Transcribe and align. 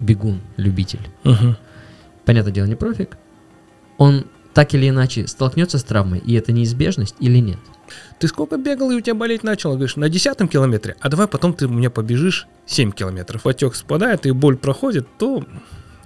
бегун, 0.00 0.40
любитель, 0.56 1.00
Мгм. 1.24 1.56
понятное 2.24 2.52
дело, 2.52 2.66
не 2.66 2.74
профик, 2.74 3.16
он 3.98 4.26
так 4.54 4.74
или 4.74 4.88
иначе 4.88 5.26
столкнется 5.26 5.78
с 5.78 5.84
травмой, 5.84 6.18
и 6.18 6.34
это 6.34 6.52
неизбежность 6.52 7.14
или 7.20 7.38
нет? 7.38 7.58
Ты 8.18 8.28
сколько 8.28 8.56
бегал, 8.56 8.90
и 8.90 8.94
у 8.96 9.00
тебя 9.00 9.14
болеть 9.14 9.42
начало? 9.44 9.72
Говоришь, 9.74 9.96
на 9.96 10.08
десятом 10.08 10.48
километре, 10.48 10.96
а 11.00 11.08
давай 11.08 11.26
потом 11.28 11.54
ты 11.54 11.66
у 11.66 11.70
меня 11.70 11.90
побежишь 11.90 12.46
7 12.66 12.92
километров. 12.92 13.46
Отек 13.46 13.74
спадает, 13.74 14.26
и 14.26 14.30
боль 14.32 14.56
проходит, 14.56 15.06
то 15.18 15.44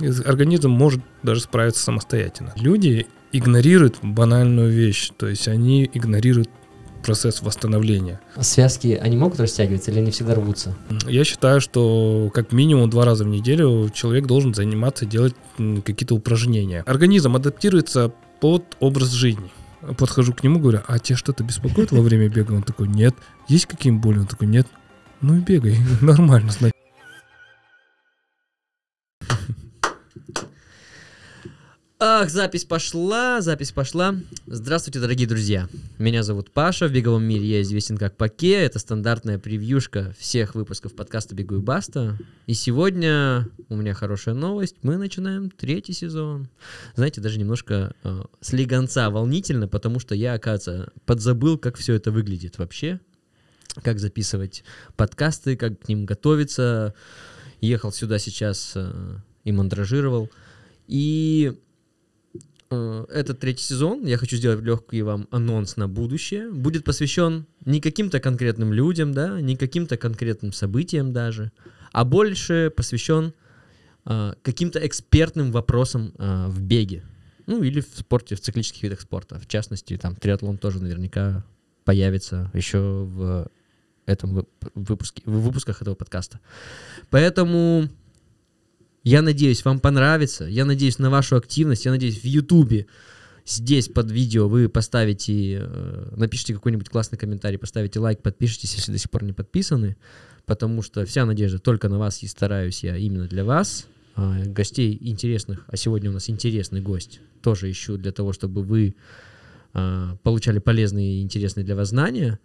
из- 0.00 0.24
организм 0.24 0.70
может 0.70 1.02
даже 1.22 1.40
справиться 1.40 1.82
самостоятельно. 1.82 2.52
Люди 2.56 3.06
игнорируют 3.32 3.96
банальную 4.02 4.70
вещь, 4.70 5.10
то 5.16 5.26
есть 5.26 5.46
они 5.48 5.90
игнорируют 5.92 6.48
процесс 7.04 7.42
восстановления. 7.42 8.20
Связки, 8.40 8.98
они 9.00 9.16
могут 9.16 9.38
растягиваться 9.38 9.90
или 9.90 10.00
они 10.00 10.10
всегда 10.10 10.34
рвутся? 10.34 10.74
Я 11.06 11.24
считаю, 11.24 11.60
что 11.60 12.30
как 12.34 12.52
минимум 12.52 12.90
два 12.90 13.04
раза 13.04 13.24
в 13.24 13.28
неделю 13.28 13.90
человек 13.94 14.26
должен 14.26 14.54
заниматься, 14.54 15.06
делать 15.06 15.34
какие-то 15.56 16.14
упражнения. 16.14 16.82
Организм 16.86 17.36
адаптируется 17.36 18.12
под 18.40 18.76
образ 18.80 19.10
жизни. 19.10 19.50
Подхожу 19.98 20.32
к 20.32 20.42
нему, 20.42 20.58
говорю, 20.58 20.80
а 20.86 20.98
тебя 20.98 21.16
что-то 21.16 21.44
беспокоит 21.44 21.92
во 21.92 22.00
время 22.00 22.28
бега? 22.28 22.52
Он 22.52 22.62
такой, 22.62 22.88
нет. 22.88 23.14
Есть 23.48 23.66
какие-нибудь 23.66 24.02
боли? 24.02 24.18
Он 24.20 24.26
такой, 24.26 24.48
нет. 24.48 24.66
Ну 25.20 25.36
и 25.36 25.40
бегай, 25.40 25.78
нормально, 26.00 26.50
значит. 26.50 26.74
Ах, 32.06 32.28
запись 32.28 32.66
пошла, 32.66 33.40
запись 33.40 33.72
пошла. 33.72 34.14
Здравствуйте, 34.46 35.00
дорогие 35.00 35.26
друзья. 35.26 35.70
Меня 35.96 36.22
зовут 36.22 36.50
Паша, 36.50 36.86
в 36.86 36.92
беговом 36.92 37.24
мире 37.24 37.46
я 37.46 37.62
известен 37.62 37.96
как 37.96 38.18
Паке. 38.18 38.52
Это 38.62 38.78
стандартная 38.78 39.38
превьюшка 39.38 40.14
всех 40.18 40.54
выпусков 40.54 40.94
подкаста 40.94 41.34
«Бегу 41.34 41.54
и 41.54 41.60
баста». 41.60 42.18
И 42.46 42.52
сегодня 42.52 43.48
у 43.70 43.76
меня 43.76 43.94
хорошая 43.94 44.34
новость. 44.34 44.76
Мы 44.82 44.98
начинаем 44.98 45.48
третий 45.48 45.94
сезон. 45.94 46.50
Знаете, 46.94 47.22
даже 47.22 47.38
немножко 47.38 47.94
э, 48.04 48.24
слегонца 48.42 49.08
волнительно, 49.08 49.66
потому 49.66 49.98
что 49.98 50.14
я, 50.14 50.34
оказывается, 50.34 50.92
подзабыл, 51.06 51.56
как 51.56 51.78
все 51.78 51.94
это 51.94 52.10
выглядит 52.10 52.58
вообще. 52.58 53.00
Как 53.82 53.98
записывать 53.98 54.62
подкасты, 54.96 55.56
как 55.56 55.80
к 55.80 55.88
ним 55.88 56.04
готовиться. 56.04 56.92
Ехал 57.62 57.92
сюда 57.92 58.18
сейчас 58.18 58.72
э, 58.74 59.16
и 59.44 59.52
мандражировал. 59.52 60.28
И 60.86 61.58
этот 63.10 63.40
третий 63.40 63.64
сезон, 63.64 64.04
я 64.04 64.16
хочу 64.16 64.36
сделать 64.36 64.62
легкий 64.62 65.02
вам 65.02 65.26
анонс 65.30 65.76
на 65.76 65.88
будущее, 65.88 66.50
будет 66.50 66.84
посвящен 66.84 67.46
не 67.64 67.80
каким-то 67.80 68.20
конкретным 68.20 68.72
людям, 68.72 69.12
да, 69.12 69.40
не 69.40 69.56
каким-то 69.56 69.96
конкретным 69.96 70.52
событиям 70.52 71.12
даже, 71.12 71.52
а 71.92 72.04
больше 72.04 72.72
посвящен 72.74 73.32
э, 74.06 74.34
каким-то 74.42 74.84
экспертным 74.86 75.52
вопросам 75.52 76.12
э, 76.18 76.46
в 76.48 76.60
беге. 76.60 77.04
Ну, 77.46 77.62
или 77.62 77.80
в 77.80 77.98
спорте, 77.98 78.36
в 78.36 78.40
циклических 78.40 78.82
видах 78.82 79.00
спорта. 79.00 79.38
В 79.38 79.46
частности, 79.46 79.96
там 79.98 80.16
триатлон 80.16 80.56
тоже 80.56 80.82
наверняка 80.82 81.44
появится 81.84 82.50
еще 82.54 82.78
в 82.78 83.50
этом 84.06 84.38
вып- 84.38 84.70
выпуске, 84.74 85.22
в 85.26 85.40
выпусках 85.40 85.82
этого 85.82 85.94
подкаста. 85.94 86.40
Поэтому 87.10 87.88
я 89.04 89.20
надеюсь, 89.20 89.64
вам 89.64 89.80
понравится. 89.80 90.44
Я 90.44 90.64
надеюсь 90.64 90.98
на 90.98 91.10
вашу 91.10 91.36
активность. 91.36 91.84
Я 91.84 91.90
надеюсь, 91.90 92.18
в 92.18 92.24
Ютубе 92.24 92.86
здесь 93.44 93.88
под 93.88 94.10
видео 94.10 94.48
вы 94.48 94.70
поставите, 94.70 95.58
э, 95.60 96.14
напишите 96.16 96.54
какой-нибудь 96.54 96.88
классный 96.88 97.18
комментарий, 97.18 97.58
поставите 97.58 98.00
лайк, 98.00 98.22
подпишитесь, 98.22 98.74
если 98.74 98.92
до 98.92 98.98
сих 98.98 99.10
пор 99.10 99.22
не 99.22 99.34
подписаны. 99.34 99.96
Потому 100.46 100.80
что 100.80 101.04
вся 101.04 101.26
надежда 101.26 101.58
только 101.58 101.88
на 101.88 101.98
вас, 101.98 102.22
и 102.22 102.26
стараюсь 102.26 102.82
я 102.82 102.96
именно 102.96 103.28
для 103.28 103.44
вас. 103.44 103.86
А, 104.16 104.42
Гостей 104.44 104.96
интересных, 105.00 105.64
а 105.68 105.76
сегодня 105.76 106.10
у 106.10 106.12
нас 106.12 106.30
интересный 106.30 106.80
гость, 106.80 107.20
тоже 107.42 107.70
ищу 107.70 107.96
для 107.96 108.12
того, 108.12 108.32
чтобы 108.32 108.62
вы 108.62 108.94
а, 109.74 110.16
получали 110.22 110.60
полезные 110.60 111.16
и 111.18 111.22
интересные 111.22 111.64
для 111.64 111.76
вас 111.76 111.88
знания. 111.90 112.38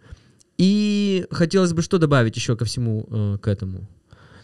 И 0.58 1.26
хотелось 1.30 1.72
бы 1.72 1.80
что 1.80 1.96
добавить 1.96 2.36
еще 2.36 2.54
ко 2.54 2.66
всему 2.66 3.06
э, 3.08 3.38
к 3.40 3.48
этому. 3.48 3.88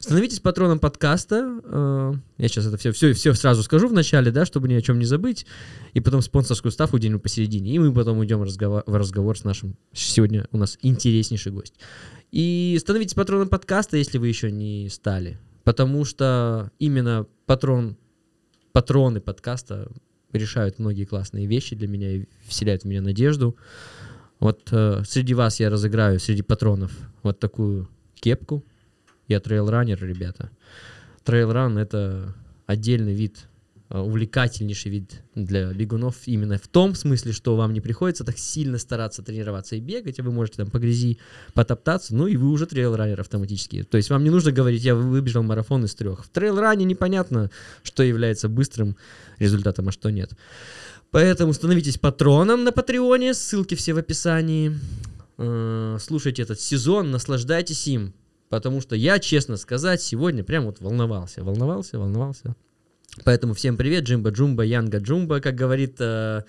Становитесь 0.06 0.38
патроном 0.38 0.78
подкаста. 0.78 1.60
э, 1.64 2.14
Я 2.38 2.46
сейчас 2.46 2.64
это 2.64 2.76
все, 2.76 2.92
все, 2.92 3.12
все 3.12 3.34
сразу 3.34 3.64
скажу 3.64 3.88
в 3.88 3.92
начале, 3.92 4.30
да, 4.30 4.46
чтобы 4.46 4.68
ни 4.68 4.74
о 4.74 4.80
чем 4.80 5.00
не 5.00 5.04
забыть. 5.04 5.46
И 5.94 6.00
потом 6.00 6.22
спонсорскую 6.22 6.70
ставку 6.70 7.00
делим 7.00 7.18
посередине. 7.18 7.74
И 7.74 7.78
мы 7.80 7.92
потом 7.92 8.18
уйдем 8.18 8.38
в 8.38 8.94
разговор 8.94 9.36
с 9.36 9.42
нашим... 9.42 9.76
Сегодня 9.92 10.46
у 10.52 10.58
нас 10.58 10.78
интереснейший 10.80 11.50
гость. 11.50 11.74
И 12.30 12.78
становитесь 12.80 13.14
патроном 13.14 13.48
подкаста, 13.48 13.96
если 13.96 14.18
вы 14.18 14.28
еще 14.28 14.52
не 14.52 14.88
стали. 14.90 15.40
Потому 15.64 16.04
что 16.04 16.70
именно 16.78 17.26
патрон, 17.46 17.96
патроны 18.70 19.20
подкаста 19.20 19.90
решают 20.32 20.78
многие 20.78 21.04
классные 21.04 21.46
вещи 21.46 21.74
для 21.74 21.88
меня 21.88 22.12
и 22.12 22.26
вселяют 22.46 22.82
в 22.82 22.84
меня 22.84 23.02
надежду. 23.02 23.56
Вот 24.38 24.68
э, 24.70 25.02
среди 25.04 25.34
вас 25.34 25.58
я 25.58 25.68
разыграю, 25.68 26.20
среди 26.20 26.42
патронов, 26.42 26.92
вот 27.24 27.40
такую 27.40 27.88
кепку. 28.14 28.64
Я 29.28 29.40
трейлранер, 29.40 30.04
ребята. 30.04 30.50
Трейлран— 31.24 31.78
это 31.78 32.34
отдельный 32.66 33.14
вид, 33.14 33.48
э, 33.88 33.98
увлекательнейший 33.98 34.92
вид 34.92 35.22
для 35.34 35.72
бегунов 35.72 36.16
именно 36.26 36.58
в 36.58 36.68
том 36.68 36.94
смысле, 36.94 37.32
что 37.32 37.56
вам 37.56 37.72
не 37.72 37.80
приходится 37.80 38.22
так 38.24 38.38
сильно 38.38 38.78
стараться 38.78 39.22
тренироваться 39.22 39.74
и 39.74 39.80
бегать, 39.80 40.20
а 40.20 40.22
вы 40.22 40.30
можете 40.30 40.58
там 40.58 40.70
по 40.70 40.78
грязи 40.78 41.18
потоптаться, 41.54 42.14
ну 42.14 42.28
и 42.28 42.36
вы 42.36 42.50
уже 42.50 42.66
трейлранер 42.66 43.20
автоматически. 43.20 43.82
То 43.82 43.96
есть 43.96 44.10
вам 44.10 44.22
не 44.22 44.30
нужно 44.30 44.52
говорить, 44.52 44.84
я 44.84 44.94
выбежал 44.94 45.42
марафон 45.42 45.84
из 45.84 45.94
трех. 45.96 46.24
В 46.24 46.28
трейлране 46.28 46.84
непонятно, 46.84 47.50
что 47.82 48.04
является 48.04 48.48
быстрым 48.48 48.96
результатом, 49.38 49.88
а 49.88 49.92
что 49.92 50.10
нет. 50.10 50.30
Поэтому 51.10 51.52
становитесь 51.52 51.98
патроном 51.98 52.62
на 52.62 52.72
Патреоне, 52.72 53.34
ссылки 53.34 53.74
все 53.74 53.94
в 53.94 53.98
описании. 53.98 54.76
Э, 55.38 55.98
Слушайте 56.00 56.42
этот 56.42 56.60
сезон, 56.60 57.10
наслаждайтесь 57.10 57.86
им. 57.88 58.14
Потому 58.48 58.80
что 58.80 58.94
я, 58.94 59.18
честно 59.18 59.56
сказать, 59.56 60.00
сегодня 60.00 60.44
прям 60.44 60.66
вот 60.66 60.80
волновался, 60.80 61.42
волновался, 61.42 61.98
волновался. 61.98 62.54
Поэтому 63.24 63.54
всем 63.54 63.76
привет, 63.76 64.04
Джимба 64.04 64.30
Джумба, 64.30 64.62
Янга 64.62 64.98
Джумба, 64.98 65.40
как 65.40 65.54
говорит 65.54 65.96
э, 66.00 66.42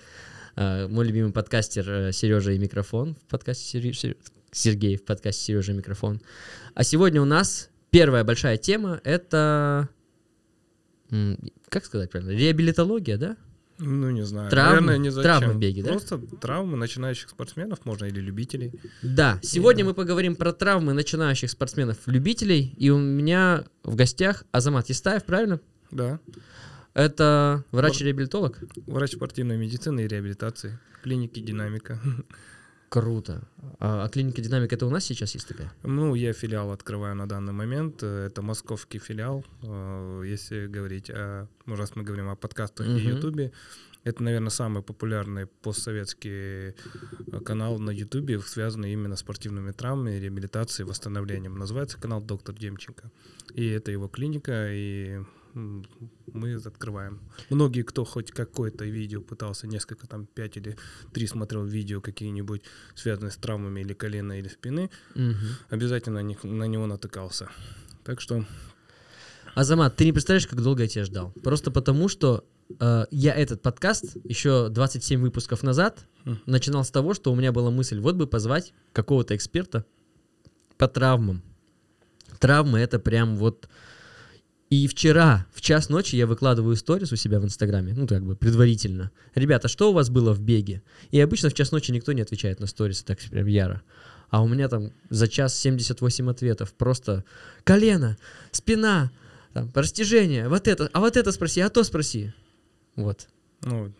э, 0.56 0.86
мой 0.86 1.06
любимый 1.06 1.32
подкастер 1.32 2.12
Сережа 2.12 2.52
и 2.52 2.58
микрофон 2.58 3.14
в 3.14 3.30
подкасте 3.30 3.92
Сер- 3.92 4.16
Сергей 4.52 4.96
в 4.96 5.04
подкасте 5.04 5.42
Сережа 5.42 5.72
и 5.72 5.76
микрофон. 5.76 6.20
А 6.74 6.84
сегодня 6.84 7.22
у 7.22 7.24
нас 7.24 7.70
первая 7.90 8.22
большая 8.22 8.58
тема 8.58 9.00
это 9.02 9.88
как 11.68 11.84
сказать 11.84 12.10
правильно, 12.10 12.32
реабилитология, 12.32 13.16
да? 13.16 13.36
Ну, 13.78 14.10
не 14.10 14.22
знаю. 14.22 14.50
Травмы? 14.50 14.72
Наверное, 14.72 14.98
не 14.98 15.10
зачем. 15.10 15.22
Травмы 15.22 15.54
в 15.54 15.58
беге, 15.58 15.82
да? 15.82 15.90
Просто 15.92 16.18
травмы 16.18 16.76
начинающих 16.76 17.30
спортсменов, 17.30 17.84
можно, 17.84 18.06
или 18.06 18.20
любителей. 18.20 18.72
Да, 19.02 19.38
сегодня 19.42 19.84
да. 19.84 19.90
мы 19.90 19.94
поговорим 19.94 20.34
про 20.36 20.52
травмы 20.52 20.94
начинающих 20.94 21.50
спортсменов-любителей. 21.50 22.74
И 22.76 22.90
у 22.90 22.98
меня 22.98 23.64
в 23.84 23.94
гостях 23.94 24.44
Азамат 24.50 24.88
Естаев, 24.88 25.24
правильно? 25.24 25.60
Да. 25.90 26.18
Это 26.94 27.64
врач-реабилитолог? 27.70 28.58
Врач 28.86 29.12
спортивной 29.12 29.56
медицины 29.56 30.00
и 30.04 30.08
реабилитации. 30.08 30.78
Клиники 31.02 31.40
«Динамика». 31.40 32.00
Круто. 32.88 33.42
А, 33.80 34.04
а 34.04 34.08
клиника 34.08 34.40
Динамик 34.40 34.72
это 34.72 34.86
у 34.86 34.90
нас 34.90 35.04
сейчас 35.04 35.34
есть 35.34 35.46
такая? 35.46 35.72
Ну, 35.82 36.14
я 36.14 36.32
филиал 36.32 36.72
открываю 36.72 37.14
на 37.14 37.28
данный 37.28 37.52
момент. 37.52 38.02
Это 38.02 38.40
московский 38.42 38.98
филиал. 38.98 39.44
Э, 39.62 40.22
Если 40.24 40.66
говорить, 40.66 41.10
о, 41.10 41.48
ну, 41.66 41.76
раз 41.76 41.96
мы 41.96 42.02
говорим 42.02 42.28
о 42.28 42.36
подкастах 42.36 42.86
и 42.86 42.90
Мгм. 42.90 42.98
Ютубе, 43.16 43.52
это, 44.04 44.22
наверное, 44.22 44.50
самый 44.50 44.82
популярный 44.82 45.46
постсоветский 45.46 46.70
э, 46.70 46.74
канал 47.44 47.78
на 47.78 47.90
Ютубе, 47.90 48.40
связанный 48.40 48.92
именно 48.92 49.16
с 49.16 49.20
спортивными 49.20 49.72
травмами, 49.72 50.18
реабилитацией, 50.18 50.88
восстановлением. 50.88 51.58
Называется 51.58 51.98
канал 52.00 52.22
«Доктор 52.22 52.54
Демченко». 52.54 53.10
И 53.54 53.66
это 53.66 53.90
его 53.90 54.08
клиника, 54.08 54.68
и 54.72 55.20
мы 56.32 56.54
открываем. 56.54 57.20
Многие, 57.50 57.82
кто 57.82 58.04
хоть 58.04 58.30
какое-то 58.30 58.84
видео 58.84 59.20
пытался, 59.20 59.66
несколько 59.66 60.06
там, 60.06 60.26
пять 60.26 60.56
или 60.56 60.76
три 61.12 61.26
смотрел 61.26 61.64
видео 61.64 62.00
какие-нибудь, 62.00 62.62
связанные 62.94 63.30
с 63.30 63.36
травмами 63.36 63.80
или 63.80 63.92
колена, 63.94 64.38
или 64.38 64.48
спины, 64.48 64.90
Мгм. 65.14 65.36
обязательно 65.70 66.20
на 66.20 66.26
них- 66.26 66.44
на 66.44 66.64
него 66.64 66.86
натыкался. 66.86 67.48
Так 68.04 68.20
что 68.20 68.44
Азамат, 69.54 69.96
ты 69.96 70.04
не 70.04 70.12
представляешь, 70.12 70.46
как 70.46 70.60
долго 70.62 70.82
я 70.82 70.88
тебя 70.88 71.04
ждал. 71.04 71.32
Просто 71.42 71.70
потому, 71.70 72.08
что 72.08 72.44
э, 72.80 73.06
я 73.10 73.34
этот 73.34 73.62
подкаст 73.62 74.16
еще 74.24 74.68
27 74.68 75.22
выпусков 75.22 75.62
назад 75.62 76.06
Мгм. 76.24 76.38
начинал 76.46 76.84
с 76.84 76.90
того, 76.90 77.14
что 77.14 77.32
у 77.32 77.34
меня 77.34 77.50
была 77.50 77.70
мысль, 77.70 77.98
вот 77.98 78.14
бы 78.16 78.26
позвать 78.26 78.74
какого-то 78.92 79.34
эксперта 79.34 79.84
по 80.76 80.86
травмам. 80.86 81.42
Травмы 82.38 82.78
это 82.78 82.98
прям 82.98 83.36
вот... 83.36 83.68
И 84.70 84.86
вчера 84.86 85.46
в 85.52 85.62
час 85.62 85.88
ночи 85.88 86.16
я 86.16 86.26
выкладываю 86.26 86.76
сторис 86.76 87.10
у 87.12 87.16
себя 87.16 87.40
в 87.40 87.44
Инстаграме, 87.44 87.94
ну, 87.94 88.06
как 88.06 88.22
бы 88.22 88.36
предварительно. 88.36 89.10
Ребята, 89.34 89.66
что 89.68 89.90
у 89.90 89.94
вас 89.94 90.10
было 90.10 90.34
в 90.34 90.40
беге? 90.40 90.82
И 91.10 91.18
обычно 91.20 91.48
в 91.48 91.54
час 91.54 91.72
ночи 91.72 91.90
никто 91.90 92.12
не 92.12 92.20
отвечает 92.20 92.60
на 92.60 92.66
сторисы 92.66 93.04
так 93.04 93.18
прям 93.18 93.46
яро. 93.46 93.82
А 94.28 94.42
у 94.42 94.48
меня 94.48 94.68
там 94.68 94.92
за 95.08 95.26
час 95.26 95.58
78 95.58 96.30
ответов. 96.30 96.74
Просто 96.74 97.24
колено, 97.64 98.18
спина, 98.50 99.10
Там, 99.54 99.70
растяжение, 99.74 100.48
вот 100.48 100.68
это, 100.68 100.90
а 100.92 101.00
вот 101.00 101.16
это 101.16 101.32
спроси, 101.32 101.62
а 101.62 101.70
то 101.70 101.82
спроси. 101.82 102.34
Вот. 102.94 103.26
Ну, 103.62 103.92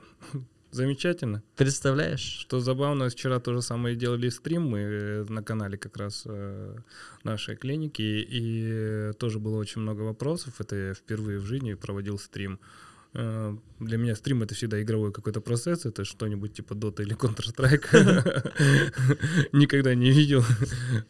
замечательно. 0.71 1.43
Представляешь? 1.57 2.21
Что 2.21 2.61
забавно, 2.61 3.09
вчера 3.09 3.41
то 3.41 3.53
же 3.53 3.63
самое 3.63 3.97
делали 3.97 4.29
стрим 4.29 4.63
мы 4.63 4.79
э, 4.79 5.25
на 5.29 5.43
канале 5.43 5.79
как 5.79 5.97
раз 5.97 6.23
э, 6.27 6.77
нашей 7.25 7.57
клиники, 7.57 8.03
и 8.03 9.13
тоже 9.19 9.39
было 9.39 9.57
очень 9.57 9.83
много 9.83 10.03
вопросов. 10.03 10.61
Это 10.61 10.77
я 10.77 10.95
впервые 10.95 11.39
в 11.39 11.45
жизни 11.45 11.75
проводил 11.75 12.19
стрим. 12.19 12.59
Э, 13.15 13.57
для 13.81 13.99
меня 13.99 14.15
стрим 14.15 14.43
это 14.43 14.55
всегда 14.55 14.83
игровой 14.83 15.13
какой-то 15.13 15.41
процесс, 15.41 15.87
это 15.87 16.05
что-нибудь 16.05 16.53
типа 16.53 16.75
Dota 16.75 17.03
или 17.03 17.17
Counter-Strike. 17.17 19.49
Никогда 19.53 19.95
не 19.95 20.11
видел. 20.11 20.45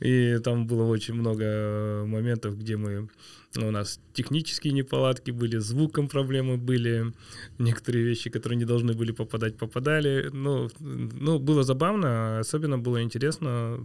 И 0.00 0.38
там 0.44 0.66
было 0.66 0.84
очень 0.84 1.14
много 1.14 2.04
моментов, 2.06 2.58
где 2.58 2.76
мы 2.76 3.08
у 3.56 3.70
нас 3.70 4.00
технические 4.12 4.72
неполадки 4.72 5.30
были, 5.30 5.58
звуком 5.58 6.08
проблемы 6.08 6.58
были, 6.58 7.12
некоторые 7.58 8.04
вещи, 8.04 8.30
которые 8.30 8.58
не 8.58 8.64
должны 8.64 8.92
были 8.92 9.12
попадать, 9.12 9.56
попадали. 9.56 10.28
Ну, 10.32 10.68
ну 10.80 11.38
было 11.38 11.62
забавно, 11.62 12.40
особенно 12.40 12.78
было 12.78 13.02
интересно, 13.02 13.78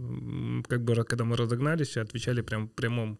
как 0.68 0.82
бы 0.82 0.94
когда 1.04 1.24
мы 1.24 1.36
разогнались, 1.36 1.96
отвечали 1.96 2.42
прям 2.42 2.68
в 2.68 2.72
прямом 2.72 3.18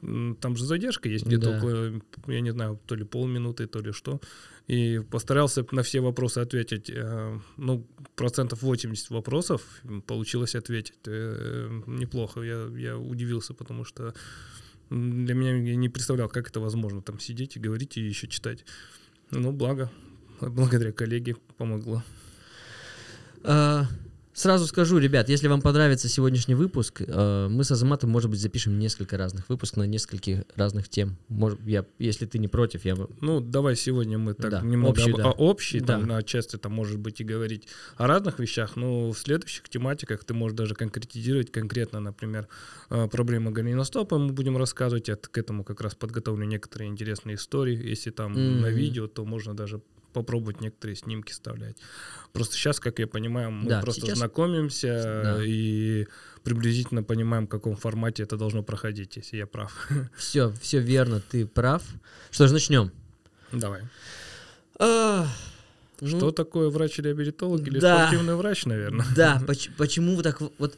там 0.00 0.56
же 0.56 0.64
задержка 0.64 1.08
есть 1.08 1.26
где-то 1.26 1.50
да. 1.50 1.58
около, 1.58 2.00
я 2.26 2.40
не 2.40 2.50
знаю, 2.52 2.80
то 2.86 2.94
ли 2.94 3.04
полминуты, 3.04 3.66
то 3.66 3.80
ли 3.80 3.92
что. 3.92 4.20
И 4.66 5.00
постарался 5.10 5.66
на 5.72 5.82
все 5.82 6.00
вопросы 6.00 6.38
ответить. 6.38 6.90
Э, 6.90 7.38
ну, 7.56 7.86
процентов 8.14 8.62
80 8.62 9.10
вопросов 9.10 9.62
получилось 10.06 10.54
ответить. 10.54 11.00
Э, 11.06 11.82
неплохо. 11.86 12.40
Я, 12.42 12.68
я 12.76 12.96
удивился, 12.96 13.52
потому 13.52 13.84
что 13.84 14.14
для 14.90 15.34
меня 15.34 15.56
я 15.56 15.76
не 15.76 15.88
представлял, 15.88 16.28
как 16.28 16.48
это 16.48 16.60
возможно, 16.60 17.02
там 17.02 17.18
сидеть 17.20 17.56
и 17.56 17.60
говорить, 17.60 17.96
и 17.96 18.00
еще 18.00 18.26
читать. 18.26 18.64
Ну, 19.30 19.52
благо, 19.52 19.90
благодаря 20.40 20.92
коллеге 20.92 21.36
помогло. 21.56 22.02
А, 23.42 23.86
Сразу 24.40 24.66
скажу, 24.66 24.96
ребят, 24.96 25.28
если 25.28 25.48
вам 25.48 25.60
понравится 25.60 26.08
сегодняшний 26.08 26.54
выпуск, 26.54 27.02
э, 27.06 27.48
мы 27.50 27.62
с 27.62 27.70
Азаматом, 27.72 28.08
может 28.08 28.30
быть, 28.30 28.40
запишем 28.40 28.78
несколько 28.78 29.18
разных 29.18 29.46
выпусков 29.50 29.76
на 29.76 29.86
нескольких 29.86 30.44
разных 30.56 30.88
тем. 30.88 31.18
Может, 31.28 31.60
я, 31.66 31.84
если 31.98 32.24
ты 32.24 32.38
не 32.38 32.48
против, 32.48 32.86
я... 32.86 32.96
Ну, 33.20 33.40
давай 33.40 33.76
сегодня 33.76 34.16
мы 34.16 34.32
так 34.32 34.50
да, 34.50 34.60
немного 34.62 34.92
общий, 34.92 35.10
об, 35.10 35.16
да. 35.18 35.30
общий, 35.32 35.80
да. 35.80 35.86
там, 35.86 36.06
на 36.06 36.22
части 36.22 36.56
там, 36.56 36.72
может 36.72 36.98
быть, 36.98 37.20
и 37.20 37.24
говорить 37.24 37.68
о 37.98 38.06
разных 38.06 38.38
вещах, 38.38 38.76
но 38.76 39.10
в 39.10 39.18
следующих 39.18 39.68
тематиках 39.68 40.24
ты 40.24 40.32
можешь 40.32 40.56
даже 40.56 40.74
конкретизировать 40.74 41.52
конкретно, 41.52 42.00
например, 42.00 42.48
э, 42.88 43.08
проблемы 43.08 43.50
голеностопа 43.50 44.16
мы 44.16 44.32
будем 44.32 44.56
рассказывать, 44.56 45.08
я 45.08 45.16
к 45.16 45.36
этому 45.36 45.64
как 45.64 45.82
раз 45.82 45.94
подготовлю 45.94 46.46
некоторые 46.46 46.88
интересные 46.88 47.36
истории, 47.36 47.76
если 47.90 48.10
там 48.10 48.32
mm-hmm. 48.32 48.60
на 48.60 48.68
видео, 48.68 49.06
то 49.06 49.26
можно 49.26 49.54
даже 49.54 49.82
попробовать 50.12 50.60
некоторые 50.60 50.96
снимки 50.96 51.32
вставлять. 51.32 51.76
Просто 52.32 52.54
сейчас, 52.54 52.80
как 52.80 52.98
я 52.98 53.06
понимаю, 53.06 53.50
мы 53.50 53.68
да, 53.68 53.80
просто 53.80 54.02
сейчас... 54.02 54.18
знакомимся 54.18 55.22
да. 55.24 55.44
и 55.44 56.06
приблизительно 56.42 57.02
понимаем, 57.02 57.46
в 57.46 57.50
каком 57.50 57.76
формате 57.76 58.22
это 58.22 58.36
должно 58.36 58.62
проходить, 58.62 59.16
если 59.16 59.36
я 59.36 59.46
прав. 59.46 59.88
Все, 60.16 60.52
все 60.60 60.78
верно, 60.78 61.20
ты 61.20 61.46
прав. 61.46 61.82
Что 62.30 62.46
ж, 62.46 62.52
начнем. 62.52 62.92
Давай. 63.52 63.82
А, 64.78 65.26
Что 65.98 66.26
ну, 66.26 66.32
такое 66.32 66.70
врач-реабилитолог 66.70 67.66
или 67.66 67.78
да, 67.78 68.06
спортивный 68.06 68.34
врач, 68.34 68.64
наверное? 68.64 69.06
Да, 69.14 69.42
поч- 69.46 69.70
почему 69.76 70.22
так 70.22 70.40
вот 70.58 70.76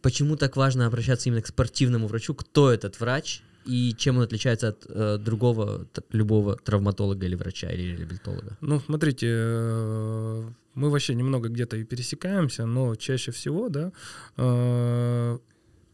почему 0.00 0.36
так 0.36 0.56
важно 0.56 0.86
обращаться 0.86 1.28
именно 1.28 1.42
к 1.42 1.46
спортивному 1.46 2.06
врачу? 2.06 2.34
Кто 2.34 2.70
этот 2.70 2.98
врач? 3.00 3.42
И 3.64 3.94
чем 3.96 4.16
он 4.16 4.22
отличается 4.22 4.68
от 4.68 4.86
э, 4.88 5.18
другого 5.18 5.86
любого 6.10 6.56
травматолога 6.56 7.26
или 7.26 7.34
врача 7.34 7.70
или 7.70 7.96
реабилитолога? 7.96 8.56
Ну, 8.60 8.80
смотрите, 8.80 9.26
э, 9.30 10.50
мы 10.74 10.90
вообще 10.90 11.14
немного 11.14 11.48
где-то 11.48 11.76
и 11.76 11.84
пересекаемся, 11.84 12.66
но 12.66 12.94
чаще 12.94 13.30
всего, 13.30 13.68
да, 13.68 13.92
э, 14.36 15.38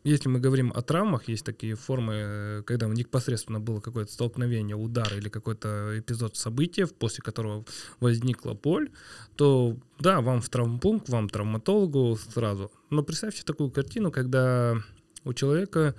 если 0.05 0.29
мы 0.29 0.41
говорим 0.41 0.73
о 0.75 0.81
травмах, 0.81 1.29
есть 1.29 1.44
такие 1.44 1.75
формы, 1.75 2.62
когда 2.67 2.87
непосредственно 2.87 3.61
было 3.61 3.81
какое-то 3.81 4.12
столкновение, 4.12 4.76
удар 4.76 5.12
или 5.14 5.29
какой-то 5.29 5.99
эпизод 5.99 6.37
события, 6.37 6.87
после 6.87 7.23
которого 7.23 7.64
возникла 8.00 8.55
боль, 8.55 8.91
то 9.37 9.76
да, 9.99 10.21
вам 10.21 10.41
в 10.41 10.49
травмпункт, 10.49 11.09
вам 11.09 11.29
травматологу 11.29 12.17
сразу. 12.17 12.71
Но 12.91 13.03
представьте 13.03 13.43
такую 13.43 13.71
картину, 13.71 14.11
когда 14.11 14.76
у 15.25 15.35
человека 15.35 15.94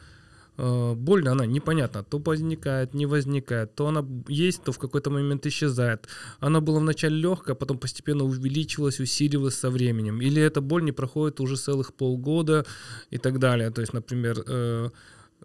э, 0.60 0.94
боль, 0.96 1.28
она 1.28 1.46
непонятна, 1.46 2.04
то 2.04 2.20
возникает, 2.20 2.94
не 2.94 3.06
возникает, 3.06 3.76
то 3.76 3.88
она 3.88 4.06
есть, 4.28 4.64
то 4.64 4.72
в 4.72 4.78
какой-то 4.78 5.10
момент 5.10 5.46
исчезает. 5.46 6.08
Она 6.40 6.60
была 6.60 6.80
вначале 6.80 7.16
легкая, 7.16 7.56
потом 7.56 7.78
постепенно 7.78 8.24
увеличивалась, 8.24 9.00
усиливалась 9.00 9.56
со 9.56 9.70
временем. 9.70 10.22
Или 10.22 10.42
эта 10.42 10.62
боль 10.62 10.84
не 10.84 10.92
проходит 10.92 11.40
уже 11.40 11.56
целых 11.56 11.94
полгода 11.94 12.66
и 13.12 13.18
так 13.18 13.40
далее. 13.40 13.72
То 13.72 13.82
есть, 13.82 13.94
например, 13.94 14.44
э, 14.48 14.90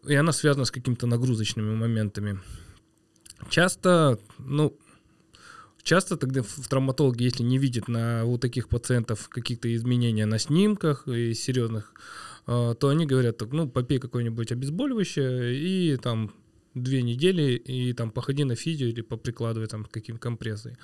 и 0.06 0.14
она 0.14 0.32
связана 0.32 0.64
с 0.64 0.70
какими-то 0.70 1.06
нагрузочными 1.06 1.74
моментами. 1.74 2.40
Часто, 3.50 4.18
ну, 4.38 4.76
Часто 5.84 6.16
тогда 6.16 6.40
в 6.42 6.66
травматологе, 6.66 7.26
если 7.26 7.42
не 7.42 7.58
видит 7.58 7.88
на 7.88 8.24
у 8.24 8.38
таких 8.38 8.68
пациентов 8.68 9.28
каких-то 9.28 9.68
изменений 9.74 10.24
на 10.24 10.38
снимках 10.38 11.06
и 11.06 11.34
серьезных, 11.34 11.92
то 12.46 12.88
они 12.88 13.06
говорят, 13.06 13.38
так, 13.38 13.52
ну, 13.52 13.68
попей 13.68 13.98
какое-нибудь 13.98 14.52
обезболивающее 14.52 15.56
и 15.56 15.96
там 15.96 16.32
две 16.74 17.02
недели, 17.02 17.52
и 17.52 17.92
там 17.92 18.10
походи 18.10 18.44
на 18.44 18.56
физио 18.56 18.86
или 18.86 19.00
поприкладывай 19.00 19.68
там 19.68 19.84
каким 19.84 20.18
компрессой. 20.18 20.76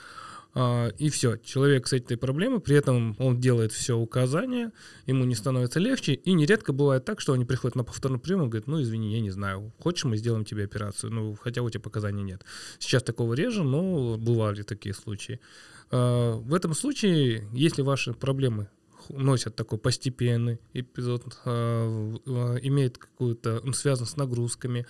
А, 0.52 0.88
и 0.98 1.10
все, 1.10 1.36
человек 1.36 1.86
с 1.86 1.92
этой 1.92 2.16
проблемой, 2.16 2.60
при 2.60 2.74
этом 2.76 3.14
он 3.20 3.40
делает 3.40 3.72
все 3.72 3.96
указания, 3.96 4.72
ему 5.06 5.24
не 5.24 5.36
становится 5.36 5.78
легче, 5.78 6.14
и 6.14 6.32
нередко 6.32 6.72
бывает 6.72 7.04
так, 7.04 7.20
что 7.20 7.34
они 7.34 7.44
приходят 7.44 7.76
на 7.76 7.84
повторный 7.84 8.18
прием 8.18 8.42
и 8.44 8.48
говорят, 8.48 8.66
ну 8.66 8.82
извини, 8.82 9.12
я 9.12 9.20
не 9.20 9.30
знаю, 9.30 9.72
хочешь 9.78 10.04
мы 10.04 10.16
сделаем 10.16 10.44
тебе 10.44 10.64
операцию, 10.64 11.12
ну 11.12 11.36
хотя 11.40 11.62
у 11.62 11.70
тебя 11.70 11.80
показаний 11.80 12.24
нет. 12.24 12.44
Сейчас 12.80 13.02
такого 13.04 13.34
реже, 13.34 13.62
но 13.62 14.16
бывали 14.18 14.62
такие 14.62 14.94
случаи. 14.94 15.38
А, 15.92 16.34
в 16.34 16.52
этом 16.52 16.74
случае, 16.74 17.48
если 17.52 17.82
ваши 17.82 18.12
проблемы 18.12 18.68
носят 19.08 19.56
такой 19.56 19.78
постепенный 19.78 20.58
эпизод, 20.72 21.24
э, 21.44 21.50
имеет 22.62 22.98
какую-то, 22.98 23.60
он 23.64 23.74
связан 23.74 24.06
с 24.06 24.16
нагрузками, 24.16 24.86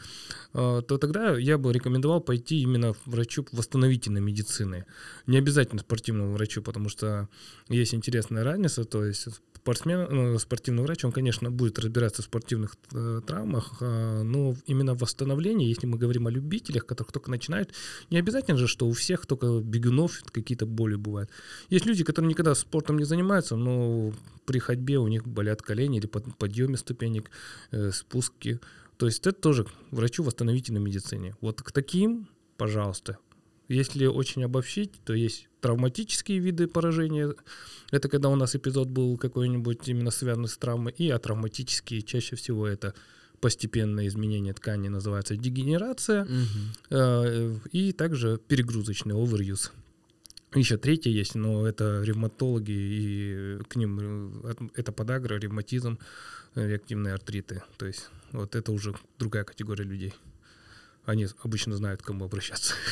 э, 0.55 0.83
то 0.87 0.99
тогда 0.99 1.37
я 1.39 1.59
бы 1.59 1.73
рекомендовал 1.73 2.21
пойти 2.21 2.61
именно 2.62 2.95
врачу 3.07 3.47
восстановительной 3.53 4.21
медицины. 4.21 4.87
Не 5.27 5.39
обязательно 5.39 5.81
спортивному 5.81 6.32
врачу, 6.32 6.63
потому 6.63 6.89
что 6.89 7.29
есть 7.69 7.94
интересная 7.94 8.44
разница, 8.44 8.84
то 8.84 9.05
есть 9.05 9.29
спортсмен, 9.60 10.06
ну, 10.10 10.38
спортивный 10.38 10.82
врач, 10.82 11.05
он, 11.05 11.12
конечно, 11.12 11.50
будет 11.50 11.79
разбираться 11.79 12.22
в 12.22 12.24
спортивных 12.24 12.76
э, 12.94 13.20
травмах, 13.26 13.76
э, 13.81 14.22
но 14.22 14.55
именно 14.67 14.94
восстановление, 14.94 15.69
если 15.69 15.86
мы 15.86 15.98
говорим 15.98 16.26
о 16.26 16.31
любителях, 16.31 16.86
которых 16.86 17.12
только 17.12 17.31
начинают, 17.31 17.74
не 18.10 18.19
обязательно 18.19 18.56
же, 18.56 18.67
что 18.67 18.86
у 18.86 18.93
всех 18.93 19.26
только 19.26 19.60
бегунов 19.60 20.22
какие-то 20.32 20.64
боли 20.67 20.94
бывают. 20.94 21.31
Есть 21.69 21.86
люди, 21.86 22.05
которые 22.05 22.31
никогда 22.31 22.55
спортом 22.55 22.98
не 22.98 23.05
занимаются, 23.05 23.56
но 23.56 24.12
при 24.46 24.58
ходьбе 24.60 24.98
у 24.98 25.08
них 25.08 25.26
болят 25.26 25.60
колени 25.60 25.98
или 25.98 26.06
под, 26.06 26.24
подъеме 26.38 26.79
ступенек, 26.79 27.31
э, 27.70 27.90
спуски. 27.93 28.60
То 28.96 29.06
есть 29.06 29.26
это 29.26 29.32
тоже 29.32 29.67
врачу 29.90 30.22
восстановительной 30.22 30.81
медицине. 30.81 31.36
Вот 31.43 31.60
к 31.60 31.70
таким, 31.70 32.29
пожалуйста, 32.56 33.19
если 33.69 34.06
очень 34.06 34.43
обобщить, 34.43 34.93
то 35.05 35.12
есть 35.12 35.50
травматические 35.60 36.38
виды 36.38 36.67
поражения. 36.67 37.34
Это 37.90 38.08
когда 38.08 38.29
у 38.29 38.36
нас 38.36 38.55
эпизод 38.55 38.88
был 38.88 39.17
какой-нибудь 39.17 39.88
именно 39.88 40.10
связанный 40.10 40.48
с 40.48 40.56
травмой. 40.56 40.94
И 40.98 41.10
атравматические 41.10 42.02
чаще 42.02 42.36
всего 42.36 42.67
это 42.67 42.94
постепенное 43.40 44.06
изменение 44.06 44.52
ткани 44.52 44.88
называется 44.88 45.36
дегенерация. 45.36 46.24
Угу. 46.24 47.60
И 47.72 47.93
также 47.93 48.38
перегрузочный 48.48 49.14
overuse. 49.14 49.70
Еще 50.55 50.79
третье 50.79 51.10
есть, 51.10 51.36
но 51.36 51.64
это 51.67 52.02
ревматологи, 52.02 52.72
и 52.72 53.58
к 53.69 53.76
ним 53.76 54.43
э, 54.43 54.55
это 54.74 54.90
подагра, 54.90 55.36
ревматизм, 55.36 56.00
реактивные 56.56 57.14
артриты. 57.14 57.62
То 57.79 57.86
есть 57.86 58.10
вот 58.32 58.56
это 58.56 58.72
уже 58.72 58.94
другая 59.19 59.44
категория 59.44 59.84
людей. 59.84 60.12
Они 61.05 61.29
обычно 61.44 61.76
знают, 61.76 62.02
к 62.02 62.06
кому 62.06 62.24
обращаться. 62.24 62.74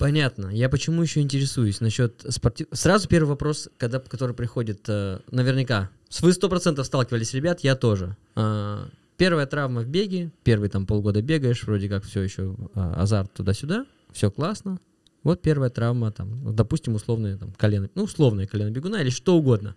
Понятно. 0.00 0.46
Я 0.46 0.70
почему 0.70 1.02
еще 1.02 1.20
интересуюсь 1.20 1.82
насчет 1.82 2.24
спортив... 2.26 2.68
Сразу 2.72 3.06
первый 3.06 3.28
вопрос, 3.28 3.68
когда, 3.76 4.00
который 4.00 4.34
приходит, 4.34 4.80
э, 4.88 5.18
наверняка. 5.30 5.90
Вы 6.20 6.32
сто 6.32 6.48
процентов 6.48 6.86
сталкивались, 6.86 7.34
ребят, 7.34 7.60
я 7.60 7.76
тоже. 7.76 8.16
Э, 8.34 8.86
первая 9.18 9.44
травма 9.44 9.82
в 9.82 9.86
беге, 9.88 10.32
первые 10.42 10.70
там 10.70 10.86
полгода 10.86 11.20
бегаешь, 11.20 11.62
вроде 11.64 11.90
как 11.90 12.04
все 12.04 12.22
еще 12.22 12.56
э, 12.74 12.92
азарт 12.96 13.34
туда-сюда, 13.34 13.84
все 14.10 14.30
классно. 14.30 14.80
Вот 15.22 15.42
первая 15.42 15.68
травма, 15.68 16.10
там, 16.12 16.56
допустим, 16.56 16.94
условные 16.94 17.36
там, 17.36 17.52
колено, 17.52 17.90
ну, 17.94 18.04
условное 18.04 18.46
колено 18.46 18.70
бегуна 18.70 19.02
или 19.02 19.10
что 19.10 19.36
угодно. 19.36 19.76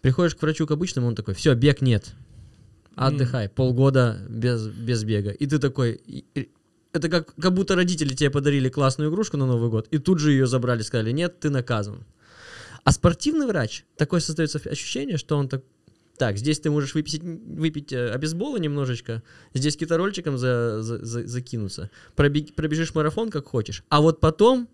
Приходишь 0.00 0.36
к 0.36 0.42
врачу 0.42 0.66
к 0.66 0.70
обычному, 0.70 1.06
он 1.06 1.14
такой, 1.14 1.34
все, 1.34 1.54
бег 1.54 1.82
нет. 1.82 2.14
Отдыхай, 2.94 3.46
mm. 3.46 3.50
полгода 3.50 4.18
без, 4.26 4.68
без 4.68 5.04
бега. 5.04 5.32
И 5.32 5.46
ты 5.46 5.58
такой, 5.58 6.00
это 6.98 7.08
как, 7.08 7.34
как 7.34 7.54
будто 7.54 7.74
родители 7.74 8.14
тебе 8.14 8.30
подарили 8.30 8.68
классную 8.68 9.10
игрушку 9.10 9.36
на 9.36 9.46
Новый 9.46 9.70
год, 9.70 9.88
и 9.90 9.98
тут 9.98 10.18
же 10.18 10.32
ее 10.32 10.46
забрали, 10.46 10.82
сказали, 10.82 11.12
нет, 11.12 11.40
ты 11.40 11.50
наказан. 11.50 12.04
А 12.84 12.92
спортивный 12.92 13.46
врач, 13.46 13.84
такое 13.96 14.20
создается 14.20 14.60
ощущение, 14.64 15.16
что 15.16 15.36
он 15.36 15.48
так, 15.48 15.62
так, 16.16 16.36
здесь 16.36 16.60
ты 16.60 16.70
можешь 16.70 16.94
выпить, 16.94 17.22
выпить 17.22 17.92
э, 17.92 18.10
обезбола 18.10 18.58
немножечко, 18.58 19.22
здесь 19.54 19.76
киторольчиком 19.76 20.38
за, 20.38 20.82
за, 20.82 21.04
за, 21.04 21.26
закинуться, 21.26 21.90
пробег, 22.16 22.54
пробежишь 22.54 22.94
марафон 22.94 23.30
как 23.30 23.46
хочешь, 23.46 23.84
а 23.88 24.00
вот 24.00 24.20
потом 24.20 24.68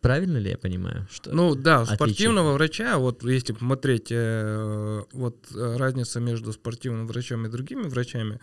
Правильно 0.00 0.38
ли 0.38 0.50
я 0.50 0.58
понимаю? 0.58 1.06
Что 1.10 1.34
ну 1.34 1.54
да, 1.54 1.80
отличие? 1.80 1.96
спортивного 1.96 2.52
врача, 2.52 2.98
вот 2.98 3.24
если 3.24 3.52
посмотреть 3.52 4.08
э, 4.10 5.02
вот 5.12 5.36
э, 5.54 5.76
разница 5.76 6.20
между 6.20 6.52
спортивным 6.52 7.06
врачом 7.06 7.46
и 7.46 7.48
другими 7.48 7.82
врачами, 7.88 8.40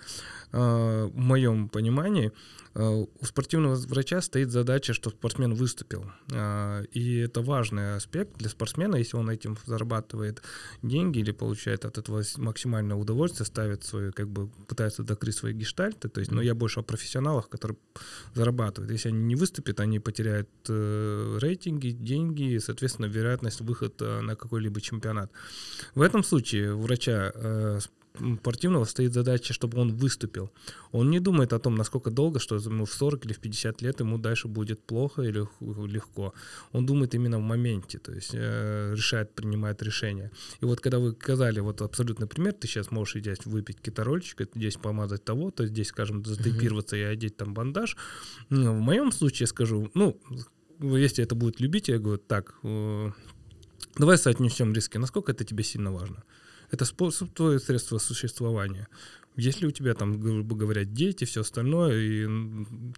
э, 0.52 1.10
в 1.12 1.18
моем 1.18 1.70
понимании, 1.70 2.32
у 2.76 3.26
спортивного 3.26 3.76
врача 3.76 4.22
стоит 4.22 4.52
задача, 4.52 4.94
что 4.94 5.10
спортсмен 5.10 5.54
выступил. 5.54 6.12
Э, 6.32 6.84
и 6.92 7.20
это 7.20 7.42
важный 7.42 7.96
аспект 7.96 8.38
для 8.38 8.50
спортсмена, 8.50 8.98
если 8.98 9.16
он 9.16 9.30
этим 9.30 9.58
зарабатывает 9.66 10.42
деньги 10.82 11.20
или 11.20 11.32
получает 11.32 11.86
от 11.86 11.98
этого 11.98 12.22
максимальное 12.38 12.98
удовольствие, 12.98 13.46
ставит 13.46 13.86
свою, 13.86 14.12
как 14.12 14.28
бы 14.28 14.50
пытается 14.68 15.04
докрыть 15.04 15.36
свои 15.36 15.54
гештальты. 15.54 16.10
То 16.10 16.20
есть, 16.20 16.32
но 16.32 16.38
ну, 16.38 16.42
я 16.42 16.54
больше 16.54 16.82
о 16.82 16.84
профессионалах, 16.84 17.48
которые 17.48 17.78
зарабатывают. 18.34 18.92
Если 18.92 19.08
они 19.08 19.24
не 19.24 19.36
выступят, 19.36 19.80
они 19.80 20.00
потеряют 20.00 20.50
э, 20.68 21.38
рейтинги, 21.40 21.92
деньги, 21.92 22.56
и, 22.56 22.60
соответственно, 22.60 23.06
вероятность 23.06 23.62
выхода 23.62 24.20
на 24.22 24.36
какой-либо 24.36 24.82
чемпионат. 24.82 25.32
В 25.94 26.02
этом 26.02 26.26
случае 26.26 26.74
у 26.74 26.80
врача 26.82 27.32
спортивного 28.40 28.86
стоит 28.86 29.14
задача, 29.14 29.54
чтобы 29.54 29.80
он 29.80 29.94
выступил. 29.96 30.52
Он 30.92 31.10
не 31.10 31.20
думает 31.20 31.54
о 31.54 31.60
том, 31.60 31.76
насколько 31.76 32.10
долго, 32.12 32.40
что 32.40 32.56
ему 32.56 32.86
в 32.86 32.94
40 32.94 33.26
или 33.26 33.34
в 33.34 33.40
50 33.40 33.82
лет 33.82 34.00
ему 34.00 34.18
дальше 34.18 34.48
будет 34.48 34.82
плохо 34.82 35.22
или 35.22 35.48
легко. 35.88 36.34
Он 36.72 36.86
думает 36.86 37.16
именно 37.16 37.38
в 37.38 37.42
моменте, 37.42 38.00
то 38.00 38.14
есть 38.14 38.32
э, 38.34 38.94
решает, 38.96 39.34
принимает 39.34 39.84
решение. 39.84 40.32
И 40.62 40.66
вот 40.66 40.80
когда 40.80 41.00
вы 41.00 41.12
сказали 41.12 41.60
вот 41.60 41.82
абсолютный 41.82 42.28
пример, 42.28 42.54
ты 42.54 42.68
сейчас 42.68 42.92
можешь 42.92 43.22
здесь 43.22 43.46
выпить 43.46 43.82
киторольчик, 43.82 44.50
здесь 44.56 44.76
помазать 44.76 45.24
того, 45.24 45.52
то 45.52 45.66
здесь, 45.66 45.88
скажем, 45.88 46.24
затейпироваться 46.26 46.96
и 46.96 47.02
одеть 47.02 47.38
там 47.38 47.54
бандаж. 47.54 47.98
Ну, 48.50 48.74
в 48.74 48.82
моем 48.82 49.12
случае 49.12 49.48
скажу, 49.48 49.92
ну, 49.94 50.20
если 50.80 51.24
это 51.24 51.36
будет 51.36 51.60
любить, 51.60 51.88
я 51.88 52.00
говорю, 52.00 52.22
так, 52.28 52.56
э, 52.64 53.12
давай 53.98 54.18
соотнесем 54.18 54.74
риски, 54.74 54.98
насколько 54.98 55.32
это 55.32 55.44
тебе 55.44 55.64
сильно 55.64 55.92
важно. 55.92 56.24
Это 56.72 56.86
способ, 56.86 57.34
твое 57.34 57.60
средство 57.60 57.98
существования. 57.98 58.88
Если 59.38 59.66
у 59.66 59.72
тебя 59.72 59.94
там, 59.94 60.20
грубо 60.20 60.56
говоря, 60.56 60.86
дети, 60.86 61.26
все 61.26 61.42
остальное, 61.42 62.00
и 62.00 62.28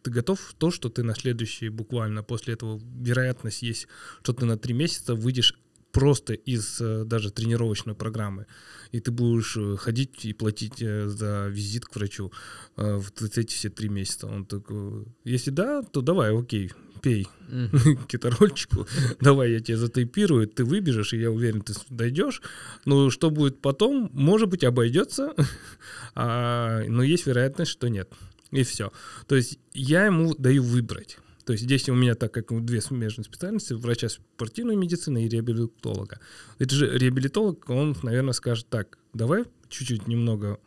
ты 0.04 0.12
готов 0.12 0.54
то, 0.58 0.70
что 0.70 0.90
ты 0.90 1.02
на 1.02 1.16
следующий, 1.16 1.70
буквально 1.70 2.22
после 2.22 2.54
этого, 2.54 2.80
вероятность 3.00 3.64
есть, 3.64 3.88
что 4.22 4.34
ты 4.34 4.46
на 4.46 4.58
три 4.58 4.74
месяца 4.74 5.16
выйдешь 5.16 5.56
просто 5.92 6.34
из 6.34 6.80
э, 6.82 7.04
даже 7.06 7.32
тренировочной 7.32 7.96
программы, 7.96 8.46
и 8.92 9.00
ты 9.00 9.12
будешь 9.12 9.58
э, 9.58 9.78
ходить 9.78 10.26
и 10.26 10.34
платить 10.34 10.82
э, 10.82 11.08
за 11.08 11.48
визит 11.48 11.86
к 11.86 11.96
врачу 11.96 12.32
в 12.76 13.12
эти 13.22 13.54
все 13.54 13.70
три 13.70 13.90
месяца. 13.90 14.28
Он 14.28 14.46
такой, 14.46 15.06
если 15.24 15.52
да, 15.52 15.82
то 15.82 16.02
давай, 16.02 16.38
окей, 16.38 16.72
пей 17.02 17.28
киторольчику, 18.08 18.88
давай 19.20 19.52
я 19.52 19.60
тебя 19.60 19.78
затейпирую, 19.78 20.48
ты 20.48 20.64
выбежишь, 20.64 21.14
и 21.14 21.20
я 21.20 21.32
уверен, 21.32 21.62
ты 21.62 21.74
дойдешь. 21.90 22.42
Ну, 22.86 23.10
что 23.10 23.30
будет 23.30 23.62
потом, 23.62 24.10
может 24.14 24.50
быть, 24.50 24.64
обойдется, 24.64 25.34
а, 26.16 26.84
но 26.88 27.04
есть 27.04 27.26
вероятность, 27.26 27.72
что 27.72 27.88
нет. 27.88 28.12
И 28.52 28.64
все. 28.64 28.92
То 29.28 29.36
есть 29.36 29.60
я 29.74 30.06
ему 30.06 30.34
даю 30.36 30.64
выбрать. 30.64 31.18
То 31.48 31.54
есть 31.54 31.64
здесь 31.64 31.88
у 31.88 31.96
меня, 31.96 32.14
так 32.14 32.34
как 32.34 32.66
две 32.66 32.82
смежные 32.82 33.24
специальности, 33.24 33.72
врача 33.72 34.10
спортивной 34.10 34.76
медицины 34.76 35.24
и 35.24 35.30
реабилитолога. 35.30 36.20
Это 36.60 36.76
же 36.76 36.98
реабилитолог, 36.98 37.70
он, 37.70 37.96
наверное, 38.04 38.34
скажет 38.34 38.68
так, 38.68 38.98
давай 39.14 39.46
чуть-чуть 39.70 40.10
немного 40.10 40.60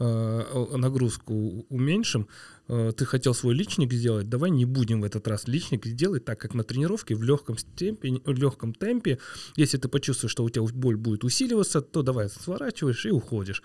э, 0.00 0.66
нагрузку 0.76 1.64
уменьшим, 1.68 2.26
ты 2.66 3.04
хотел 3.04 3.34
свой 3.34 3.54
личник 3.54 3.92
сделать, 3.92 4.28
давай 4.28 4.50
не 4.50 4.64
будем 4.64 5.02
в 5.02 5.04
этот 5.04 5.28
раз 5.28 5.46
личник 5.46 5.84
сделать 5.84 6.24
так, 6.24 6.40
как 6.40 6.54
на 6.54 6.64
тренировке 6.64 7.14
в 7.14 7.22
легком 7.22 7.56
темпе, 7.76 8.20
в 8.24 8.38
легком 8.38 8.72
темпе. 8.72 9.18
Если 9.56 9.76
ты 9.76 9.88
почувствуешь, 9.88 10.32
что 10.32 10.44
у 10.44 10.50
тебя 10.50 10.64
боль 10.72 10.96
будет 10.96 11.24
усиливаться, 11.24 11.82
то 11.82 12.02
давай 12.02 12.30
сворачиваешь 12.30 13.04
и 13.04 13.10
уходишь. 13.10 13.62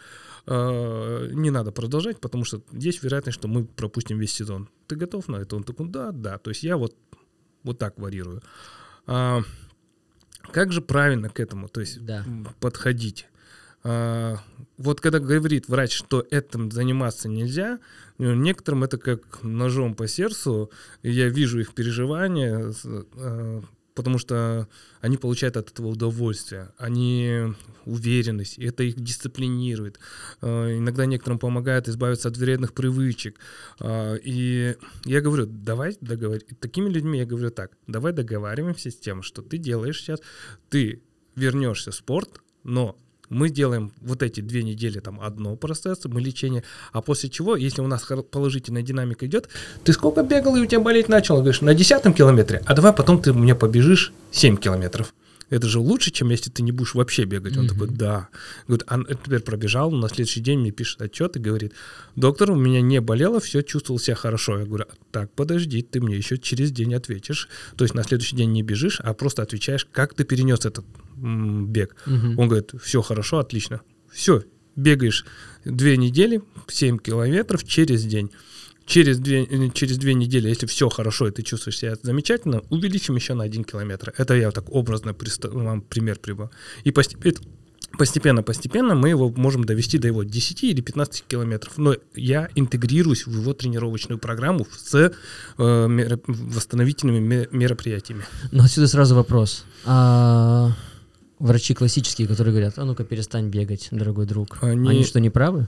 Э, 0.48 1.30
не 1.32 1.50
надо 1.50 1.72
продолжать, 1.72 2.20
потому 2.20 2.44
что 2.44 2.62
есть 2.74 3.02
вероятность, 3.02 3.38
что 3.38 3.48
мы 3.48 3.66
пропустим 3.66 4.20
весь 4.20 4.34
сезон. 4.34 4.70
Ты 4.88 4.98
готов 4.98 5.30
на 5.30 5.38
это? 5.38 5.56
Он 5.56 5.64
такой, 5.64 5.88
да, 5.88 6.12
да. 6.12 6.38
То 6.38 6.50
есть 6.50 6.64
я 6.64 6.76
вот, 6.76 6.98
вот 7.64 7.80
так 7.80 7.98
варьирую. 7.98 8.42
А, 9.08 9.42
как 10.52 10.74
же 10.74 10.82
правильно 10.82 11.30
к 11.30 11.40
этому 11.40 11.70
то 11.70 11.80
есть 11.80 12.04
да. 12.04 12.26
подходить? 12.60 13.29
А, 13.84 14.40
вот 14.78 15.00
когда 15.00 15.20
говорит 15.20 15.68
врач, 15.68 15.94
что 15.94 16.26
этим 16.30 16.72
заниматься 16.72 17.30
нельзя, 17.30 17.80
ну, 18.18 18.34
некоторым 18.34 18.84
это 18.84 18.98
как 18.98 19.42
ножом 19.44 19.96
по 19.96 20.08
сердцу, 20.08 20.70
я 21.02 21.30
вижу 21.30 21.60
их 21.60 21.74
переживания, 21.74 22.74
а, 23.16 23.62
потому 23.96 24.18
что 24.18 24.68
они 25.02 25.18
получают 25.18 25.56
от 25.58 25.72
этого 25.72 25.88
удовольствие, 25.88 26.72
они 26.78 27.54
уверенность, 27.86 28.58
и 28.58 28.66
это 28.66 28.84
их 28.84 29.00
дисциплинирует. 29.00 30.00
А, 30.42 30.78
иногда 30.78 31.06
некоторым 31.06 31.40
помогает 31.40 31.88
избавиться 31.88 32.28
от 32.28 32.38
вредных 32.38 32.74
привычек. 32.74 33.40
И 33.82 34.76
я 35.06 35.22
говорю, 35.22 35.46
давай 35.46 35.96
договоримся. 36.02 36.56
Такими 36.56 36.90
людьми 36.90 37.20
я 37.20 37.26
говорю 37.26 37.50
так, 37.50 37.72
давай 37.88 38.12
договариваемся 38.12 38.92
с 38.92 38.98
тем, 38.98 39.24
что 39.24 39.42
ты 39.42 39.58
делаешь 39.58 40.00
сейчас, 40.02 40.20
ты 40.70 41.02
вернешься 41.36 41.92
в 41.92 41.96
спорт, 41.96 42.42
но 42.64 42.98
мы 43.30 43.50
делаем 43.50 43.92
вот 44.02 44.24
эти 44.24 44.42
две 44.42 44.64
недели 44.64 45.00
там 45.00 45.20
одно 45.22 45.56
процесс, 45.56 46.06
мы 46.06 46.22
лечение, 46.22 46.64
а 46.92 47.02
после 47.02 47.30
чего, 47.30 47.56
если 47.56 47.82
у 47.82 47.88
нас 47.88 48.06
положительная 48.32 48.82
динамика 48.82 49.26
идет, 49.26 49.50
ты 49.84 49.94
сколько 49.94 50.24
бегал 50.24 50.56
и 50.56 50.62
у 50.62 50.66
тебя 50.66 50.80
болеть 50.80 51.10
начало, 51.10 51.38
говоришь, 51.38 51.62
на 51.62 51.74
десятом 51.74 52.14
километре, 52.14 52.62
а 52.66 52.74
давай 52.74 52.94
потом 52.94 53.22
ты 53.22 53.34
мне 53.34 53.56
побежишь 53.56 54.14
7 54.32 54.58
километров 54.58 55.14
это 55.50 55.68
же 55.68 55.80
лучше, 55.80 56.12
чем 56.12 56.30
если 56.30 56.50
ты 56.50 56.62
не 56.64 56.72
будешь 56.72 56.94
вообще 56.94 57.26
бегать. 57.26 57.58
Он 57.58 57.66
mm-hmm. 57.66 57.70
такой, 57.70 57.88
да. 57.90 58.30
Говорит, 58.68 58.86
а 58.88 59.00
теперь 59.16 59.42
пробежал, 59.42 59.92
на 59.92 60.08
следующий 60.08 60.42
день 60.42 60.60
мне 60.60 60.72
пишет 60.72 61.02
отчет 61.02 61.36
и 61.36 61.40
говорит, 61.40 61.74
доктор, 62.16 62.52
у 62.52 62.56
меня 62.56 62.82
не 62.82 63.02
болело, 63.02 63.40
все, 63.40 63.62
чувствовал 63.62 64.00
себя 64.00 64.16
хорошо. 64.16 64.60
Я 64.60 64.66
говорю, 64.66 64.86
так, 65.12 65.32
подожди, 65.34 65.82
ты 65.82 66.02
мне 66.02 66.18
еще 66.18 66.38
через 66.38 66.72
день 66.72 66.94
ответишь. 66.94 67.50
То 67.76 67.84
есть 67.84 67.96
на 67.96 68.04
следующий 68.04 68.36
день 68.36 68.52
не 68.52 68.64
бежишь, 68.64 69.00
а 69.00 69.14
просто 69.14 69.42
отвечаешь, 69.42 69.88
как 69.92 70.14
ты 70.14 70.24
перенес 70.24 70.66
этот 70.66 70.86
м- 71.18 71.68
бег. 71.68 71.96
Mm-hmm. 72.06 72.36
Он 72.38 72.48
говорит, 72.48 72.72
все 72.82 73.02
хорошо, 73.02 73.40
отлично. 73.40 73.82
Все, 74.12 74.44
бегаешь 74.76 75.26
две 75.66 75.98
недели, 75.98 76.42
7 76.68 76.98
километров 77.00 77.64
через 77.64 78.04
день 78.04 78.32
через 78.90 79.20
две, 79.20 79.70
через 79.74 79.98
две 79.98 80.16
недели, 80.16 80.50
если 80.50 80.66
все 80.66 80.90
хорошо 80.90 81.28
и 81.28 81.32
ты 81.32 81.44
чувствуешь 81.44 81.78
себя 81.78 81.96
замечательно, 82.02 82.64
увеличим 82.70 83.16
еще 83.16 83.36
на 83.36 83.44
один 83.44 83.64
километр. 83.64 84.14
Это 84.18 84.34
я 84.34 84.52
так 84.52 84.70
образно 84.70 85.16
вам 85.44 85.82
пример 85.82 86.18
привел. 86.18 86.50
И 86.84 86.92
постепенно, 86.92 87.40
постепенно, 87.98 88.44
постепенно 88.44 88.96
мы 88.96 89.10
его 89.10 89.30
можем 89.30 89.64
довести 89.64 90.00
до 90.00 90.08
его 90.08 90.24
10 90.24 90.64
или 90.64 90.82
15 90.82 91.24
километров. 91.28 91.78
Но 91.78 91.96
я 92.16 92.50
интегрируюсь 92.56 93.28
в 93.28 93.32
его 93.32 93.54
тренировочную 93.54 94.18
программу 94.18 94.66
с 94.76 94.96
э, 94.96 95.88
меро, 95.88 96.20
восстановительными 96.26 97.48
мероприятиями. 97.52 98.24
Но 98.52 98.64
отсюда 98.64 98.88
сразу 98.88 99.14
вопрос. 99.14 99.66
А 99.86 100.76
врачи 101.38 101.76
классические, 101.76 102.28
которые 102.28 102.54
говорят, 102.54 102.80
а 102.80 102.86
ну-ка 102.86 103.04
перестань 103.04 103.50
бегать, 103.50 103.90
дорогой 103.92 104.26
друг, 104.26 104.58
они, 104.62 104.90
они 104.90 105.04
что, 105.04 105.20
не 105.20 105.30
правы? 105.30 105.68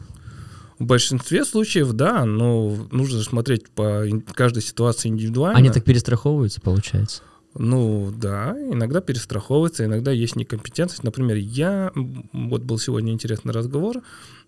В 0.81 0.85
большинстве 0.85 1.45
случаев, 1.45 1.93
да, 1.93 2.25
но 2.25 2.75
нужно 2.89 3.21
смотреть 3.21 3.69
по 3.69 4.03
каждой 4.33 4.63
ситуации 4.63 5.09
индивидуально. 5.09 5.59
Они 5.59 5.69
так 5.69 5.83
перестраховываются, 5.83 6.59
получается? 6.59 7.21
Ну 7.53 8.11
да, 8.11 8.57
иногда 8.57 8.99
перестраховываются, 8.99 9.85
иногда 9.85 10.09
есть 10.09 10.35
некомпетентность. 10.35 11.03
Например, 11.03 11.37
я, 11.37 11.91
вот 12.33 12.63
был 12.63 12.79
сегодня 12.79 13.13
интересный 13.13 13.53
разговор, 13.53 13.97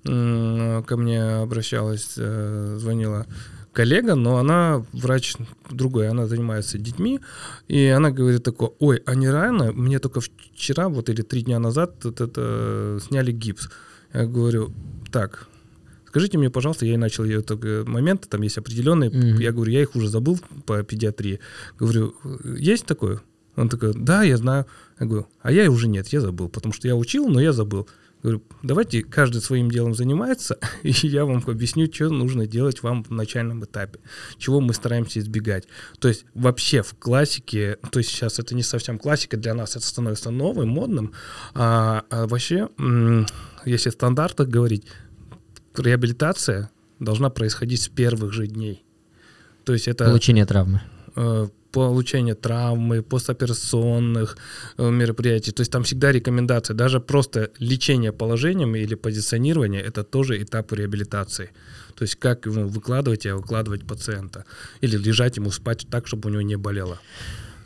ко 0.03 0.97
мне 0.97 1.23
обращалась, 1.23 2.15
э, 2.17 2.77
звонила 2.79 3.27
коллега, 3.71 4.15
но 4.15 4.37
она 4.37 4.83
врач 4.91 5.35
другой, 5.69 6.09
она 6.09 6.25
занимается 6.25 6.79
детьми, 6.79 7.19
и 7.67 7.85
она 7.85 8.09
говорит 8.09 8.41
такое, 8.41 8.71
ой, 8.79 9.03
а 9.05 9.13
не 9.13 9.29
рано, 9.29 9.71
мне 9.71 9.99
только 9.99 10.19
вчера, 10.19 10.89
вот 10.89 11.09
или 11.09 11.21
три 11.21 11.43
дня 11.43 11.59
назад 11.59 12.03
это, 12.03 12.23
это, 12.23 12.99
сняли 13.07 13.31
гипс. 13.31 13.69
Я 14.15 14.25
говорю, 14.25 14.73
так, 15.11 15.47
скажите 16.13 16.37
мне, 16.37 16.51
пожалуйста, 16.51 16.85
я 16.85 16.93
и 16.93 16.97
начал 16.97 17.23
ее 17.23 17.41
только 17.41 17.83
моменты, 17.87 18.29
там 18.29 18.43
есть 18.43 18.59
определенные, 18.59 19.09
mm-hmm. 19.09 19.41
я 19.41 19.51
говорю, 19.51 19.71
я 19.71 19.81
их 19.81 19.95
уже 19.95 20.07
забыл 20.07 20.39
по 20.67 20.83
педиатрии. 20.83 21.39
Говорю, 21.79 22.13
есть 22.55 22.85
такое? 22.85 23.21
Он 23.55 23.67
такой, 23.67 23.93
да, 23.95 24.21
я 24.21 24.37
знаю. 24.37 24.67
Я 24.99 25.07
говорю, 25.07 25.27
а 25.41 25.51
я 25.51 25.71
уже 25.71 25.87
нет, 25.87 26.07
я 26.09 26.21
забыл, 26.21 26.49
потому 26.49 26.71
что 26.71 26.87
я 26.87 26.95
учил, 26.95 27.27
но 27.29 27.41
я 27.41 27.51
забыл. 27.51 27.87
Говорю, 28.21 28.43
давайте 28.61 29.01
каждый 29.01 29.41
своим 29.41 29.71
делом 29.71 29.95
занимается, 29.95 30.59
и 30.83 30.91
я 31.01 31.25
вам 31.25 31.43
объясню, 31.47 31.91
что 31.91 32.11
нужно 32.11 32.45
делать 32.45 32.83
вам 32.83 33.03
в 33.03 33.09
начальном 33.09 33.65
этапе, 33.65 33.99
чего 34.37 34.61
мы 34.61 34.75
стараемся 34.75 35.19
избегать. 35.19 35.67
То 35.99 36.09
есть 36.09 36.25
вообще 36.35 36.83
в 36.83 36.93
классике, 36.93 37.79
то 37.91 37.97
есть 37.97 38.11
сейчас 38.11 38.37
это 38.37 38.53
не 38.53 38.61
совсем 38.61 38.99
классика 38.99 39.35
для 39.35 39.55
нас, 39.55 39.75
это 39.75 39.85
становится 39.85 40.29
новым, 40.29 40.69
модным, 40.69 41.13
а, 41.55 42.03
а 42.11 42.27
вообще, 42.27 42.69
если 43.65 43.89
в 43.89 43.93
стандартах 43.93 44.47
говорить, 44.47 44.85
реабилитация 45.77 46.69
должна 46.99 47.29
происходить 47.29 47.81
с 47.81 47.87
первых 47.87 48.33
же 48.33 48.47
дней. 48.47 48.83
То 49.65 49.73
есть 49.73 49.87
это... 49.87 50.05
Получение 50.05 50.45
травмы. 50.45 50.81
Э, 51.15 51.47
получения 51.71 52.35
травмы, 52.35 53.01
постоперационных 53.01 54.37
э, 54.77 54.89
мероприятий. 54.89 55.51
То 55.51 55.61
есть 55.61 55.71
там 55.71 55.83
всегда 55.83 56.11
рекомендация, 56.11 56.75
даже 56.75 56.99
просто 56.99 57.49
лечение 57.59 58.11
положением 58.11 58.75
или 58.75 58.95
позиционирование, 58.95 59.81
это 59.81 60.03
тоже 60.03 60.41
этап 60.41 60.71
реабилитации. 60.71 61.49
То 61.95 62.03
есть 62.03 62.15
как 62.15 62.45
ну, 62.45 62.67
выкладывать 62.67 63.25
и 63.25 63.31
выкладывать 63.31 63.85
пациента. 63.85 64.45
Или 64.81 64.97
лежать 64.97 65.37
ему 65.37 65.51
спать 65.51 65.87
так, 65.89 66.07
чтобы 66.07 66.29
у 66.29 66.31
него 66.31 66.41
не 66.41 66.57
болело. 66.57 66.99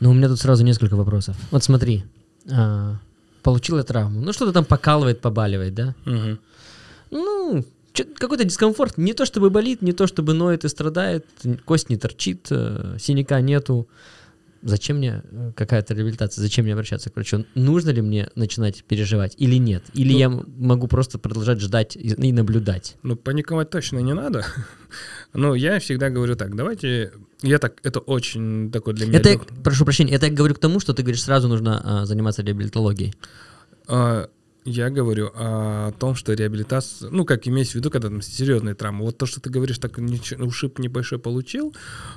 Ну, 0.00 0.10
у 0.10 0.14
меня 0.14 0.28
тут 0.28 0.40
сразу 0.40 0.64
несколько 0.64 0.96
вопросов. 0.96 1.36
Вот 1.50 1.64
смотри, 1.64 2.04
а, 2.50 2.98
получила 3.42 3.82
травму. 3.82 4.20
Ну, 4.20 4.32
что-то 4.32 4.52
там 4.52 4.64
покалывает, 4.64 5.20
побаливает, 5.20 5.74
да? 5.74 5.94
Угу. 6.06 6.38
Ну, 7.10 7.64
какой-то 8.04 8.44
дискомфорт. 8.44 8.98
Не 8.98 9.14
то 9.14 9.24
чтобы 9.24 9.50
болит, 9.50 9.82
не 9.82 9.92
то 9.92 10.06
чтобы 10.06 10.34
ноет 10.34 10.64
и 10.64 10.68
страдает, 10.68 11.26
кость 11.64 11.90
не 11.90 11.96
торчит, 11.96 12.46
э, 12.50 12.96
синяка 12.98 13.40
нету. 13.40 13.88
Зачем 14.62 14.96
мне 14.96 15.22
э, 15.30 15.52
какая-то 15.54 15.94
реабилитация? 15.94 16.42
Зачем 16.42 16.64
мне 16.64 16.72
обращаться 16.72 17.10
к 17.10 17.14
врачу? 17.14 17.44
Нужно 17.54 17.90
ли 17.90 18.02
мне 18.02 18.28
начинать 18.34 18.82
переживать 18.84 19.34
или 19.38 19.56
нет? 19.56 19.84
Или 19.94 20.12
ну, 20.12 20.18
я 20.18 20.30
могу 20.30 20.88
просто 20.88 21.18
продолжать 21.18 21.60
ждать 21.60 21.96
и, 21.96 22.08
и 22.08 22.32
наблюдать? 22.32 22.96
Ну, 23.02 23.14
паниковать 23.14 23.70
точно 23.70 24.00
не 24.00 24.14
надо. 24.14 24.44
Но 25.32 25.54
я 25.54 25.78
всегда 25.78 26.10
говорю 26.10 26.34
так, 26.34 26.56
давайте... 26.56 27.12
Я 27.42 27.58
так, 27.58 27.78
это 27.84 28.00
очень 28.00 28.72
такой 28.72 28.94
для 28.94 29.06
меня... 29.06 29.20
Это, 29.20 29.38
прошу 29.62 29.84
прощения, 29.84 30.14
это 30.14 30.26
я 30.26 30.32
говорю 30.32 30.56
к 30.56 30.58
тому, 30.58 30.80
что 30.80 30.92
ты 30.92 31.02
говоришь, 31.02 31.22
сразу 31.22 31.46
нужно 31.46 31.80
а, 31.84 32.06
заниматься 32.06 32.42
реабилитологией. 32.42 33.14
А, 33.86 34.28
я 34.68 34.90
говорю 34.90 35.30
о 35.34 35.92
том, 35.98 36.14
что 36.14 36.32
реабилитация, 36.34 37.10
ну, 37.10 37.24
как 37.24 37.48
имеется 37.48 37.72
в 37.72 37.74
виду, 37.76 37.90
когда 37.90 38.08
там 38.08 38.22
серьезные 38.22 38.74
травмы. 38.74 39.04
Вот 39.04 39.18
то, 39.18 39.26
что 39.26 39.40
ты 39.40 39.50
говоришь, 39.50 39.78
так 39.78 39.98
ушиб 39.98 40.78
небольшой 40.78 41.18
получил, 41.18 41.74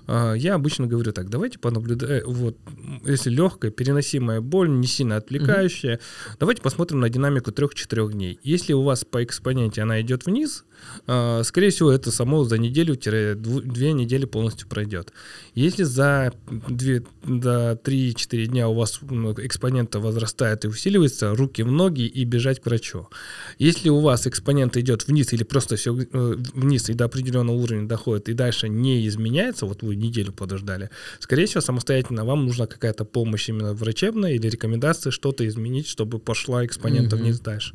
а, 0.07 0.33
я 0.33 0.55
обычно 0.55 0.87
говорю 0.87 1.11
так, 1.13 1.29
давайте 1.29 1.59
понаблюдаем, 1.59 2.23
э, 2.23 2.23
вот, 2.25 2.57
если 3.05 3.29
легкая, 3.29 3.71
переносимая 3.71 4.41
боль, 4.41 4.69
не 4.69 4.87
сильно 4.87 5.17
отвлекающая, 5.17 5.95
угу. 5.95 6.37
давайте 6.39 6.61
посмотрим 6.61 6.99
на 6.99 7.09
динамику 7.09 7.51
3-4 7.51 8.11
дней. 8.11 8.39
Если 8.43 8.73
у 8.73 8.81
вас 8.81 9.05
по 9.05 9.23
экспоненте 9.23 9.81
она 9.81 10.01
идет 10.01 10.25
вниз, 10.25 10.65
а, 11.07 11.43
скорее 11.43 11.69
всего, 11.69 11.91
это 11.91 12.11
само 12.11 12.43
за 12.43 12.57
неделю-две 12.57 13.93
недели 13.93 14.25
полностью 14.25 14.67
пройдет. 14.67 15.13
Если 15.53 15.83
за 15.83 16.33
2, 16.49 16.99
до 17.23 17.79
3-4 17.83 18.45
дня 18.47 18.67
у 18.67 18.73
вас 18.73 18.99
ну, 19.01 19.33
экспонента 19.33 19.99
возрастает 19.99 20.65
и 20.65 20.67
усиливается, 20.67 21.35
руки 21.35 21.63
в 21.63 21.71
ноги 21.71 22.05
и 22.05 22.25
бежать 22.41 22.59
к 22.59 22.65
врачу. 22.65 23.07
Если 23.59 23.89
у 23.89 23.99
вас 23.99 24.25
экспонент 24.25 24.75
идет 24.77 25.07
вниз 25.07 25.33
или 25.33 25.43
просто 25.43 25.75
все 25.75 25.95
э, 25.95 26.35
вниз 26.53 26.89
и 26.89 26.93
до 26.93 27.05
определенного 27.05 27.55
уровня 27.55 27.87
доходит 27.87 28.29
и 28.29 28.33
дальше 28.33 28.67
не 28.69 29.07
изменяется, 29.07 29.65
вот 29.65 29.83
вы 29.83 29.95
неделю 29.95 30.31
подождали, 30.31 30.89
скорее 31.19 31.45
всего, 31.45 31.61
самостоятельно 31.61 32.25
вам 32.25 32.45
нужна 32.45 32.65
какая-то 32.65 33.05
помощь 33.05 33.49
именно 33.49 33.73
врачебная 33.73 34.33
или 34.33 34.47
рекомендация 34.47 35.11
что-то 35.11 35.47
изменить, 35.47 35.87
чтобы 35.87 36.19
пошла 36.19 36.65
экспонента 36.65 37.15
mm-hmm. 37.15 37.19
вниз 37.19 37.39
дальше. 37.39 37.73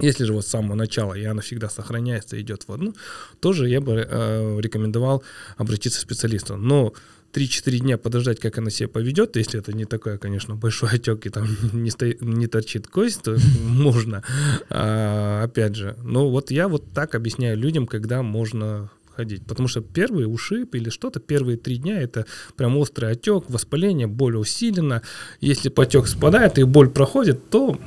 Если 0.00 0.24
же 0.24 0.32
вот 0.32 0.44
с 0.44 0.48
самого 0.48 0.74
начала 0.74 1.14
и 1.14 1.24
она 1.24 1.40
всегда 1.40 1.68
сохраняется, 1.68 2.40
идет 2.40 2.64
в 2.66 2.72
одну, 2.72 2.94
тоже 3.40 3.68
я 3.68 3.80
бы 3.80 4.06
э, 4.08 4.60
рекомендовал 4.60 5.22
обратиться 5.56 5.98
к 5.98 6.02
специалисту. 6.02 6.56
Но 6.56 6.92
3-4 7.34 7.78
дня 7.78 7.98
подождать, 7.98 8.38
как 8.38 8.58
она 8.58 8.70
себя 8.70 8.88
поведет, 8.88 9.36
если 9.36 9.58
это 9.58 9.72
не 9.72 9.84
такой, 9.84 10.18
конечно, 10.18 10.54
большой 10.54 10.90
отек 10.90 11.26
и 11.26 11.30
там 11.30 11.46
не, 11.72 11.90
стоит, 11.90 12.22
не 12.22 12.46
торчит 12.46 12.86
кость, 12.86 13.22
то 13.22 13.36
можно, 13.60 14.22
а, 14.70 15.42
опять 15.42 15.74
же. 15.74 15.96
Но 16.02 16.30
вот 16.30 16.50
я 16.50 16.68
вот 16.68 16.92
так 16.92 17.14
объясняю 17.14 17.58
людям, 17.58 17.86
когда 17.86 18.22
можно 18.22 18.90
ходить. 19.14 19.46
Потому 19.46 19.68
что 19.68 19.80
первый 19.80 20.24
ушиб 20.24 20.74
или 20.74 20.90
что-то, 20.90 21.20
первые 21.20 21.56
три 21.56 21.76
дня 21.76 22.00
это 22.00 22.26
прям 22.56 22.76
острый 22.76 23.12
отек, 23.12 23.44
воспаление, 23.48 24.06
боль 24.06 24.36
усилена. 24.36 25.02
Если 25.40 25.68
потек 25.68 26.06
спадает 26.06 26.58
и 26.58 26.64
боль 26.64 26.90
проходит, 26.90 27.50
то 27.50 27.78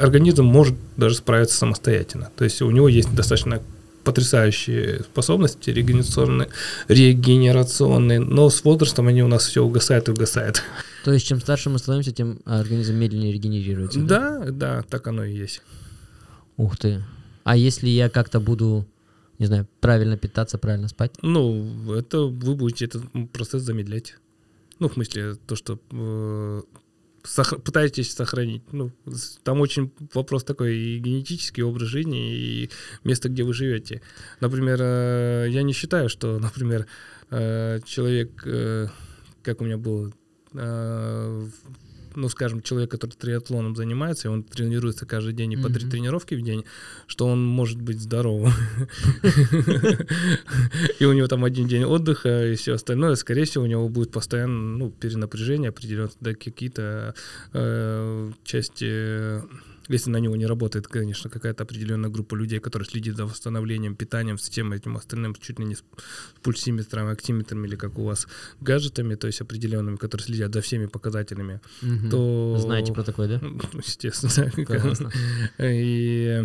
организм 0.00 0.44
может 0.44 0.76
даже 0.96 1.16
справиться 1.16 1.56
самостоятельно. 1.56 2.30
То 2.36 2.44
есть 2.44 2.60
у 2.62 2.70
него 2.70 2.88
есть 2.88 3.14
достаточно 3.14 3.62
потрясающие 4.04 5.00
способности 5.04 5.70
регенерационные, 5.70 6.48
регенерационные, 6.88 8.20
но 8.20 8.48
с 8.48 8.64
возрастом 8.64 9.08
они 9.08 9.22
у 9.22 9.28
нас 9.28 9.46
все 9.46 9.62
угасают 9.62 10.08
и 10.08 10.12
угасают. 10.12 10.62
То 11.04 11.12
есть 11.12 11.26
чем 11.26 11.40
старше 11.40 11.70
мы 11.70 11.78
становимся, 11.78 12.12
тем 12.12 12.40
организм 12.44 12.94
медленнее 12.94 13.32
регенерируется? 13.32 14.00
Да, 14.00 14.38
да, 14.38 14.50
да 14.50 14.82
так 14.82 15.06
оно 15.06 15.24
и 15.24 15.34
есть. 15.34 15.62
Ух 16.56 16.76
ты. 16.76 17.02
А 17.44 17.56
если 17.56 17.88
я 17.88 18.10
как-то 18.10 18.38
буду, 18.40 18.86
не 19.38 19.46
знаю, 19.46 19.66
правильно 19.80 20.16
питаться, 20.16 20.58
правильно 20.58 20.88
спать? 20.88 21.12
Ну, 21.22 21.94
это 21.94 22.20
вы 22.20 22.54
будете 22.54 22.84
этот 22.84 23.04
процесс 23.32 23.62
замедлять. 23.62 24.16
Ну, 24.78 24.88
в 24.88 24.94
смысле, 24.94 25.36
то, 25.46 25.56
что 25.56 25.78
э, 25.90 26.62
сох- 27.24 27.62
пытаетесь 27.62 28.14
сохранить. 28.14 28.62
Ну, 28.72 28.90
там 29.42 29.60
очень 29.60 29.92
вопрос 30.14 30.44
такой 30.44 30.76
и 30.76 30.98
генетический 30.98 31.62
образ 31.62 31.88
жизни, 31.88 32.34
и 32.34 32.70
место, 33.04 33.28
где 33.28 33.42
вы 33.42 33.52
живете. 33.54 34.02
Например, 34.40 34.78
э, 34.80 35.46
я 35.50 35.62
не 35.62 35.72
считаю, 35.72 36.08
что, 36.08 36.38
например, 36.42 36.86
э, 37.30 37.80
человек, 37.84 38.42
э, 38.46 38.88
как 39.42 39.60
у 39.60 39.64
меня 39.64 39.78
было 39.78 40.12
ну, 42.14 42.28
скажем, 42.28 42.62
человек, 42.62 42.90
который 42.90 43.12
триатлоном 43.12 43.76
занимается, 43.76 44.28
и 44.28 44.30
он 44.30 44.42
тренируется 44.42 45.06
каждый 45.06 45.32
день 45.32 45.52
и 45.52 45.56
по 45.56 45.68
три 45.68 45.88
тренировки 45.88 46.34
в 46.34 46.42
день, 46.42 46.64
что 47.06 47.26
он 47.26 47.44
может 47.44 47.80
быть 47.80 48.00
здоровым. 48.00 48.52
И 50.98 51.04
у 51.04 51.12
него 51.12 51.26
там 51.28 51.44
один 51.44 51.66
день 51.66 51.84
отдыха 51.84 52.46
и 52.46 52.54
все 52.54 52.74
остальное, 52.74 53.14
скорее 53.14 53.44
всего, 53.44 53.64
у 53.64 53.66
него 53.66 53.88
будет 53.88 54.12
постоянно 54.12 54.78
ну, 54.78 54.90
перенапряжение 54.90 55.70
определенно, 55.70 56.10
какие-то 56.20 57.14
э, 57.52 58.30
части 58.44 59.42
если 59.90 60.10
на 60.10 60.18
него 60.18 60.36
не 60.36 60.46
работает, 60.46 60.86
конечно, 60.86 61.28
какая-то 61.30 61.64
определенная 61.64 62.10
группа 62.10 62.34
людей, 62.36 62.60
которая 62.60 62.88
следит 62.88 63.16
за 63.16 63.26
восстановлением, 63.26 63.96
питанием, 63.96 64.36
всем 64.36 64.72
этим 64.72 64.96
остальным, 64.96 65.34
чуть 65.34 65.58
ли 65.58 65.64
не 65.64 65.74
с 65.74 65.84
пульсиметром, 66.42 67.08
актиметрами 67.08 67.66
или 67.66 67.76
как 67.76 67.98
у 67.98 68.04
вас 68.04 68.26
гаджетами, 68.60 69.16
то 69.16 69.26
есть 69.26 69.40
определенными, 69.40 69.96
которые 69.96 70.24
следят 70.24 70.54
за 70.54 70.60
всеми 70.60 70.86
показателями, 70.86 71.60
угу. 71.82 72.10
то... 72.10 72.56
Знаете 72.60 72.92
про 72.92 73.02
такое, 73.02 73.28
да? 73.28 73.40
Естественно. 73.74 75.10
И 75.58 76.44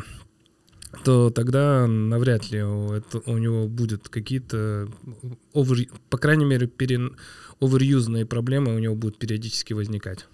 то 1.03 1.29
тогда 1.29 1.87
навряд 1.87 2.49
ли 2.51 2.59
это, 2.59 3.21
у 3.25 3.37
него 3.37 3.67
будут 3.67 4.09
какие-то, 4.09 4.87
over, 5.53 5.89
по 6.09 6.17
крайней 6.17 6.45
мере, 6.45 6.67
пере, 6.67 7.11
оверюзные 7.59 8.25
проблемы 8.25 8.75
у 8.75 8.79
него 8.79 8.95
будут 8.95 9.17
периодически 9.17 9.73
возникать 9.73 10.25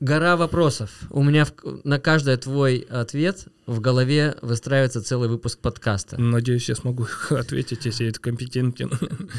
гора 0.00 0.36
вопросов. 0.36 0.90
У 1.10 1.22
меня 1.22 1.44
в, 1.44 1.52
на 1.84 2.00
каждый 2.00 2.36
твой 2.38 2.78
ответ 2.90 3.46
в 3.66 3.80
голове 3.80 4.34
выстраивается 4.42 5.02
целый 5.02 5.28
выпуск 5.28 5.60
подкаста. 5.60 6.20
Надеюсь, 6.20 6.68
я 6.68 6.74
смогу 6.74 7.06
ответить, 7.30 7.84
если 7.84 8.08
это 8.08 8.18
компетентен. 8.18 8.90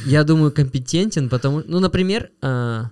Я 0.05 0.23
думаю, 0.23 0.51
компетентен, 0.51 1.29
потому 1.29 1.63
ну, 1.65 1.79
например, 1.79 2.29
э, 2.41 2.83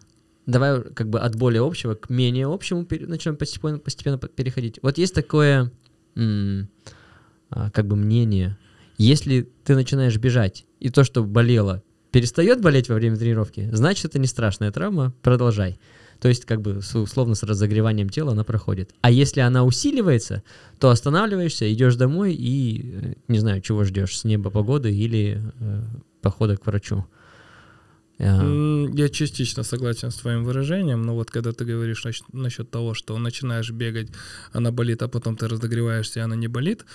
давай 0.47 0.81
как 0.81 1.09
бы 1.09 1.19
от 1.19 1.35
более 1.35 1.65
общего 1.65 1.93
к 1.93 2.09
менее 2.09 2.47
общему 2.51 2.85
пере, 2.85 3.05
начнем 3.05 3.35
постепенно, 3.35 3.77
постепенно 3.77 4.17
переходить. 4.17 4.79
Вот 4.81 4.97
есть 4.97 5.13
такое 5.13 5.71
м, 6.15 6.69
а, 7.51 7.69
как 7.69 7.87
бы 7.87 7.95
мнение, 7.95 8.57
если 8.97 9.49
ты 9.63 9.75
начинаешь 9.75 10.17
бежать, 10.17 10.65
и 10.79 10.89
то, 10.89 11.03
что 11.03 11.23
болело, 11.23 11.83
перестает 12.11 12.61
болеть 12.61 12.89
во 12.89 12.95
время 12.95 13.17
тренировки, 13.17 13.69
значит, 13.71 14.05
это 14.05 14.19
не 14.19 14.27
страшная 14.27 14.71
травма, 14.71 15.13
продолжай. 15.21 15.79
То 16.19 16.27
есть, 16.27 16.45
как 16.45 16.61
бы, 16.61 16.81
условно, 16.93 17.35
с 17.35 17.43
разогреванием 17.43 18.09
тела 18.09 18.33
она 18.33 18.43
проходит. 18.43 18.93
А 19.01 19.09
если 19.09 19.39
она 19.39 19.63
усиливается, 19.63 20.43
то 20.79 20.89
останавливаешься, 20.89 21.71
идешь 21.71 21.95
домой 21.95 22.33
и, 22.33 22.91
э, 22.93 23.13
не 23.27 23.39
знаю, 23.39 23.61
чего 23.61 23.83
ждешь, 23.83 24.17
с 24.17 24.25
неба 24.25 24.49
погоды 24.49 24.93
или 24.93 25.41
э, 25.59 25.83
похода 26.21 26.57
к 26.57 26.65
врачу. 26.65 27.05
Я 28.19 29.09
частично 29.09 29.63
согласен 29.63 30.11
с 30.11 30.15
твоим 30.15 30.43
выражением, 30.43 31.03
но 31.03 31.15
вот 31.15 31.31
когда 31.31 31.53
ты 31.53 31.63
говоришь 31.63 32.03
насчет, 32.03 32.33
насчет 32.33 32.69
того, 32.69 32.93
что 32.93 33.17
начинаешь 33.17 33.71
бегать, 33.71 34.09
она 34.51 34.71
болит, 34.71 35.01
а 35.01 35.07
потом 35.07 35.37
ты 35.37 35.47
разогреваешься, 35.47 36.19
и 36.19 36.23
она 36.23 36.35
не 36.35 36.49
болит, 36.49 36.85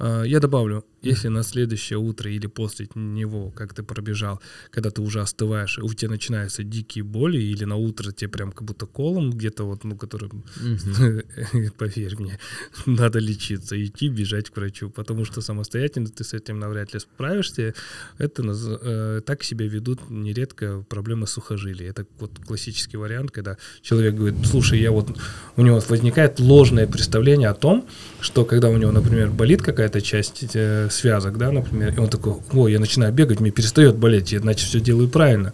я 0.00 0.40
добавлю, 0.40 0.84
если 1.02 1.28
на 1.28 1.42
следующее 1.42 1.98
утро 1.98 2.30
или 2.30 2.46
после 2.46 2.86
него, 2.94 3.50
как 3.50 3.74
ты 3.74 3.82
пробежал, 3.82 4.40
когда 4.70 4.90
ты 4.90 5.00
уже 5.00 5.20
остываешь, 5.20 5.78
у 5.78 5.92
тебя 5.94 6.10
начинаются 6.10 6.62
дикие 6.62 7.04
боли, 7.04 7.38
или 7.38 7.64
на 7.64 7.76
утро 7.76 8.12
тебе 8.12 8.28
прям 8.28 8.52
как 8.52 8.64
будто 8.64 8.86
колом 8.86 9.30
где-то 9.30 9.64
вот, 9.64 9.84
ну, 9.84 9.96
который, 9.96 10.30
поверь 11.78 12.16
мне, 12.18 12.38
надо 12.86 13.18
лечиться, 13.18 13.82
идти, 13.82 14.08
бежать 14.08 14.50
к 14.50 14.56
врачу, 14.56 14.90
потому 14.90 15.24
что 15.24 15.40
самостоятельно 15.40 16.08
ты 16.08 16.22
с 16.22 16.34
этим 16.34 16.58
навряд 16.58 16.92
ли 16.92 17.00
справишься. 17.00 17.74
Это 18.18 18.42
э, 18.82 19.20
так 19.24 19.42
себя 19.42 19.66
ведут 19.66 20.10
нередко 20.10 20.84
проблемы 20.88 21.26
сухожилий. 21.26 21.86
Это 21.86 22.06
вот 22.18 22.32
классический 22.46 22.98
вариант, 22.98 23.30
когда 23.30 23.56
человек 23.80 24.14
говорит, 24.14 24.46
слушай, 24.46 24.78
я 24.78 24.90
вот, 24.90 25.16
у 25.56 25.62
него 25.62 25.80
возникает 25.88 26.40
ложное 26.40 26.86
представление 26.86 27.48
о 27.48 27.54
том, 27.54 27.86
что 28.20 28.44
когда 28.44 28.68
у 28.68 28.76
него, 28.76 28.92
например, 28.92 29.30
болит 29.30 29.62
какая-то 29.62 29.89
какая-то 29.90 30.00
часть 30.00 30.44
э, 30.54 30.88
связок, 30.90 31.36
да, 31.36 31.50
например, 31.50 31.94
и 31.94 31.98
он 31.98 32.08
такой, 32.08 32.34
ой, 32.52 32.72
я 32.72 32.78
начинаю 32.78 33.12
бегать, 33.12 33.40
мне 33.40 33.50
перестает 33.50 33.96
болеть, 33.96 34.32
я, 34.32 34.40
значит, 34.40 34.68
все 34.68 34.80
делаю 34.80 35.08
правильно. 35.08 35.52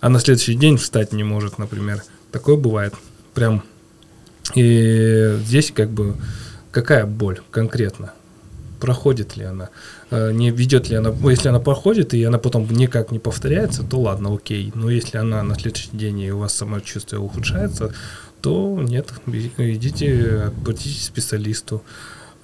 А 0.00 0.08
на 0.08 0.20
следующий 0.20 0.54
день 0.54 0.76
встать 0.76 1.12
не 1.12 1.24
может, 1.24 1.58
например. 1.58 2.02
Такое 2.32 2.56
бывает. 2.56 2.94
Прям. 3.34 3.62
И 4.54 5.38
здесь 5.44 5.72
как 5.72 5.90
бы 5.90 6.14
какая 6.70 7.06
боль 7.06 7.40
конкретно? 7.50 8.12
Проходит 8.80 9.36
ли 9.36 9.44
она? 9.44 9.68
Э, 10.10 10.32
не 10.32 10.50
ведет 10.50 10.88
ли 10.88 10.96
она? 10.96 11.12
Если 11.30 11.48
она 11.48 11.60
проходит, 11.60 12.14
и 12.14 12.24
она 12.24 12.38
потом 12.38 12.66
никак 12.70 13.12
не 13.12 13.18
повторяется, 13.18 13.82
то 13.82 14.00
ладно, 14.00 14.34
окей. 14.34 14.72
Но 14.74 14.90
если 14.90 15.18
она 15.18 15.42
на 15.42 15.54
следующий 15.54 15.90
день, 15.92 16.20
и 16.20 16.32
у 16.32 16.38
вас 16.38 16.54
самочувствие 16.54 17.20
ухудшается, 17.20 17.92
то 18.40 18.80
нет, 18.80 19.12
идите, 19.56 20.52
обратитесь 20.58 21.02
к 21.02 21.12
специалисту. 21.12 21.82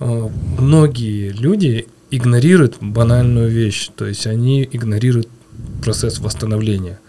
Э, 0.00 0.28
многие 0.58 1.30
люди 1.30 1.86
игнорируют 2.10 2.78
банальную 2.80 3.50
вещь, 3.50 3.90
то 3.94 4.06
есть 4.06 4.26
они 4.26 4.64
игнорируют 4.64 5.28
процесс 5.82 6.18
восстановления. 6.18 7.00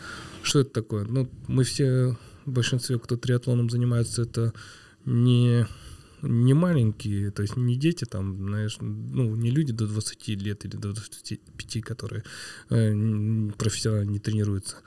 Что 0.43 0.60
это 0.60 0.69
такое? 0.71 1.06
Ну, 1.06 1.30
мы 1.48 1.63
все, 1.63 2.15
в 2.45 2.52
большинстве, 2.52 3.00
кто 3.00 3.17
триатлоном 3.17 3.69
занимается, 3.69 4.24
это 4.24 4.54
не, 5.06 5.65
не 6.21 6.54
маленькие, 6.54 7.32
то 7.32 7.41
есть 7.41 7.58
не 7.58 7.76
дети 7.76 8.06
там, 8.06 8.48
знаешь, 8.48 8.78
ну, 8.80 9.36
не 9.36 9.50
люди 9.50 9.74
до 9.74 9.88
20 9.88 10.28
лет 10.30 10.65
или 10.65 10.76
до 10.76 10.93
25, 10.93 11.84
которые 11.84 12.24
э, 12.69 13.50
профессионально 13.58 14.12
не 14.12 14.19
тренируются. 14.19 14.78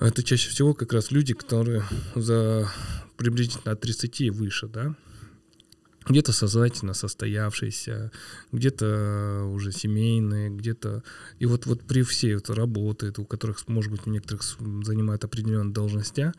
Это 0.00 0.22
чаще 0.22 0.50
всего 0.50 0.74
как 0.74 0.92
раз 0.92 1.10
люди, 1.10 1.34
которые 1.34 1.82
за 2.14 2.68
приблизительно 3.16 3.72
от 3.72 3.80
30 3.80 4.20
и 4.20 4.30
выше, 4.30 4.68
да, 4.68 4.94
где-то 6.08 6.32
сознательно 6.32 6.94
состоявшиеся, 6.94 8.10
где-то 8.52 9.48
уже 9.52 9.72
семейные, 9.72 10.50
где-то... 10.50 11.02
И 11.38 11.46
вот, 11.46 11.66
вот 11.66 11.82
при 11.82 12.02
всей 12.02 12.36
этой 12.36 12.54
работе, 12.54 13.12
у 13.16 13.24
которых, 13.24 13.66
может 13.68 13.90
быть, 13.90 14.06
у 14.06 14.10
некоторых 14.10 14.42
занимают 14.84 15.24
определенные 15.24 15.72
должности, 15.72 16.32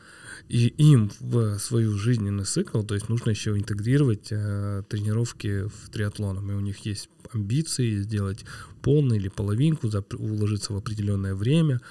и 0.47 0.67
им 0.77 1.11
в 1.19 1.57
свою 1.59 1.97
жизненный 1.97 2.45
цикл, 2.45 2.81
то 2.81 2.95
есть 2.95 3.09
нужно 3.09 3.31
еще 3.31 3.51
интегрировать 3.51 4.27
э, 4.31 4.83
тренировки 4.89 5.63
в 5.63 5.89
триатлоном, 5.91 6.51
и 6.51 6.55
у 6.55 6.59
них 6.59 6.79
есть 6.85 7.09
амбиции 7.31 8.01
сделать 8.01 8.45
полный 8.81 9.17
или 9.17 9.27
половинку, 9.27 9.89
уложиться 10.17 10.73
в 10.73 10.77
определенное 10.77 11.35
время, 11.35 11.81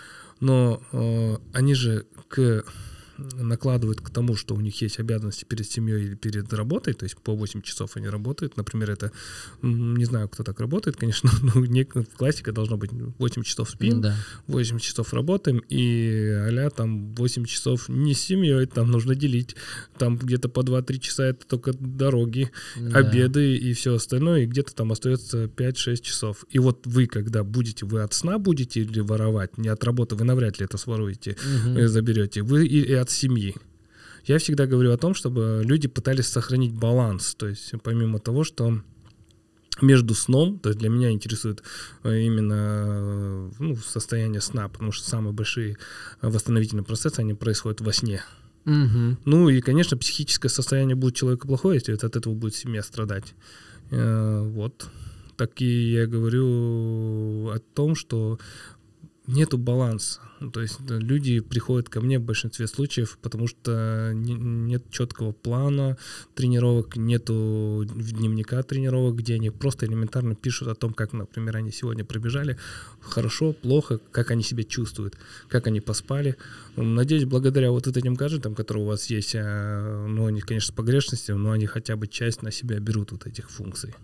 но 0.41 0.83
э, 0.93 1.37
они 1.53 1.75
же 1.75 2.07
к 2.29 2.64
накладывают 3.19 4.01
к 4.01 4.11
тому, 4.11 4.37
что 4.37 4.55
у 4.55 4.61
них 4.61 4.81
есть 4.81 4.99
обязанности 4.99 5.45
перед 5.45 5.71
семьей 5.71 6.05
или 6.05 6.15
перед 6.15 6.53
работой, 6.53 6.95
то 6.95 7.05
есть 7.05 7.17
по 7.17 7.35
8 7.35 7.63
часов 7.63 7.97
они 7.97 8.09
работают. 8.09 8.57
Например, 8.57 8.91
это, 8.91 9.13
не 9.63 10.05
знаю, 10.05 10.29
кто 10.29 10.45
так 10.45 10.61
работает, 10.61 10.97
конечно, 10.97 11.31
но 11.43 11.65
не, 11.65 11.85
классика 11.85 12.53
должно 12.53 12.77
быть 12.77 12.91
8 12.93 13.43
часов 13.43 13.71
спим, 13.71 14.01
да. 14.01 14.17
8 14.47 14.79
часов 14.79 15.13
работаем, 15.13 15.63
и 15.69 16.19
а 16.59 16.71
там 16.71 17.15
8 17.15 17.45
часов 17.45 17.89
не 17.89 18.15
с 18.15 18.21
семьей, 18.21 18.67
там 18.67 18.91
нужно 18.91 19.15
делить. 19.15 19.57
Там 19.97 20.17
где-то 20.17 20.49
по 20.49 20.61
2-3 20.61 20.99
часа 20.99 21.25
это 21.27 21.47
только 21.47 21.73
дороги, 21.73 22.51
да. 22.77 22.99
обеды 22.99 23.57
и 23.57 23.73
все 23.73 23.95
остальное, 23.95 24.43
и 24.43 24.47
где-то 24.47 24.75
там 24.75 24.93
остается 24.93 25.45
5-6 25.45 26.03
часов. 26.03 26.45
И 26.51 26.59
вот 26.59 26.87
вы, 26.87 27.07
когда 27.07 27.43
будете, 27.45 27.87
вы 27.87 28.03
от 28.03 28.13
сна 28.13 28.39
будете 28.39 28.81
или 28.81 29.01
воровать, 29.01 29.59
не 29.59 29.69
от 29.69 29.83
работы, 29.85 30.15
вы 30.15 30.25
навряд 30.25 30.59
ли 30.59 30.65
это 30.65 30.79
своруете, 30.79 31.37
угу. 31.65 31.87
заберете. 31.87 32.43
Вы 32.43 32.67
и, 32.67 32.81
и 32.81 32.93
от 32.93 33.08
от 33.09 33.11
семьи. 33.11 33.55
Я 34.25 34.38
всегда 34.38 34.66
говорю 34.66 34.92
о 34.92 34.99
том, 34.99 35.14
чтобы 35.14 35.62
люди 35.64 35.88
пытались 35.88 36.27
сохранить 36.27 36.75
баланс. 36.75 37.35
То 37.35 37.49
есть 37.49 37.73
помимо 37.83 38.18
того, 38.18 38.44
что 38.44 38.83
между 39.81 40.14
сном, 40.14 40.59
то 40.59 40.68
есть 40.68 40.79
для 40.79 40.90
меня 40.90 41.11
интересует 41.11 41.62
э, 42.03 42.21
именно 42.21 42.53
э, 42.53 43.51
ну, 43.59 43.77
состояние 43.77 44.40
сна, 44.40 44.68
потому 44.68 44.92
что 44.92 45.09
самые 45.09 45.33
большие 45.33 45.77
восстановительные 46.21 46.85
процессы, 46.85 47.21
они 47.21 47.35
происходят 47.35 47.81
во 47.81 47.92
сне. 47.92 48.23
Угу. 48.66 49.18
Ну 49.25 49.49
и, 49.49 49.61
конечно, 49.61 49.97
психическое 49.97 50.49
состояние 50.49 50.97
будет 50.97 51.14
человека 51.14 51.47
плохое, 51.47 51.77
если 51.77 51.94
от 51.94 52.16
этого 52.16 52.35
будет 52.35 52.55
семья 52.55 52.83
страдать. 52.83 53.35
Э, 53.90 54.42
вот. 54.44 54.88
Так 55.37 55.62
и 55.62 55.92
я 55.92 56.07
говорю 56.07 57.51
о 57.51 57.59
том, 57.75 57.94
что 57.94 58.38
нету 59.29 59.59
баланса. 59.59 60.21
Ну, 60.41 60.51
то 60.51 60.61
есть 60.61 60.81
люди 60.88 61.41
приходят 61.41 61.88
ко 61.88 62.01
мне 62.01 62.19
в 62.19 62.23
большинстве 62.23 62.67
случаев, 62.67 63.19
потому 63.21 63.47
что 63.47 64.12
не, 64.14 64.35
нет 64.35 64.85
четкого 64.91 65.33
плана 65.33 65.99
тренировок, 66.35 66.97
нету 66.97 67.85
дневника 67.85 68.62
тренировок, 68.62 69.17
где 69.17 69.35
они 69.35 69.51
просто 69.51 69.87
элементарно 69.87 70.35
пишут 70.35 70.69
о 70.69 70.75
том, 70.75 70.95
как, 70.95 71.12
например, 71.12 71.57
они 71.57 71.71
сегодня 71.71 72.05
пробежали, 72.05 72.57
хорошо, 73.01 73.53
плохо, 73.53 74.01
как 74.12 74.31
они 74.31 74.43
себя 74.43 74.64
чувствуют, 74.64 75.17
как 75.49 75.67
они 75.67 75.81
поспали. 75.81 76.37
Надеюсь, 76.77 77.27
благодаря 77.27 77.71
вот 77.71 77.87
этим 77.87 78.14
гаджетам, 78.14 78.55
которые 78.55 78.85
у 78.85 78.88
вас 78.88 79.07
есть, 79.11 79.35
а, 79.37 80.07
ну, 80.07 80.27
они, 80.27 80.41
конечно, 80.41 80.73
с 80.73 80.77
погрешностью, 80.77 81.37
но 81.37 81.51
они 81.51 81.67
хотя 81.67 81.97
бы 81.97 82.07
часть 82.07 82.43
на 82.43 82.51
себя 82.51 82.81
берут 82.81 83.12
вот 83.12 83.27
этих 83.27 83.51
функций. 83.51 83.95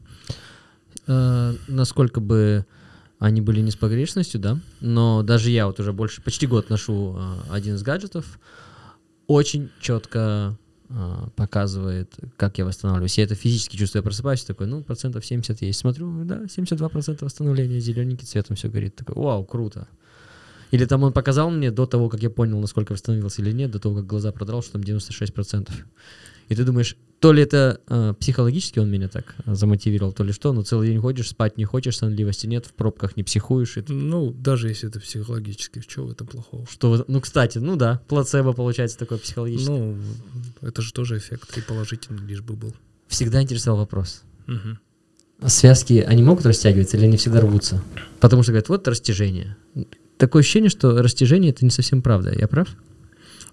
А, 1.06 1.54
насколько 1.66 2.20
бы 2.20 2.66
они 3.24 3.40
были 3.40 3.60
не 3.60 3.70
с 3.70 3.76
погрешностью, 3.76 4.38
да, 4.38 4.60
но 4.80 5.22
даже 5.22 5.48
я 5.50 5.66
вот 5.66 5.80
уже 5.80 5.94
больше, 5.94 6.20
почти 6.20 6.46
год 6.46 6.68
ношу 6.68 7.16
э, 7.16 7.52
один 7.52 7.76
из 7.76 7.82
гаджетов, 7.82 8.38
очень 9.26 9.70
четко 9.80 10.58
э, 10.90 11.28
показывает, 11.34 12.14
как 12.36 12.58
я 12.58 12.66
восстанавливаюсь. 12.66 13.16
Я 13.16 13.24
это 13.24 13.34
физически 13.34 13.78
чувствую, 13.78 14.00
я 14.00 14.04
просыпаюсь, 14.04 14.44
такой, 14.44 14.66
ну, 14.66 14.82
процентов 14.82 15.24
70 15.24 15.62
есть. 15.62 15.78
Смотрю, 15.78 16.24
да, 16.24 16.42
72% 16.42 17.24
восстановления, 17.24 17.80
зелененький 17.80 18.26
цветом 18.26 18.56
все 18.56 18.68
горит. 18.68 18.94
Такой, 18.94 19.14
вау, 19.14 19.42
круто. 19.46 19.88
Или 20.70 20.84
там 20.84 21.02
он 21.02 21.14
показал 21.14 21.50
мне 21.50 21.70
до 21.70 21.86
того, 21.86 22.10
как 22.10 22.22
я 22.22 22.28
понял, 22.28 22.60
насколько 22.60 22.92
восстановился 22.92 23.40
или 23.40 23.52
нет, 23.52 23.70
до 23.70 23.78
того, 23.78 23.96
как 23.96 24.06
глаза 24.06 24.32
продрал, 24.32 24.62
что 24.62 24.72
там 24.72 24.82
96%. 24.82 25.70
И 26.48 26.54
ты 26.54 26.64
думаешь, 26.64 26.96
то 27.20 27.32
ли 27.32 27.42
это 27.42 27.80
э, 27.88 28.14
психологически 28.20 28.78
он 28.80 28.90
меня 28.90 29.08
так 29.08 29.34
э, 29.46 29.54
замотивировал, 29.54 30.12
то 30.12 30.24
ли 30.24 30.32
что, 30.32 30.52
но 30.52 30.62
целый 30.62 30.88
день 30.88 31.00
ходишь, 31.00 31.30
спать 31.30 31.56
не 31.56 31.64
хочешь, 31.64 31.96
сонливости 31.96 32.46
нет, 32.46 32.66
в 32.66 32.74
пробках 32.74 33.16
не 33.16 33.22
психуешь. 33.22 33.78
И... 33.78 33.84
Ну, 33.88 34.30
даже 34.30 34.68
если 34.68 34.90
это 34.90 35.00
психологически, 35.00 35.80
что 35.80 36.04
в 36.04 36.10
этом 36.10 36.26
плохого? 36.26 36.66
Что, 36.70 37.04
ну, 37.08 37.20
кстати, 37.20 37.58
ну 37.58 37.76
да, 37.76 38.02
плацебо 38.08 38.52
получается 38.52 38.98
такой 38.98 39.18
психологический. 39.18 39.70
Ну, 39.70 39.96
это 40.60 40.82
же 40.82 40.92
тоже 40.92 41.16
эффект 41.16 41.56
и 41.56 41.62
положительный 41.62 42.26
лишь 42.26 42.42
бы 42.42 42.54
был. 42.56 42.74
Всегда 43.08 43.42
интересовал 43.42 43.78
вопрос. 43.78 44.22
Угу. 44.46 45.48
Связки, 45.48 46.04
они 46.06 46.22
могут 46.22 46.44
растягиваться 46.44 46.96
или 46.96 47.06
они 47.06 47.16
всегда 47.16 47.40
рвутся? 47.40 47.82
Потому 48.20 48.42
что 48.42 48.52
говорят, 48.52 48.68
вот 48.68 48.86
растяжение. 48.86 49.56
Такое 50.18 50.40
ощущение, 50.40 50.70
что 50.70 51.02
растяжение 51.02 51.52
это 51.52 51.64
не 51.64 51.70
совсем 51.70 52.02
правда. 52.02 52.32
Я 52.38 52.48
прав? 52.48 52.68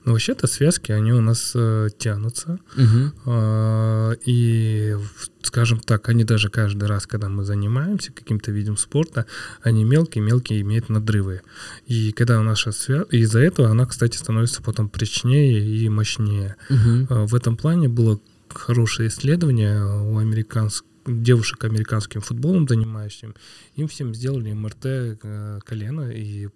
Но 0.03 0.13
вообще-то 0.13 0.47
связки, 0.47 0.91
они 0.91 1.13
у 1.13 1.21
нас 1.21 1.51
э, 1.55 1.89
тянутся. 1.97 2.59
Угу. 2.75 3.31
Э, 3.31 4.15
и, 4.25 4.95
скажем 5.43 5.79
так, 5.79 6.09
они 6.09 6.23
даже 6.23 6.49
каждый 6.49 6.85
раз, 6.85 7.05
когда 7.05 7.29
мы 7.29 7.43
занимаемся 7.43 8.11
каким-то 8.11 8.51
видом 8.51 8.77
спорта, 8.77 9.25
они 9.61 9.83
мелкие-мелкие 9.83 10.61
имеют 10.61 10.89
надрывы. 10.89 11.41
И 11.85 12.11
когда 12.13 12.41
наша 12.41 12.71
связка... 12.71 13.15
Из-за 13.15 13.39
этого 13.39 13.69
она, 13.69 13.85
кстати, 13.85 14.17
становится 14.17 14.61
потом 14.61 14.89
прочнее 14.89 15.59
и 15.59 15.87
мощнее. 15.89 16.55
Угу. 16.69 17.07
Э, 17.09 17.25
в 17.25 17.35
этом 17.35 17.55
плане 17.55 17.87
было 17.87 18.19
хорошее 18.49 19.09
исследование 19.09 19.83
у 19.83 20.17
американских 20.17 20.85
девушек 21.05 21.63
американским 21.63 22.21
футболом 22.21 22.67
занимающим, 22.67 23.35
им 23.75 23.87
всем 23.87 24.13
сделали 24.13 24.53
МРТ 24.53 24.85
э, 24.85 25.59
колена 25.65 26.11
и 26.11 26.49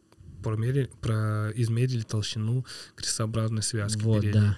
промерили, 0.46 0.90
про, 1.02 1.52
измерили 1.56 2.04
толщину 2.04 2.66
крестообразной 2.96 3.64
связки 3.64 4.02
вот, 4.04 4.22
передней. 4.22 4.42
Да. 4.42 4.58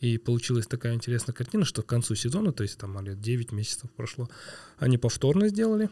И 0.00 0.16
получилась 0.18 0.66
такая 0.66 0.94
интересная 0.94 1.34
картина, 1.34 1.64
что 1.64 1.82
к 1.82 1.86
концу 1.86 2.14
сезона, 2.14 2.52
то 2.52 2.62
есть 2.62 2.78
там 2.78 3.04
лет 3.04 3.20
9 3.20 3.50
месяцев 3.50 3.90
прошло, 3.96 4.28
они 4.78 4.96
повторно 4.96 5.48
сделали, 5.48 5.90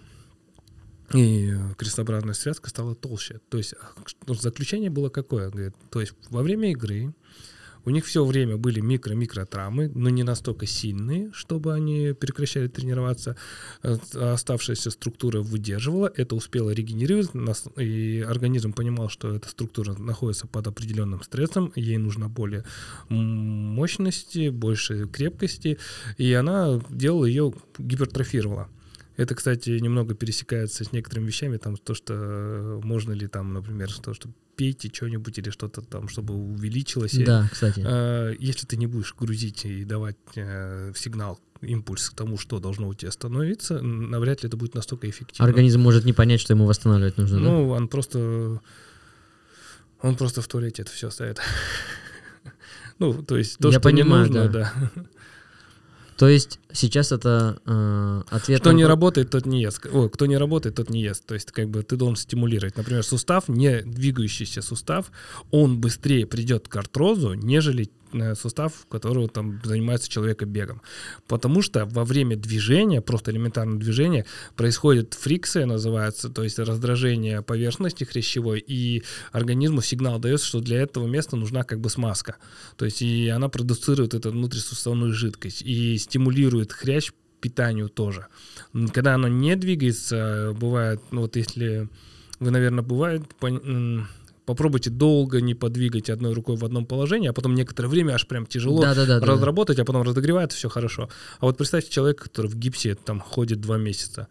и 1.13 1.55
крестообразная 1.77 2.35
связка 2.35 2.71
стала 2.71 2.95
толще. 2.95 3.41
То 3.49 3.59
есть 3.59 3.75
а, 3.75 4.35
заключение 4.35 4.91
было 4.91 5.09
какое? 5.09 5.51
Говорит, 5.51 5.75
то 5.91 6.01
есть 6.01 6.15
во 6.31 6.43
время 6.43 6.71
игры 6.71 7.13
У 7.85 7.91
них 7.91 8.07
все 8.07 8.25
время 8.25 8.57
были 8.57 8.81
микро-микро 8.81 9.45
травмы, 9.45 9.91
но 9.95 10.09
не 10.09 10.23
настолько 10.23 10.67
сильные, 10.67 11.31
чтобы 11.33 11.75
они 11.75 12.13
прекращали 12.13 12.69
тренироваться. 12.69 13.37
Э, 13.83 13.97
Оставшаяся 14.15 14.91
структура 14.91 15.41
выдерживала, 15.41 16.13
это 16.15 16.35
успело 16.37 16.71
регенерировать, 16.71 17.31
и 17.77 18.25
организм 18.27 18.73
понимал, 18.73 19.09
что 19.09 19.35
эта 19.35 19.49
структура 19.49 19.95
находится 19.95 20.47
под 20.47 20.67
определенным 20.67 21.23
стрессом, 21.23 21.73
ей 21.75 21.97
нужно 21.97 22.29
более 22.29 22.65
мощности, 23.09 24.49
больше 24.51 25.07
крепкости, 25.09 25.79
и 26.19 26.33
она 26.33 26.81
делала 26.91 27.25
ее, 27.25 27.53
гипертрофировала. 27.79 28.69
Это, 29.17 29.35
кстати, 29.35 29.71
немного 29.71 30.15
пересекается 30.15 30.85
с 30.85 30.93
некоторыми 30.93 31.27
вещами, 31.27 31.59
там 31.59 31.77
то, 31.77 31.95
что 31.95 32.15
э, 32.15 32.81
можно 32.83 33.13
ли 33.13 33.27
там, 33.27 33.53
например, 33.53 33.93
то, 33.93 34.15
что 34.15 34.31
пейте 34.57 34.91
что-нибудь 34.93 35.39
или 35.39 35.51
что-то 35.51 35.83
там, 35.83 36.09
чтобы 36.09 36.35
увеличилось. 36.35 37.15
Да, 37.25 37.49
кстати. 37.51 37.83
э, 37.85 38.35
если 38.39 38.67
ты 38.67 38.77
не 38.77 38.87
будешь 38.87 39.15
грузить 39.15 39.65
и 39.65 39.85
давать 39.85 40.17
э, 40.37 40.93
сигнал, 40.97 41.39
импульс 41.61 42.11
к 42.11 42.15
тому, 42.15 42.39
что 42.39 42.59
должно 42.59 42.89
у 42.89 42.95
тебя 42.95 43.11
становиться, 43.13 43.81
навряд 43.81 44.43
ли 44.43 44.49
это 44.49 44.57
будет 44.57 44.75
настолько 44.75 45.09
эффективно. 45.09 45.45
Организм 45.45 45.81
может 45.81 46.05
не 46.05 46.13
понять, 46.13 46.41
что 46.41 46.53
ему 46.53 46.67
восстанавливать 46.67 47.17
нужно, 47.19 47.39
да? 47.39 47.45
Ну, 47.45 47.69
он 47.71 47.89
просто... 47.89 48.61
Он 50.01 50.17
просто 50.17 50.43
в 50.43 50.49
туалете 50.49 50.83
это 50.83 50.91
все 50.91 51.11
ставит. 51.11 51.39
Ну, 52.99 53.21
то 53.21 53.37
есть 53.37 53.59
то, 53.59 53.69
Я 53.69 53.81
что 53.81 53.91
не 53.91 53.97
понимаю, 53.97 54.27
нужно, 54.27 54.49
да. 54.49 54.73
да. 54.95 55.03
То 56.23 56.29
есть 56.29 56.61
сейчас 56.73 57.11
это 57.11 57.59
э, 57.67 58.23
ответ 58.31 58.61
Кто 58.61 58.71
на 58.71 58.77
не 58.77 58.85
работает, 58.85 59.31
тот 59.31 59.45
не 59.45 59.61
ест. 59.61 59.85
Ой, 59.93 60.09
кто 60.09 60.27
не 60.27 60.37
работает, 60.37 60.77
тот 60.77 60.89
не 60.89 61.03
ест. 61.03 61.27
То 61.27 61.35
есть, 61.35 61.51
как 61.51 61.69
бы 61.69 61.83
ты 61.83 61.97
должен 61.97 62.15
стимулировать. 62.15 62.77
Например, 62.77 63.03
сустав, 63.03 63.49
не 63.49 63.83
двигающийся 63.83 64.63
сустав, 64.63 65.11
он 65.51 65.81
быстрее 65.81 66.25
придет 66.25 66.69
к 66.69 66.77
артрозу, 66.77 67.35
нежели 67.35 67.91
сустав, 68.35 68.87
которого 68.89 69.29
там 69.29 69.61
занимается 69.65 70.09
человека 70.09 70.47
бегом. 70.47 70.83
Потому 71.27 71.63
что 71.63 71.87
во 71.87 72.05
время 72.05 72.37
движения, 72.37 73.01
просто 73.01 73.31
элементарного 73.31 73.79
движения, 73.79 74.27
происходит 74.57 75.15
фрикция, 75.15 75.67
называется, 75.67 76.29
то 76.29 76.43
есть 76.43 76.59
раздражение 76.59 77.43
поверхности 77.43 78.05
хрящевой, 78.05 78.63
и 78.67 79.03
организму 79.33 79.83
сигнал 79.83 80.19
дается, 80.19 80.47
что 80.47 80.61
для 80.61 80.81
этого 80.81 81.07
места 81.07 81.37
нужна 81.37 81.63
как 81.65 81.81
бы 81.81 81.91
смазка. 81.91 82.37
То 82.77 82.85
есть 82.85 83.03
и 83.03 83.29
она 83.29 83.49
продуцирует 83.49 84.15
эту 84.15 84.31
внутрисуставную 84.31 85.13
жидкость 85.13 85.63
и 85.63 85.97
стимулирует 85.99 86.73
хрящ 86.73 87.13
питанию 87.41 87.89
тоже. 87.89 88.29
Когда 88.93 89.15
оно 89.15 89.29
не 89.29 89.57
двигается, 89.57 90.55
бывает, 90.59 91.01
ну 91.11 91.23
вот 91.23 91.37
если 91.37 91.89
вы, 92.39 92.51
наверное, 92.51 92.83
бывает, 92.83 93.23
пон- 93.41 94.05
попробуйте 94.45 94.91
долго 94.91 95.41
не 95.41 95.55
подвигать 95.55 96.11
одной 96.11 96.33
рукой 96.33 96.57
в 96.57 96.65
одном 96.65 96.87
положении, 96.87 97.29
а 97.29 97.33
потом 97.33 97.55
некоторое 97.55 97.89
время 97.89 98.15
аж 98.15 98.27
прям 98.27 98.47
тяжело 98.47 98.81
Да-да-да. 98.83 99.21
да, 99.21 99.27
да. 99.27 99.33
разработать, 99.33 99.79
а 99.79 99.85
потом 99.85 100.03
разогревается, 100.03 100.57
все 100.59 100.69
хорошо. 100.69 101.09
А 101.41 101.47
вот 101.47 101.57
представьте 101.57 101.91
человека, 101.91 102.25
который 102.25 102.49
в 102.49 102.57
гипсе 102.57 102.95
там 102.95 103.21
ходит 103.21 103.61
два 103.61 103.79
месяца. 103.79 104.29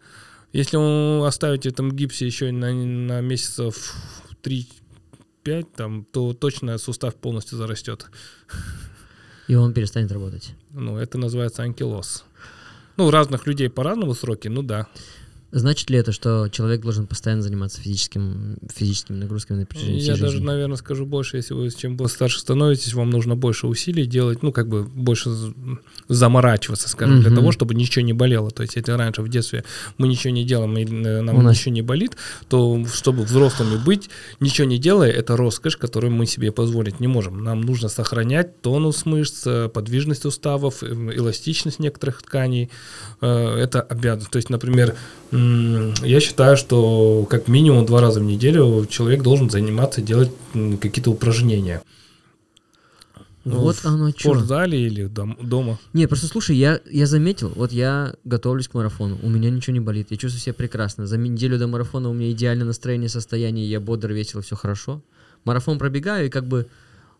Если 0.52 0.76
он 0.76 1.24
оставить 1.24 1.64
в 1.64 1.66
этом 1.66 1.90
гипсе 1.92 2.26
еще 2.26 2.52
на, 2.52 2.72
на 2.72 3.20
месяцев 3.20 3.94
3-5, 4.42 5.66
там, 5.74 6.04
то 6.04 6.34
точно 6.34 6.76
сустав 6.78 7.14
полностью 7.14 7.56
зарастет. 7.56 8.06
И 9.48 9.54
он 9.54 9.72
перестанет 9.72 10.12
работать. 10.12 10.54
Ну, 10.70 10.98
это 10.98 11.18
называется 11.18 11.62
анкилоз. 11.62 12.24
Ну, 12.96 13.06
у 13.06 13.10
разных 13.10 13.46
людей 13.46 13.70
по-разному 13.70 14.14
сроки, 14.14 14.48
ну 14.48 14.62
да. 14.62 14.88
Значит 15.54 15.90
ли 15.90 15.98
это, 15.98 16.12
что 16.12 16.48
человек 16.48 16.80
должен 16.80 17.06
постоянно 17.06 17.42
заниматься 17.42 17.80
физическим, 17.80 18.56
физическими 18.74 19.18
нагрузками 19.18 19.60
на 19.60 19.66
протяжении 19.66 19.98
всей 19.98 20.06
Я 20.08 20.16
даже, 20.16 20.32
жизни? 20.32 20.46
наверное, 20.46 20.76
скажу 20.76 21.04
больше, 21.04 21.36
если 21.36 21.52
вы 21.52 21.70
чем 21.70 21.98
старше 22.08 22.40
становитесь, 22.40 22.94
вам 22.94 23.10
нужно 23.10 23.36
больше 23.36 23.66
усилий 23.66 24.06
делать, 24.06 24.42
ну, 24.42 24.50
как 24.50 24.68
бы 24.68 24.82
больше 24.84 25.30
заморачиваться, 26.08 26.88
скажем, 26.88 27.20
для 27.20 27.30
Мгм. 27.30 27.38
того, 27.38 27.52
чтобы 27.52 27.74
ничего 27.74 28.04
не 28.04 28.12
болело. 28.12 28.50
То 28.50 28.62
есть, 28.62 28.76
если 28.76 28.92
раньше 28.92 29.22
в 29.22 29.28
детстве 29.28 29.64
мы 29.98 30.08
ничего 30.08 30.32
не 30.32 30.44
делаем, 30.44 30.76
и 30.78 30.84
э, 30.84 31.20
нам 31.20 31.36
У 31.36 31.42
нас- 31.42 31.56
ничего 31.58 31.74
не 31.74 31.82
болит, 31.82 32.16
то 32.48 32.84
чтобы 32.92 33.22
взрослыми 33.24 33.76
быть, 33.76 34.08
ничего 34.40 34.66
не 34.66 34.78
делая, 34.78 35.10
это 35.10 35.36
роскошь, 35.36 35.76
которую 35.76 36.12
мы 36.12 36.26
себе 36.26 36.50
позволить 36.52 37.00
не 37.00 37.06
можем. 37.08 37.44
Нам 37.44 37.60
нужно 37.60 37.88
сохранять 37.88 38.60
тонус 38.62 39.04
мышц, 39.06 39.42
э, 39.46 39.68
подвижность 39.68 40.22
суставов, 40.22 40.82
эм, 40.82 41.10
эластичность 41.12 41.78
некоторых 41.78 42.22
тканей. 42.22 42.70
Э, 43.20 43.52
Это 43.62 43.82
обязанность. 43.82 44.30
То 44.30 44.38
есть, 44.38 44.50
например, 44.50 44.94
я 46.04 46.20
считаю, 46.20 46.56
что 46.56 47.26
как 47.28 47.48
минимум 47.48 47.86
два 47.86 48.00
раза 48.00 48.20
в 48.20 48.24
неделю 48.24 48.86
человек 48.86 49.22
должен 49.22 49.50
заниматься, 49.50 50.00
делать 50.02 50.30
какие-то 50.80 51.10
упражнения. 51.10 51.82
Вот 53.44 53.74
в 53.74 53.86
оно 53.86 54.06
В 54.06 54.10
что. 54.10 54.20
спортзале 54.34 54.80
или 54.86 55.06
дом- 55.06 55.36
дома. 55.42 55.76
Не, 55.92 56.06
просто 56.06 56.28
слушай, 56.28 56.54
я, 56.56 56.80
я 56.88 57.06
заметил, 57.06 57.52
вот 57.56 57.72
я 57.72 58.14
готовлюсь 58.24 58.68
к 58.68 58.74
марафону, 58.74 59.18
у 59.20 59.28
меня 59.28 59.50
ничего 59.50 59.74
не 59.74 59.80
болит, 59.80 60.08
я 60.10 60.16
чувствую 60.16 60.40
себя 60.40 60.54
прекрасно. 60.54 61.06
За 61.08 61.16
неделю 61.18 61.58
до 61.58 61.66
марафона 61.66 62.08
у 62.08 62.12
меня 62.12 62.30
идеальное 62.30 62.66
настроение, 62.66 63.08
состояние, 63.08 63.68
я 63.68 63.80
бодр, 63.80 64.12
весело, 64.12 64.42
все 64.42 64.54
хорошо. 64.54 65.02
Марафон 65.44 65.78
пробегаю 65.80 66.26
и 66.26 66.30
как 66.30 66.46
бы 66.46 66.68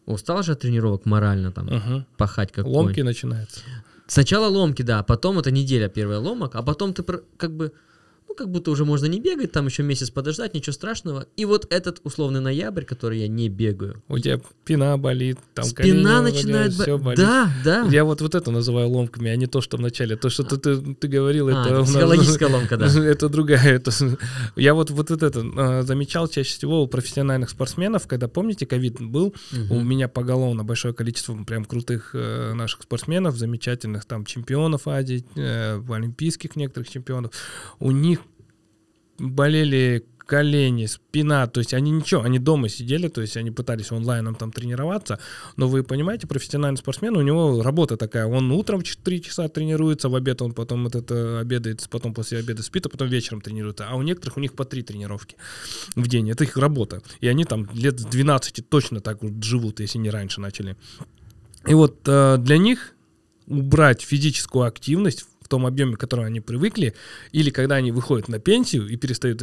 устал 0.06 0.44
же 0.44 0.52
от 0.52 0.61
тренировок 0.61 1.06
морально 1.06 1.50
там, 1.50 1.66
Мгм. 1.66 2.06
пахать 2.16 2.52
как 2.52 2.66
Ломки 2.66 3.00
начинаются. 3.00 3.61
Сначала 4.06 4.46
ломки, 4.46 4.82
да, 4.82 5.02
потом 5.02 5.38
это 5.40 5.50
неделя 5.50 5.88
первая 5.88 6.18
ломок, 6.20 6.54
а 6.54 6.62
потом 6.62 6.92
ты 6.94 7.02
как 7.37 7.50
бы, 7.56 7.72
ну 8.33 8.37
как 8.37 8.51
будто 8.51 8.71
уже 8.71 8.87
можно 8.87 9.07
не 9.07 9.21
бегать, 9.21 9.53
там 9.53 9.66
еще 9.66 9.83
месяц 9.83 10.09
подождать, 10.11 10.55
ничего 10.55 10.73
страшного. 10.73 11.27
И 11.37 11.45
вот 11.45 11.66
этот 11.71 12.01
условный 12.03 12.40
ноябрь, 12.40 12.85
который 12.85 13.18
я 13.21 13.29
не 13.29 13.51
бегаю, 13.51 14.03
У 14.09 14.18
тебя 14.18 14.40
спина 14.64 14.97
болит, 14.97 15.38
там 15.55 15.66
спина 15.66 16.23
начинает 16.23 16.73
все 16.73 16.97
болеть. 16.97 17.18
болит. 17.18 17.18
Да, 17.18 17.53
да. 17.62 17.87
Я 17.90 18.05
вот, 18.05 18.23
вот 18.23 18.35
это 18.35 18.51
называю 18.51 18.88
ломками, 18.88 19.31
а 19.31 19.37
не 19.37 19.47
то, 19.47 19.61
что 19.61 19.77
в 19.77 19.81
начале. 19.81 20.16
То, 20.16 20.31
что 20.31 20.45
ты, 20.45 20.57
ты, 20.57 20.95
ты 20.95 21.09
говорил, 21.09 21.49
А, 21.49 21.51
это... 21.66 21.75
у 21.75 21.79
нас- 21.81 21.90
психологическая 21.90 22.49
ломка, 22.49 22.77
да. 22.79 22.87
Это 23.12 23.29
другая. 23.29 23.75
Это... 23.75 23.90
Я 24.57 24.73
вот, 24.73 24.90
вот 24.90 25.11
это 25.11 25.27
э, 25.38 25.83
замечал 25.83 26.27
чаще 26.27 26.57
всего 26.57 26.83
у 26.83 26.87
профессиональных 26.87 27.51
спортсменов, 27.51 28.07
когда, 28.07 28.29
помните, 28.29 28.64
ковид 28.64 28.99
был, 29.01 29.35
у 29.53 29.75
Мгм. 29.75 29.87
меня 29.88 30.09
поголовно 30.09 30.64
большое 30.64 30.95
количество 30.95 31.35
прям 31.45 31.66
крутых 31.66 32.11
э, 32.14 32.55
наших 32.55 32.83
спортсменов, 32.83 33.37
замечательных 33.37 34.07
там 34.07 34.25
чемпионов 34.25 34.88
Азии, 34.88 35.23
э, 35.37 35.83
олимпийских 35.90 36.57
некоторых 36.57 36.88
чемпионов. 36.88 37.33
У 37.79 37.90
них 37.90 38.21
болели 39.22 40.04
колени, 40.26 40.87
спина, 40.87 41.46
то 41.46 41.61
есть 41.61 41.74
они 41.74 41.90
ничего, 41.90 42.22
они 42.22 42.38
дома 42.38 42.68
сидели, 42.68 43.08
то 43.08 43.20
есть 43.20 43.37
они 43.37 43.50
пытались 43.50 43.90
онлайном 43.90 44.35
там 44.35 44.50
тренироваться, 44.50 45.18
но 45.56 45.68
вы 45.68 45.82
понимаете, 45.82 46.26
профессиональный 46.26 46.78
спортсмен, 46.78 47.16
у 47.16 47.22
него 47.22 47.62
работа 47.62 47.96
такая, 47.96 48.26
он 48.26 48.50
утром 48.52 48.82
3 48.82 49.22
часа 49.22 49.48
тренируется, 49.48 50.08
в 50.08 50.14
обед 50.14 50.40
он 50.42 50.52
потом 50.52 50.85
вот 50.85 50.94
это 50.94 51.40
обедает, 51.40 51.87
потом 51.90 52.14
после 52.14 52.38
обеда 52.38 52.62
спит, 52.62 52.87
а 52.87 52.88
потом 52.88 53.08
вечером 53.08 53.40
тренируется, 53.40 53.87
а 53.88 53.94
у 53.94 54.02
некоторых 54.02 54.37
у 54.37 54.40
них 54.40 54.54
по 54.54 54.64
3 54.64 54.82
тренировки 54.82 55.37
в 55.96 56.06
день, 56.08 56.30
это 56.30 56.44
их 56.44 56.56
работа, 56.56 57.02
и 57.20 57.28
они 57.28 57.44
там 57.44 57.68
лет 57.74 58.00
с 58.00 58.04
12 58.04 58.68
точно 58.68 59.00
так 59.00 59.22
вот 59.22 59.42
живут, 59.42 59.80
если 59.80 59.98
не 59.98 60.11
раньше 60.11 60.40
начали. 60.40 60.76
И 61.66 61.74
вот 61.74 62.00
э, 62.06 62.38
для 62.38 62.58
них 62.58 62.94
убрать 63.46 64.02
физическую 64.02 64.64
активность 64.64 65.26
том 65.53 65.67
объеме, 65.67 65.97
к 65.97 66.01
которому 66.01 66.27
они 66.27 66.41
привыкли, 66.41 66.95
или 67.33 67.51
когда 67.51 67.75
они 67.75 67.93
выходят 67.93 68.29
на 68.29 68.38
пенсию 68.38 68.88
и 68.88 68.97
перестают, 68.97 69.43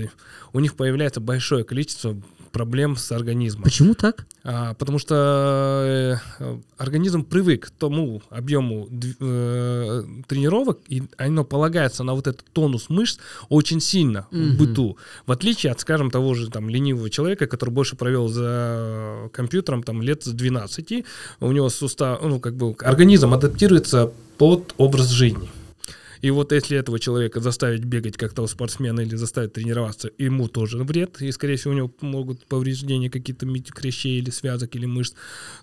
у 0.54 0.60
них 0.60 0.74
появляется 0.74 1.22
большое 1.22 1.64
количество 1.64 2.18
проблем 2.52 2.96
с 2.98 3.12
организмом. 3.12 3.64
Почему 3.64 3.94
так? 3.94 4.26
А, 4.44 4.74
потому 4.74 4.98
что 4.98 6.20
э, 6.40 6.58
организм 6.78 7.24
привык 7.24 7.68
к 7.68 7.70
тому 7.70 8.24
объему 8.32 8.88
э, 9.20 10.04
тренировок, 10.28 10.80
и 10.88 11.04
оно 11.18 11.44
полагается 11.44 12.04
на 12.04 12.16
вот 12.16 12.26
этот 12.26 12.44
тонус 12.54 12.90
мышц 12.90 13.20
очень 13.50 13.80
сильно 13.82 14.26
Мгм. 14.32 14.54
в 14.54 14.58
быту. 14.58 14.98
В 15.28 15.32
отличие 15.32 15.72
от, 15.72 15.80
скажем, 15.80 16.10
того 16.10 16.34
же 16.34 16.50
там 16.50 16.70
ленивого 16.70 17.12
человека, 17.12 17.46
который 17.46 17.70
больше 17.70 17.96
провел 17.96 18.28
за 18.30 19.30
компьютером 19.32 19.84
там 19.84 20.02
лет 20.02 20.24
с 20.24 20.32
12, 20.32 21.06
у 21.42 21.52
него 21.52 21.70
сустав, 21.70 22.20
ну 22.24 22.40
как 22.40 22.56
бы 22.56 22.76
организм 22.80 23.34
адаптируется 23.34 24.12
под 24.40 24.74
образ 24.78 25.10
жизни. 25.10 25.50
И 26.22 26.32
вот 26.32 26.52
если 26.52 26.78
этого 26.78 27.00
человека 27.00 27.40
заставить 27.40 27.84
бегать 27.86 28.18
как 28.18 28.34
того 28.34 28.48
спортсмена 28.48 29.02
или 29.02 29.16
заставить 29.16 29.54
тренироваться, 29.54 30.10
ему 30.18 30.48
тоже 30.48 30.84
вред, 30.84 31.22
и, 31.22 31.32
скорее 31.32 31.56
всего, 31.56 31.74
у 31.74 31.78
него 31.78 31.92
могут 32.02 32.46
повреждения 32.46 33.10
какие-то 33.10 33.48
хрящей 33.74 34.20
или 34.20 34.30
связок 34.30 34.76
или 34.76 34.86
мышц. 34.86 35.14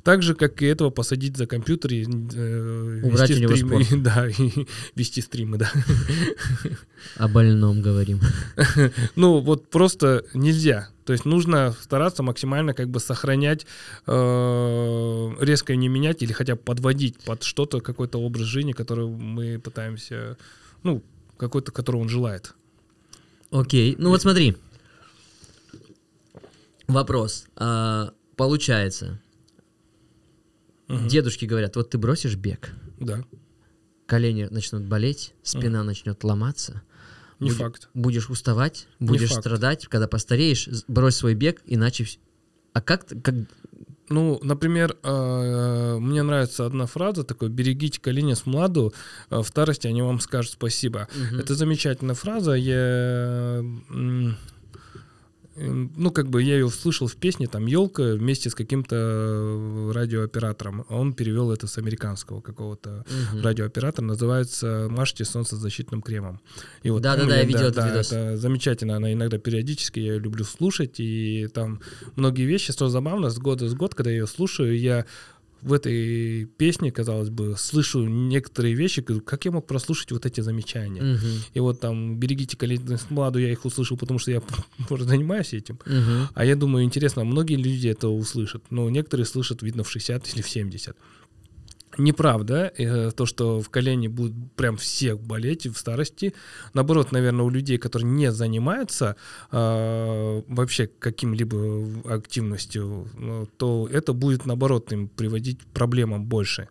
Так 0.02 0.22
же, 0.22 0.34
как 0.34 0.62
и 0.62 0.66
этого 0.66 0.90
посадить 0.90 1.36
за 1.36 1.46
компьютер 1.46 1.92
и 1.92 2.04
э, 2.04 3.00
Убрать 3.02 3.30
вести 3.30 3.46
стримы. 3.46 3.84
спорт. 3.84 4.02
Да, 4.06 4.28
и 4.28 4.66
вести 4.94 5.20
стримы, 5.20 5.58
да. 5.58 5.72
О 7.16 7.28
больном 7.28 7.82
говорим. 7.82 8.20
Ну, 9.16 9.40
вот 9.40 9.68
просто 9.70 10.24
нельзя. 10.34 10.88
То 11.06 11.12
есть 11.12 11.24
нужно 11.24 11.74
стараться 11.80 12.24
максимально 12.24 12.74
как 12.74 12.88
бы 12.90 12.98
сохранять, 12.98 13.64
э, 14.06 15.30
резко 15.40 15.76
не 15.76 15.88
менять 15.88 16.20
или 16.22 16.32
хотя 16.32 16.56
бы 16.56 16.60
подводить 16.60 17.22
под 17.24 17.44
что-то, 17.44 17.80
какой-то 17.80 18.18
образ 18.18 18.42
жизни, 18.42 18.72
который 18.72 19.06
мы 19.06 19.60
пытаемся, 19.60 20.36
ну, 20.82 21.04
какой-то, 21.36 21.70
которого 21.70 22.02
он 22.02 22.08
желает. 22.08 22.54
Окей, 23.52 23.94
ну 23.98 24.10
вот 24.10 24.20
смотри. 24.20 24.56
Вопрос. 26.88 27.46
А, 27.56 28.12
получается, 28.36 29.20
Мгм. 30.88 31.08
Дедушки 31.08 31.46
говорят, 31.46 31.74
вот 31.74 31.90
ты 31.90 31.98
бросишь 31.98 32.36
бег, 32.36 32.72
Да, 33.00 33.24
колени 34.06 34.46
начнут 34.50 34.84
болеть, 34.84 35.34
спина 35.42 35.82
начнет 35.82 36.22
ломаться, 36.22 36.82
не 37.40 37.48
Будет- 37.50 37.58
факт. 37.58 37.88
будешь 37.94 38.30
уставать, 38.30 38.86
будешь 38.98 39.32
страдать, 39.32 39.86
когда 39.86 40.08
постареешь, 40.08 40.68
брось 40.88 41.16
свой 41.16 41.34
бег, 41.34 41.62
иначе... 41.66 42.06
А 42.72 42.80
как, 42.80 43.06
как... 43.22 43.34
Ну, 44.08 44.38
например, 44.42 44.96
э, 45.02 45.96
мне 45.98 46.22
нравится 46.22 46.64
одна 46.64 46.86
фраза 46.86 47.24
такой: 47.24 47.48
«Берегите 47.48 48.00
колени 48.00 48.34
с 48.34 48.46
младу, 48.46 48.94
э, 49.30 49.38
в 49.38 49.44
старости 49.48 49.88
они 49.88 50.00
вам 50.02 50.20
скажут 50.20 50.52
спасибо». 50.52 51.08
Мгм. 51.14 51.40
Это 51.40 51.54
замечательная 51.54 52.14
фраза. 52.14 52.52
Я, 52.52 53.64
ну, 55.56 56.10
как 56.10 56.28
бы 56.28 56.42
я 56.42 56.54
ее 56.54 56.66
услышал 56.66 57.06
в 57.06 57.16
песне, 57.16 57.46
там, 57.46 57.66
елка 57.66 58.02
вместе 58.14 58.50
с 58.50 58.54
каким-то 58.54 58.96
э, 58.96 59.90
радиооператором. 59.92 60.84
Он 60.88 61.14
перевел 61.14 61.50
это 61.50 61.66
с 61.66 61.78
американского 61.78 62.40
какого-то 62.40 63.04
Мгм. 63.32 63.42
радиооператор, 63.42 64.04
называется 64.04 64.88
«Мажьте 64.90 65.24
солнцезащитным 65.24 66.02
кремом». 66.02 66.40
И 66.82 66.90
вот, 66.90 67.02
Да-да-да, 67.02 67.28
ну, 67.28 67.34
я 67.34 67.44
видел 67.44 67.66
этот 67.66 67.86
видос. 67.86 68.12
Это 68.12 68.36
замечательно, 68.36 68.96
она 68.96 69.12
иногда 69.12 69.38
периодически, 69.38 70.00
я 70.00 70.14
ее 70.14 70.18
люблю 70.20 70.44
слушать, 70.44 71.00
и 71.00 71.48
там 71.52 71.80
многие 72.16 72.44
вещи, 72.44 72.72
что 72.72 72.88
забавно, 72.88 73.30
с 73.30 73.38
года 73.38 73.68
с 73.68 73.74
год, 73.74 73.94
когда 73.94 74.10
я 74.10 74.18
ее 74.18 74.26
слушаю, 74.26 74.78
я 74.78 75.06
в 75.66 75.72
этой 75.72 76.44
песне, 76.44 76.92
казалось 76.92 77.28
бы, 77.28 77.56
слышу 77.58 78.04
некоторые 78.06 78.74
вещи, 78.74 79.02
как 79.02 79.44
я 79.46 79.50
мог 79.50 79.66
прослушать 79.66 80.12
вот 80.12 80.24
эти 80.24 80.40
замечания. 80.40 81.02
Мгм. 81.02 81.42
И 81.54 81.60
вот 81.60 81.80
там 81.80 82.16
«Берегите 82.16 82.56
с 82.96 83.10
младу», 83.10 83.40
я 83.40 83.50
их 83.50 83.64
услышал, 83.64 83.96
потому 83.96 84.20
что 84.20 84.30
я 84.30 84.40
может, 84.88 85.08
занимаюсь 85.08 85.52
этим. 85.52 85.80
Мгм. 85.84 86.28
А 86.34 86.44
я 86.44 86.54
думаю, 86.54 86.84
интересно, 86.84 87.24
многие 87.24 87.56
люди 87.56 87.88
это 87.88 88.08
услышат. 88.08 88.62
Но 88.70 88.88
некоторые 88.90 89.26
слышат, 89.26 89.62
видно, 89.62 89.82
в 89.82 89.90
60 89.90 90.34
или 90.34 90.42
в 90.42 90.48
70. 90.48 90.96
Неправда, 91.98 92.72
э, 92.76 93.10
то, 93.10 93.24
что 93.24 93.60
в 93.60 93.70
колене 93.70 94.08
будут 94.08 94.52
прям 94.52 94.76
все 94.76 95.14
болеть 95.14 95.66
в 95.66 95.76
старости. 95.76 96.34
Наоборот, 96.74 97.12
наверное, 97.12 97.44
у 97.44 97.50
людей, 97.50 97.78
которые 97.78 98.10
не 98.10 98.30
занимаются 98.32 99.16
э, 99.50 100.42
вообще 100.46 100.88
каким-либо 100.98 102.12
активностью, 102.12 103.08
ну, 103.18 103.46
то 103.56 103.88
это 103.90 104.12
будет, 104.12 104.44
наоборот, 104.44 104.92
им 104.92 105.08
приводить 105.08 105.60
проблемам 105.72 106.26
больше. 106.26 106.68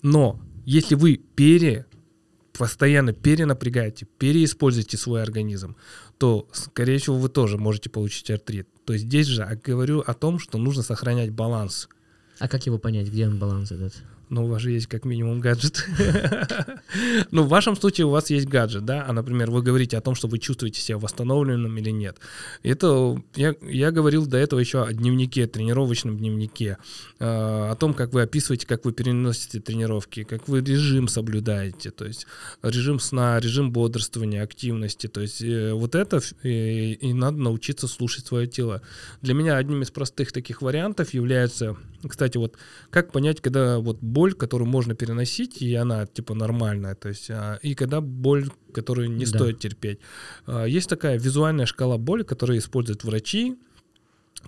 Но 0.00 0.40
если 0.64 0.94
вы 0.94 1.16
пере 1.16 1.86
постоянно 2.52 3.12
перенапрягаете, 3.12 4.06
переиспользуете 4.18 4.96
свой 4.96 5.22
организм, 5.22 5.76
то, 6.18 6.48
скорее 6.52 6.98
всего, 6.98 7.18
вы 7.18 7.28
тоже 7.28 7.58
можете 7.58 7.90
получить 7.90 8.30
артрит. 8.30 8.68
То 8.84 8.92
есть 8.92 9.06
здесь 9.06 9.26
же 9.26 9.42
я 9.42 9.56
говорю 9.56 10.00
о 10.00 10.14
том, 10.14 10.38
что 10.38 10.58
нужно 10.58 10.82
сохранять 10.82 11.30
баланс. 11.30 11.88
А 12.38 12.48
как 12.48 12.66
его 12.66 12.78
понять, 12.78 13.08
где 13.08 13.26
он 13.26 13.38
баланс 13.38 13.72
этот? 13.72 13.94
Но 14.32 14.46
у 14.46 14.48
вас 14.48 14.62
же 14.62 14.70
есть 14.70 14.86
как 14.86 15.04
минимум 15.04 15.40
гаджет. 15.40 15.86
Ну, 17.30 17.42
в 17.44 17.48
вашем 17.48 17.76
случае 17.76 18.06
у 18.06 18.10
вас 18.10 18.28
есть 18.30 18.46
гаджет, 18.46 18.84
да? 18.84 19.04
А, 19.06 19.12
например, 19.12 19.50
вы 19.50 19.62
говорите 19.62 19.96
о 19.96 20.00
том, 20.00 20.14
что 20.14 20.28
вы 20.28 20.38
чувствуете 20.38 20.80
себя 20.80 20.98
восстановленным 20.98 21.76
или 21.78 21.90
нет. 21.90 22.18
Это 22.62 23.22
я, 23.34 23.54
я 23.62 23.90
говорил 23.90 24.26
до 24.26 24.36
этого 24.36 24.60
еще 24.60 24.82
о 24.82 24.92
дневнике, 24.92 25.46
тренировочном 25.46 26.18
дневнике, 26.18 26.78
э, 27.18 27.24
о 27.24 27.74
том, 27.76 27.94
как 27.94 28.12
вы 28.12 28.22
описываете, 28.22 28.66
как 28.66 28.84
вы 28.84 28.92
переносите 28.92 29.60
тренировки, 29.60 30.24
как 30.24 30.48
вы 30.48 30.60
режим 30.60 31.08
соблюдаете, 31.08 31.90
то 31.90 32.04
есть 32.04 32.26
режим 32.62 33.00
сна, 33.00 33.40
режим 33.40 33.72
бодрствования, 33.72 34.42
активности. 34.42 35.06
То 35.08 35.20
есть 35.20 35.42
э, 35.42 35.72
вот 35.72 35.94
это 35.94 36.20
и, 36.42 36.92
и 36.94 37.12
надо 37.12 37.38
научиться 37.38 37.88
слушать 37.88 38.26
свое 38.26 38.46
тело. 38.46 38.82
Для 39.22 39.34
меня 39.34 39.56
одним 39.56 39.82
из 39.82 39.90
простых 39.90 40.32
таких 40.32 40.62
вариантов 40.62 41.14
является, 41.14 41.76
кстати, 42.06 42.38
вот 42.38 42.56
как 42.90 43.12
понять, 43.12 43.40
когда 43.40 43.78
вот 43.78 43.98
боль, 44.00 44.21
которую 44.30 44.68
можно 44.68 44.94
переносить, 44.94 45.60
и 45.62 45.74
она 45.74 46.06
типа 46.06 46.34
нормальная, 46.34 46.94
то 46.94 47.08
есть, 47.08 47.30
а, 47.30 47.58
и 47.62 47.74
когда 47.74 48.00
боль, 48.00 48.48
которую 48.72 49.10
не 49.10 49.24
Да. 49.26 49.38
стоит 49.38 49.58
терпеть. 49.58 49.98
А, 50.46 50.64
Есть 50.64 50.88
такая 50.88 51.18
визуальная 51.18 51.66
шкала 51.66 51.98
боли, 51.98 52.22
которую 52.22 52.58
используют 52.58 53.04
врачи, 53.04 53.56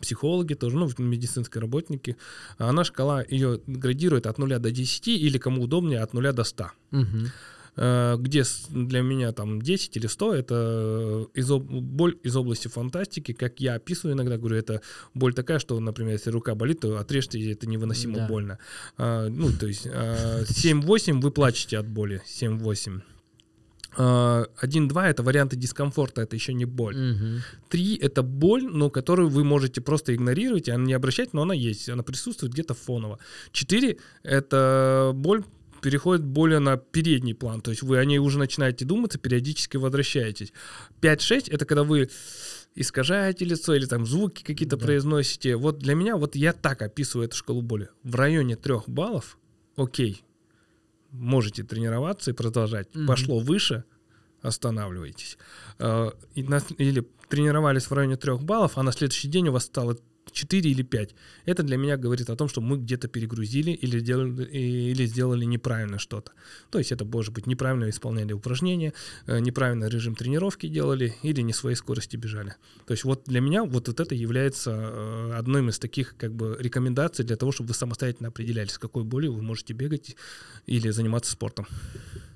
психологи 0.00 0.54
тоже, 0.54 0.76
ну, 0.76 0.88
медицинские 0.98 1.60
работники. 1.60 2.16
Она 2.58 2.84
шкала 2.84 3.22
ее 3.22 3.60
градирует 3.66 4.26
от 4.26 4.38
0 4.38 4.58
до 4.58 4.70
10 4.70 5.16
или, 5.16 5.38
кому 5.38 5.62
удобнее, 5.62 6.00
от 6.00 6.14
0 6.14 6.32
до 6.32 6.44
100 6.44 6.70
Мгм. 6.90 7.30
Э, 7.76 8.16
где 8.18 8.42
для 8.70 9.02
меня 9.02 9.32
там 9.32 9.60
10 9.62 9.96
или 9.96 10.06
100 10.06 10.34
это 10.34 11.26
из 11.34 11.50
об- 11.50 11.62
боль 11.70 12.16
из 12.22 12.36
области 12.36 12.68
фантастики, 12.68 13.32
как 13.32 13.60
я 13.60 13.74
описываю 13.74 14.14
иногда, 14.16 14.36
говорю, 14.38 14.56
это 14.56 14.80
боль 15.14 15.34
такая, 15.34 15.58
что, 15.58 15.78
например, 15.80 16.12
если 16.14 16.30
рука 16.30 16.54
болит, 16.54 16.80
то 16.80 16.98
отрежьте, 16.98 17.52
это 17.52 17.66
невыносимо 17.66 18.16
Да. 18.18 18.26
больно. 18.28 18.58
А, 18.96 19.28
ну, 19.28 19.50
то 19.52 19.66
есть 19.66 19.86
а, 19.86 20.42
7-8 20.44 21.20
вы 21.20 21.30
плачете 21.30 21.78
от 21.78 21.86
боли, 21.88 22.22
7-8. 22.26 23.00
А, 23.96 24.46
1-2 24.60 25.06
это 25.08 25.22
варианты 25.22 25.56
дискомфорта, 25.56 26.22
это 26.22 26.34
еще 26.34 26.52
не 26.52 26.64
боль. 26.64 26.96
Мгм. 26.96 27.40
Три— 27.68 27.96
это 28.02 28.22
боль, 28.22 28.64
но 28.64 28.90
которую 28.90 29.28
вы 29.28 29.44
можете 29.44 29.80
просто 29.80 30.14
игнорировать, 30.14 30.66
и 30.68 30.72
она 30.72 30.84
не 30.84 30.94
обращать, 30.94 31.32
но 31.32 31.42
она 31.42 31.54
есть, 31.54 31.88
она 31.88 32.02
присутствует 32.02 32.52
где-то 32.52 32.74
фоново. 32.74 33.18
Четыре— 33.52 33.98
это 34.24 35.12
боль 35.14 35.44
переходит 35.84 36.24
более 36.24 36.60
на 36.60 36.78
передний 36.78 37.34
план, 37.34 37.60
то 37.60 37.70
есть 37.70 37.82
вы 37.82 37.98
о 37.98 38.04
ней 38.06 38.16
уже 38.16 38.38
начинаете 38.38 38.86
думать 38.86 39.16
и 39.16 39.18
периодически 39.18 39.76
возвращаетесь. 39.76 40.54
5-6— 41.02 41.48
это 41.50 41.66
когда 41.66 41.84
вы 41.84 42.08
искажаете 42.74 43.44
лицо 43.44 43.74
или 43.74 43.84
там 43.84 44.06
звуки 44.06 44.42
какие-то 44.42 44.78
Да. 44.78 44.86
произносите. 44.86 45.56
Вот 45.56 45.78
для 45.78 45.94
меня, 45.94 46.16
вот 46.16 46.36
я 46.36 46.54
так 46.54 46.80
описываю 46.80 47.28
эту 47.28 47.36
шкалу 47.36 47.60
боли. 47.60 47.90
В 48.02 48.14
районе 48.14 48.56
трех 48.56 48.88
баллов, 48.88 49.36
окей, 49.76 50.24
можете 51.10 51.64
тренироваться 51.64 52.30
и 52.30 52.34
продолжать. 52.34 52.88
Мгм. 52.94 53.06
Пошло 53.06 53.38
выше, 53.40 53.84
останавливайтесь. 54.40 55.36
Э, 55.78 56.12
или 56.34 57.06
тренировались 57.28 57.90
в 57.90 57.92
районе 57.92 58.16
трех 58.16 58.42
баллов, 58.42 58.78
а 58.78 58.82
на 58.82 58.92
следующий 58.92 59.28
день 59.28 59.48
у 59.48 59.52
вас 59.52 59.64
стало 59.64 59.98
4 60.34 60.70
или 60.70 60.82
5. 60.82 61.14
Это 61.46 61.62
для 61.62 61.76
меня 61.76 61.96
говорит 61.96 62.28
о 62.28 62.36
том, 62.36 62.48
что 62.48 62.60
мы 62.60 62.76
где-то 62.76 63.08
перегрузили 63.08 63.70
или, 63.70 64.00
делали, 64.00 64.44
или 64.44 65.06
сделали 65.06 65.44
неправильно 65.44 65.98
что-то. 65.98 66.32
То 66.70 66.78
есть 66.78 66.92
это 66.92 67.04
может 67.04 67.32
быть 67.32 67.46
неправильно 67.46 67.88
исполняли 67.88 68.32
упражнения, 68.32 68.92
э, 69.26 69.38
неправильно 69.38 69.88
режим 69.88 70.14
тренировки 70.14 70.68
делали 70.68 71.14
или 71.22 71.40
не 71.42 71.52
своей 71.52 71.76
скорости 71.76 72.16
бежали. 72.16 72.54
То 72.86 72.92
есть 72.92 73.04
вот 73.04 73.22
для 73.26 73.40
меня 73.40 73.64
вот, 73.64 73.88
вот 73.88 74.00
это 74.00 74.14
является 74.14 74.70
э, 74.70 75.32
одной 75.38 75.68
из 75.68 75.78
таких 75.78 76.16
как 76.16 76.34
бы 76.34 76.56
рекомендаций 76.58 77.24
для 77.24 77.36
того, 77.36 77.52
чтобы 77.52 77.68
вы 77.68 77.74
самостоятельно 77.74 78.28
определяли, 78.28 78.68
с 78.68 78.78
какой 78.78 79.04
болью 79.04 79.32
вы 79.32 79.42
можете 79.42 79.72
бегать 79.72 80.16
или 80.66 80.90
заниматься 80.90 81.32
спортом. 81.32 81.66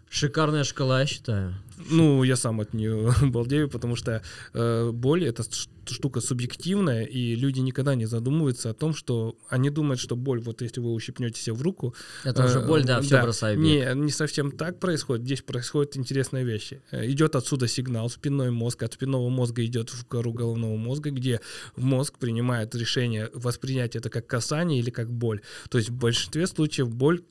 Шикарная 0.08 0.64
шкала, 0.64 1.00
я 1.00 1.06
считаю. 1.06 1.54
Ну, 1.90 2.22
я 2.22 2.36
сам 2.36 2.60
от 2.60 2.74
нее 2.74 3.12
балдею, 3.22 3.68
потому 3.68 3.96
что 3.96 4.22
э, 4.54 4.90
боль 4.92 5.24
это 5.24 5.42
штука 5.86 6.20
субъективная, 6.20 7.04
и 7.04 7.34
люди 7.34 7.60
никогда 7.60 7.94
не 7.94 8.06
задумываются 8.06 8.70
о 8.70 8.74
том, 8.74 8.94
что 8.94 9.36
они 9.48 9.70
думают, 9.70 10.00
что 10.00 10.16
боль, 10.16 10.40
вот 10.40 10.62
если 10.62 10.80
вы 10.80 10.92
ущипнете 10.92 11.40
себе 11.40 11.54
в 11.54 11.62
руку, 11.62 11.94
Это 12.24 12.44
уже 12.44 12.58
Э, 12.58 12.66
боль, 12.66 12.84
да, 12.84 13.00
все 13.00 13.22
бросаю 13.22 13.56
бег. 13.56 13.64
Не, 13.64 13.94
не 13.94 14.10
совсем 14.10 14.50
так 14.50 14.78
происходит. 14.78 15.24
Здесь 15.24 15.42
происходит 15.42 15.96
интересная 15.96 16.42
вещь. 16.42 16.72
Э, 16.90 17.08
Идет 17.08 17.36
отсюда 17.36 17.68
сигнал 17.68 18.08
в 18.08 18.12
спинной 18.12 18.50
мозг, 18.50 18.82
от 18.82 18.94
спинного 18.94 19.28
мозга 19.28 19.64
идет 19.64 19.90
в 19.90 20.04
кору 20.06 20.32
головного 20.32 20.76
мозга, 20.76 21.10
где 21.10 21.40
мозг 21.76 22.18
принимает 22.18 22.74
решение 22.74 23.30
воспринять 23.32 23.96
это 23.96 24.10
как 24.10 24.26
касание 24.26 24.80
или 24.80 24.90
как 24.90 25.10
боль. 25.10 25.40
То 25.70 25.78
есть 25.78 25.90
в 25.90 25.94
большинстве 25.94 26.46
случаев 26.46 26.88
боль 26.90 27.22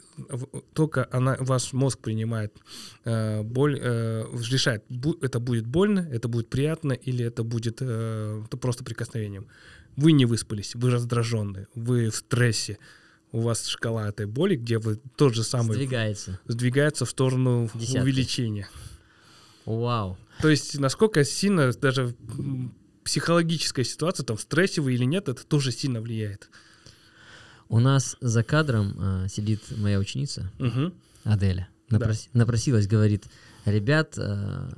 только 0.74 1.08
она, 1.12 1.38
ваш 1.40 1.74
мозг 1.74 2.00
принимает 2.00 2.54
боль, 3.44 3.78
э, 3.82 4.26
решает, 4.52 4.84
бу- 4.90 5.18
это 5.22 5.40
будет 5.40 5.66
больно, 5.68 6.00
это 6.12 6.28
будет 6.28 6.50
приятно 6.50 6.94
или 6.94 7.24
это 7.26 7.44
будет 7.44 7.78
э, 7.82 8.44
это 8.46 8.58
просто 8.58 8.84
прикосновением. 8.84 9.48
Вы 9.96 10.12
не 10.12 10.26
выспались, 10.26 10.76
вы 10.76 10.92
раздраженные, 10.92 11.68
вы 11.76 12.10
в 12.10 12.16
стрессе, 12.16 12.78
у 13.32 13.42
вас 13.42 13.66
шкала 13.68 14.08
этой 14.10 14.26
боли, 14.26 14.56
где 14.56 14.78
вы 14.78 15.00
тот 15.16 15.34
же 15.36 15.44
самый 15.44 15.74
Сдвигается. 15.76 16.40
сдвигается 16.48 17.06
в 17.06 17.10
сторону 17.10 17.70
Десятки. 17.74 18.00
увеличения. 18.00 18.70
Вау. 19.66 20.18
То 20.42 20.50
есть 20.50 20.80
насколько 20.80 21.24
сильно 21.24 21.72
даже 21.74 22.16
психологическая 23.04 23.86
ситуация, 23.86 24.24
там, 24.26 24.38
в 24.38 24.42
стрессе 24.42 24.82
вы 24.82 24.94
или 24.94 25.04
нет, 25.06 25.30
это 25.30 25.46
тоже 25.46 25.72
сильно 25.72 26.02
влияет. 26.02 26.50
У 27.70 27.80
нас 27.80 28.16
за 28.22 28.44
кадром 28.44 28.96
а, 28.98 29.28
сидит 29.28 29.62
моя 29.78 30.00
ученица 30.00 30.52
Мгм. 30.60 30.94
Аделя. 31.24 31.68
Да. 31.90 31.98
Напрос- 32.00 32.30
Напросилась, 32.34 32.88
говорит, 32.88 33.26
ребят, 33.66 34.16
а, 34.18 34.70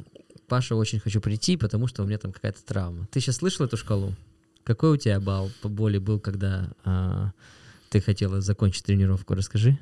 Паша, 0.47 0.75
очень 0.75 0.99
хочу 0.99 1.21
прийти, 1.21 1.57
потому 1.57 1.87
что 1.87 2.03
у 2.03 2.05
меня 2.05 2.17
там 2.17 2.31
какая-то 2.31 2.63
травма. 2.63 3.07
Ты 3.11 3.19
сейчас 3.19 3.37
слышал 3.37 3.65
эту 3.65 3.77
шкалу? 3.77 4.13
Какой 4.63 4.91
у 4.91 4.97
тебя 4.97 5.19
балл 5.19 5.49
по 5.61 5.69
боли 5.69 5.97
был, 5.97 6.19
когда 6.19 6.71
а, 6.83 7.31
ты 7.89 7.99
хотела 8.01 8.41
закончить 8.41 8.85
тренировку? 8.85 9.33
Расскажи. 9.33 9.79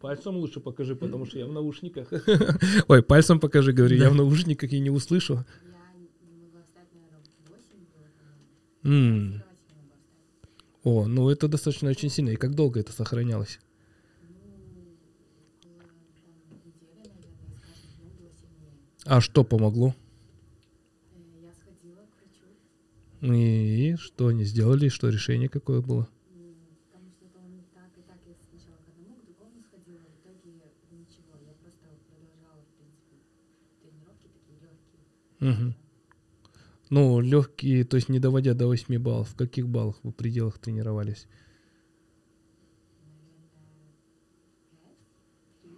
Пальцем 0.00 0.36
лучше 0.36 0.58
покажи, 0.58 0.96
потому 0.96 1.26
что 1.26 1.38
я 1.38 1.46
в 1.46 1.52
наушниках. 1.52 2.08
Ой, 2.88 3.02
пальцем 3.04 3.38
покажи, 3.38 3.72
говорю, 3.72 3.94
я 3.96 4.04
Да. 4.04 4.10
в 4.10 4.14
наушниках 4.16 4.72
и 4.72 4.80
не 4.80 4.90
услышу. 4.90 5.34
Я 5.34 5.38
не 6.28 6.36
могла 6.42 6.62
встать, 6.64 6.88
наверное, 6.92 7.20
8 7.48 7.78
было, 7.94 8.08
по-моему. 8.82 9.06
М. 9.06 9.30
Кровати 9.30 9.44
не 9.70 9.76
могла 9.76 9.94
встать. 9.94 10.82
О, 10.82 11.06
ну 11.06 11.30
это 11.30 11.46
достаточно 11.46 11.90
очень 11.90 12.10
сильно. 12.10 12.30
И 12.30 12.36
как 12.36 12.54
долго 12.56 12.80
это 12.80 12.92
сохранялось? 12.92 13.60
А 19.12 19.20
что 19.20 19.44
помогло? 19.44 19.94
Я 21.42 21.52
сходила 21.52 22.00
к 22.06 22.16
врачу, 22.16 23.34
И 23.34 23.94
что 23.96 24.28
они 24.28 24.44
сделали? 24.44 24.88
Что 24.88 25.10
решение 25.10 25.50
какое 25.50 25.82
было? 25.82 26.08
потому 26.90 27.10
что 27.10 27.26
это 27.26 27.38
он 27.44 27.60
так 27.74 27.90
и 27.98 28.00
так 28.08 28.16
я 28.26 28.34
сначала 28.48 28.78
к 28.78 28.88
одному, 28.88 29.16
к 29.20 29.24
другому 29.26 29.62
сходила, 29.68 29.98
в 29.98 30.16
итоге 30.24 30.50
ничего. 30.92 31.36
Я 31.44 31.52
просто 31.60 31.88
продолжала, 32.08 32.64
в 32.64 32.72
принципе, 32.78 33.16
тренировки 33.82 34.28
такие 34.32 34.56
легкие. 34.64 35.66
Мгм. 35.66 35.74
Ну, 36.88 37.20
легкие, 37.20 37.84
то 37.84 37.96
есть 37.96 38.08
не 38.08 38.18
доводя 38.18 38.54
до 38.54 38.66
8 38.66 38.98
баллов. 38.98 39.28
В 39.28 39.36
каких 39.36 39.68
баллах 39.68 39.96
вы 40.02 40.12
пределах 40.12 40.58
тренировались? 40.58 41.26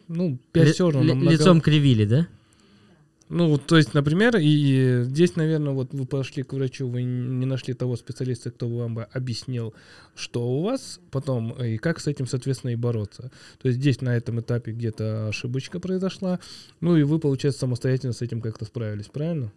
Ну, 0.06 0.38
5 0.52 0.66
Ли- 0.66 0.72
все 0.72 0.88
равно. 0.88 1.08
ли- 1.08 1.14
много- 1.14 1.32
Лицом 1.32 1.60
кривили, 1.60 2.04
да? 2.04 2.28
Ну, 3.30 3.56
то 3.56 3.76
есть, 3.76 3.94
например, 3.94 4.36
и 4.36 5.02
здесь, 5.04 5.34
наверное, 5.36 5.72
вот 5.72 5.94
вы 5.94 6.04
пошли 6.04 6.42
к 6.42 6.52
врачу, 6.52 6.86
вы 6.86 7.02
не 7.04 7.46
нашли 7.46 7.72
того 7.72 7.96
специалиста, 7.96 8.50
кто 8.50 8.68
вам 8.68 8.94
бы 8.94 9.04
объяснил, 9.04 9.72
что 10.14 10.46
у 10.46 10.62
вас 10.62 11.00
потом, 11.10 11.52
и 11.52 11.78
как 11.78 12.00
с 12.00 12.06
этим, 12.06 12.26
соответственно, 12.26 12.72
и 12.72 12.76
бороться. 12.76 13.30
То 13.62 13.68
есть 13.68 13.80
здесь 13.80 14.02
на 14.02 14.14
этом 14.14 14.40
этапе 14.40 14.72
где-то 14.72 15.28
ошибочка 15.28 15.80
произошла, 15.80 16.38
ну 16.80 16.96
и 16.96 17.02
вы, 17.02 17.18
получается, 17.18 17.60
самостоятельно 17.60 18.12
с 18.12 18.20
этим 18.20 18.42
как-то 18.42 18.66
справились, 18.66 19.06
правильно? 19.06 19.52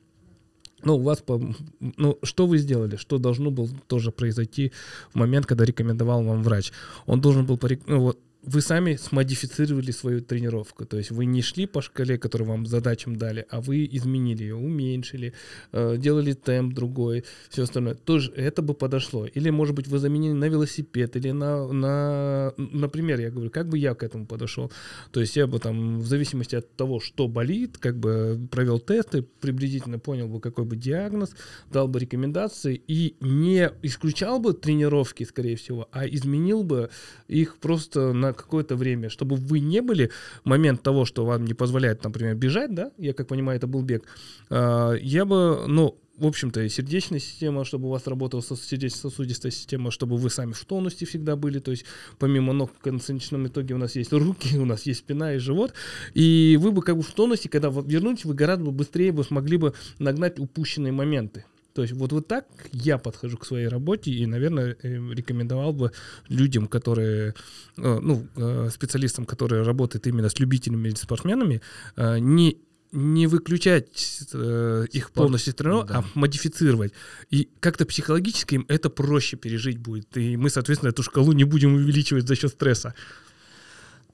Ну, 0.84 0.95
у 0.95 1.01
вас, 1.01 1.22
по- 1.22 1.41
ну, 1.80 2.20
что 2.24 2.47
вы 2.47 2.59
сделали? 2.59 2.95
Что 2.95 3.18
должно 3.18 3.51
было 3.51 3.68
тоже 3.88 4.11
произойти 4.11 4.72
в 5.11 5.15
момент, 5.15 5.45
когда 5.45 5.65
рекомендовал 5.65 6.24
вам 6.24 6.43
врач? 6.43 6.72
Он 7.05 7.20
должен 7.20 7.45
был, 7.45 7.57
порек- 7.57 7.84
ну, 7.88 7.99
вот, 7.99 8.20
вы 8.43 8.61
сами 8.61 8.95
смодифицировали 8.95 9.91
свою 9.91 10.21
тренировку. 10.21 10.85
То 10.85 10.97
есть 10.97 11.11
вы 11.11 11.25
не 11.25 11.41
шли 11.41 11.65
по 11.65 11.81
шкале, 11.81 12.17
которую 12.17 12.49
вам 12.49 12.65
задачам 12.65 13.15
дали, 13.15 13.45
а 13.49 13.61
вы 13.61 13.85
изменили 13.91 14.43
ее, 14.43 14.55
уменьшили, 14.55 15.33
э, 15.71 15.97
делали 15.97 16.33
темп 16.33 16.73
другой, 16.73 17.25
все 17.49 17.63
остальное. 17.63 17.95
Тоже 17.95 18.31
это 18.31 18.61
бы 18.61 18.73
подошло. 18.73 19.25
Или, 19.25 19.49
может 19.49 19.75
быть, 19.75 19.88
вы 19.88 19.99
заменили 19.99 20.33
на 20.33 20.45
велосипед, 20.45 21.15
или 21.15 21.31
на, 21.31 21.67
на, 21.67 22.53
например, 22.57 23.19
я 23.19 23.31
говорю, 23.31 23.49
как 23.49 23.67
бы 23.67 23.77
я 23.77 23.95
к 23.95 24.03
этому 24.03 24.25
подошел. 24.25 24.71
То 25.11 25.19
есть 25.19 25.35
я 25.35 25.47
бы 25.47 25.59
там, 25.59 25.99
в 25.99 26.07
зависимости 26.07 26.55
от 26.55 26.73
того, 26.75 26.99
что 26.99 27.27
болит, 27.27 27.77
как 27.77 27.97
бы 27.99 28.47
провел 28.49 28.79
тесты, 28.79 29.23
приблизительно 29.23 29.99
понял 29.99 30.27
бы, 30.27 30.39
какой 30.39 30.65
бы 30.65 30.75
диагноз, 30.75 31.35
дал 31.71 31.88
бы 31.88 31.99
рекомендации 31.99 32.81
и 32.88 33.15
не 33.19 33.71
исключал 33.81 34.39
бы 34.39 34.53
тренировки, 34.53 35.23
скорее 35.23 35.55
всего, 35.55 35.89
а 35.91 36.07
изменил 36.07 36.63
бы 36.63 36.89
их 37.27 37.57
просто 37.57 38.13
на 38.13 38.36
какое-то 38.38 38.75
время, 38.75 39.09
чтобы 39.09 39.35
вы 39.35 39.59
не 39.59 39.81
были 39.81 40.11
момент 40.43 40.81
того, 40.81 41.05
что 41.05 41.25
вам 41.25 41.45
не 41.45 41.53
позволяет, 41.53 42.03
например, 42.03 42.35
бежать, 42.35 42.73
да, 42.73 42.91
я 42.97 43.13
как 43.13 43.27
понимаю, 43.27 43.57
это 43.57 43.67
был 43.67 43.81
бег, 43.81 44.03
а, 44.49 44.93
я 44.93 45.25
бы, 45.25 45.65
ну, 45.67 45.97
в 46.17 46.25
общем-то, 46.25 46.61
и 46.61 46.69
сердечная 46.69 47.19
система, 47.19 47.63
чтобы 47.63 47.88
у 47.88 47.91
вас 47.91 48.07
работала 48.07 48.41
со- 48.41 48.55
сердечно-сосудистая 48.55 49.51
система, 49.51 49.91
чтобы 49.91 50.17
вы 50.17 50.29
сами 50.29 50.51
в 50.51 50.65
тонусе 50.65 51.05
всегда 51.05 51.35
были, 51.35 51.59
то 51.59 51.71
есть 51.71 51.85
помимо 52.17 52.53
ног 52.53 52.71
в 52.73 52.79
конечном 52.79 53.47
итоге 53.47 53.75
у 53.75 53.77
нас 53.77 53.95
есть 53.95 54.11
руки, 54.13 54.57
у 54.57 54.65
нас 54.65 54.85
есть 54.88 55.01
спина 55.01 55.33
и 55.33 55.38
живот, 55.38 55.73
и 56.15 56.57
вы 56.59 56.71
бы 56.71 56.81
как 56.81 56.97
бы 56.97 57.03
в 57.03 57.11
тонусе, 57.11 57.49
когда 57.49 57.69
вы 57.69 57.88
вернетесь, 57.88 58.25
вы 58.25 58.33
гораздо 58.33 58.65
бы 58.65 58.71
быстрее 58.71 59.11
бы 59.11 59.23
смогли 59.23 59.57
бы 59.57 59.73
нагнать 59.99 60.39
упущенные 60.39 60.91
моменты. 60.91 61.45
То 61.78 61.84
есть 61.84 61.93
вот, 61.93 62.11
вот 62.11 62.28
так 62.28 62.47
я 62.71 62.97
подхожу 62.97 63.38
к 63.38 63.45
своей 63.45 63.67
работе 63.67 64.09
и, 64.09 64.25
наверное, 64.25 64.75
э, 64.82 65.13
рекомендовал 65.13 65.73
бы 65.73 65.91
людям, 66.28 66.65
которые, 66.65 67.36
э, 67.78 67.99
ну, 68.01 68.28
э, 68.36 68.69
специалистам, 68.71 69.28
которые 69.28 69.61
работают 69.61 70.07
именно 70.07 70.28
с 70.28 70.39
любителями 70.39 70.88
или 70.88 70.95
спортсменами, 70.95 71.61
не 71.95 72.57
не 72.91 73.28
выключать 73.28 74.23
э, 74.34 74.86
их 74.91 75.03
Спорт, 75.03 75.13
полностью 75.13 75.53
тренировок, 75.53 75.88
да. 75.88 75.99
а 75.99 76.05
модифицировать. 76.15 76.93
И 77.30 77.47
как-то 77.59 77.86
психологически 77.86 78.55
им 78.55 78.65
это 78.69 78.89
проще 78.89 79.38
пережить 79.38 79.78
будет. 79.78 80.17
И 80.17 80.36
мы, 80.36 80.49
соответственно, 80.49 80.89
эту 80.89 81.03
шкалу 81.03 81.34
не 81.34 81.43
будем 81.43 81.75
увеличивать 81.75 82.28
за 82.28 82.36
счет 82.36 82.53
стресса. 82.53 82.95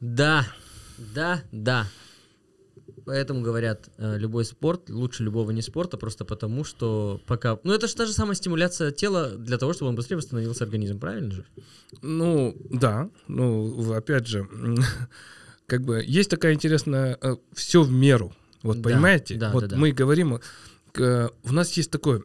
Да, 0.01 0.45
да, 0.97 1.43
да. 1.53 1.87
Поэтому 3.05 3.41
говорят, 3.41 3.89
э, 3.97 4.17
любой 4.17 4.45
спорт 4.45 4.89
лучше 4.89 5.23
любого 5.23 5.51
не 5.51 5.61
спорта, 5.61 5.97
просто 5.97 6.25
потому 6.25 6.63
что 6.63 7.21
пока... 7.25 7.59
Ну, 7.63 7.73
это 7.73 7.87
же 7.87 7.95
та 7.95 8.05
же 8.05 8.13
самая 8.13 8.35
стимуляция 8.35 8.91
тела 8.91 9.29
для 9.29 9.57
того, 9.57 9.73
чтобы 9.73 9.89
он 9.89 9.95
быстрее 9.95 10.17
восстановился 10.17 10.63
организм, 10.63 10.99
правильно 10.99 11.31
же? 11.31 11.45
Ну, 12.01 12.55
да. 12.69 13.09
Ну, 13.27 13.93
опять 13.93 14.27
же, 14.27 14.47
как 15.67 15.83
бы 15.83 16.03
есть 16.05 16.29
такая 16.29 16.53
интересная 16.53 17.17
все 17.53 17.81
в 17.81 17.91
меру. 17.91 18.33
Вот 18.61 18.77
Да, 18.77 18.89
понимаете? 18.89 19.35
да, 19.35 19.51
вот 19.51 19.61
да, 19.63 19.67
да. 19.67 19.75
мы 19.75 19.91
говорим, 19.91 20.39
э, 20.97 21.29
у 21.43 21.53
нас 21.53 21.71
есть 21.73 21.91
такой 21.91 22.23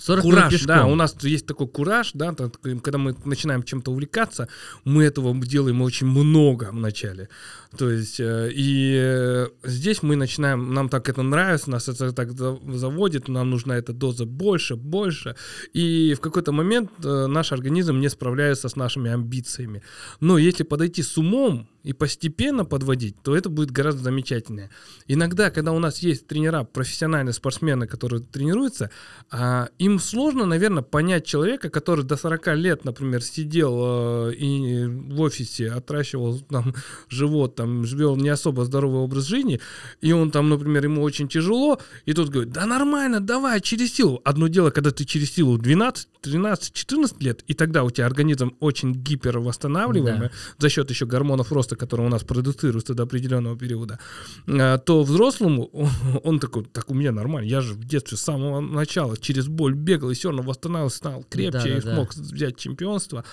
40 0.00 0.24
минут 0.24 0.34
кураж, 0.34 0.62
да, 0.64 0.74
пешком. 0.76 0.92
у 0.92 0.94
нас 0.94 1.16
есть 1.22 1.46
такой 1.46 1.68
кураж, 1.68 2.10
да, 2.14 2.32
так, 2.32 2.58
когда 2.82 2.98
мы 2.98 3.14
начинаем 3.24 3.62
чем-то 3.62 3.90
увлекаться, 3.90 4.48
мы 4.84 5.04
этого 5.04 5.34
делаем 5.44 5.82
очень 5.82 6.06
много 6.06 6.70
вначале. 6.72 7.28
То 7.76 7.90
есть, 7.90 8.18
э, 8.18 8.50
и 8.52 8.96
э, 8.98 9.48
здесь 9.62 10.02
мы 10.02 10.16
начинаем, 10.16 10.72
нам 10.74 10.88
так 10.88 11.08
это 11.08 11.22
нравится, 11.22 11.70
нас 11.70 11.88
это 11.88 12.12
так 12.12 12.32
за- 12.32 12.58
заводит, 12.66 13.28
нам 13.28 13.50
нужна 13.50 13.76
эта 13.76 13.92
доза 13.92 14.24
больше, 14.24 14.74
больше, 14.76 15.36
и 15.74 16.14
в 16.14 16.20
какой-то 16.20 16.52
момент 16.52 16.90
э, 17.04 17.26
наш 17.26 17.52
организм 17.52 18.00
не 18.00 18.08
справляется 18.08 18.68
с 18.68 18.76
нашими 18.76 19.10
амбициями. 19.10 19.82
Но 20.20 20.38
если 20.38 20.64
подойти 20.64 21.02
с 21.02 21.18
умом 21.18 21.68
и 21.82 21.92
постепенно 21.92 22.64
подводить, 22.64 23.16
то 23.22 23.36
это 23.36 23.48
будет 23.48 23.70
гораздо 23.70 24.02
замечательнее. 24.04 24.70
Иногда, 25.06 25.50
когда 25.50 25.72
у 25.72 25.78
нас 25.78 25.98
есть 26.00 26.26
тренера, 26.26 26.64
профессиональные 26.64 27.32
спортсмены, 27.32 27.86
которые 27.86 28.22
тренируются, 28.22 28.90
а, 29.30 29.68
им 29.78 29.98
сложно, 29.98 30.46
наверное, 30.46 30.82
понять 30.82 31.24
человека, 31.26 31.70
который 31.70 32.04
до 32.04 32.16
40 32.16 32.54
лет, 32.56 32.84
например, 32.84 33.22
сидел 33.22 34.28
э, 34.30 34.34
и 34.34 34.84
в 34.86 35.20
офисе 35.20 35.70
отращивал 35.70 36.38
там 36.40 36.74
живот, 37.08 37.56
там 37.56 37.82
вел 37.82 38.16
не 38.16 38.28
особо 38.28 38.64
здоровый 38.64 39.00
образ 39.00 39.24
жизни, 39.24 39.60
и 40.00 40.12
он 40.12 40.30
там, 40.30 40.48
например, 40.48 40.84
ему 40.84 41.02
очень 41.02 41.28
тяжело, 41.28 41.80
и 42.04 42.12
тот 42.12 42.28
говорит, 42.28 42.52
да 42.52 42.66
нормально, 42.66 43.20
давай, 43.20 43.60
через 43.60 43.94
силу. 43.94 44.20
Одно 44.24 44.48
дело, 44.48 44.70
когда 44.70 44.90
ты 44.90 45.04
через 45.04 45.32
силу 45.32 45.58
12, 45.58 46.08
13, 46.20 46.72
14 46.72 47.22
лет, 47.22 47.42
и 47.46 47.54
тогда 47.54 47.84
у 47.84 47.90
тебя 47.90 48.06
организм 48.06 48.52
очень 48.60 48.92
гипервосстанавливаемый 48.92 50.28
Да. 50.28 50.34
за 50.58 50.68
счет 50.68 50.90
еще 50.90 51.06
гормонов 51.06 51.52
роста, 51.52 51.69
которые 51.76 52.06
у 52.06 52.10
нас 52.10 52.22
продуцируются 52.22 52.94
до 52.94 53.04
определенного 53.04 53.56
периода, 53.56 53.98
а, 54.46 54.78
то 54.78 55.02
взрослому 55.02 55.70
он 56.24 56.38
такой, 56.40 56.64
так 56.64 56.90
у 56.90 56.94
меня 56.94 57.12
нормально, 57.12 57.48
я 57.48 57.60
же 57.60 57.74
в 57.74 57.84
детстве 57.84 58.16
с 58.16 58.22
самого 58.22 58.60
начала 58.60 59.16
через 59.16 59.48
боль 59.48 59.74
бегал 59.74 60.10
и 60.10 60.14
все 60.14 60.28
равно 60.28 60.42
восстанавливался, 60.42 60.96
стал 60.96 61.24
крепче 61.28 61.58
и 61.58 61.72
Да-да-да. 61.74 61.94
смог 61.94 62.14
взять 62.14 62.56
чемпионство, 62.56 63.24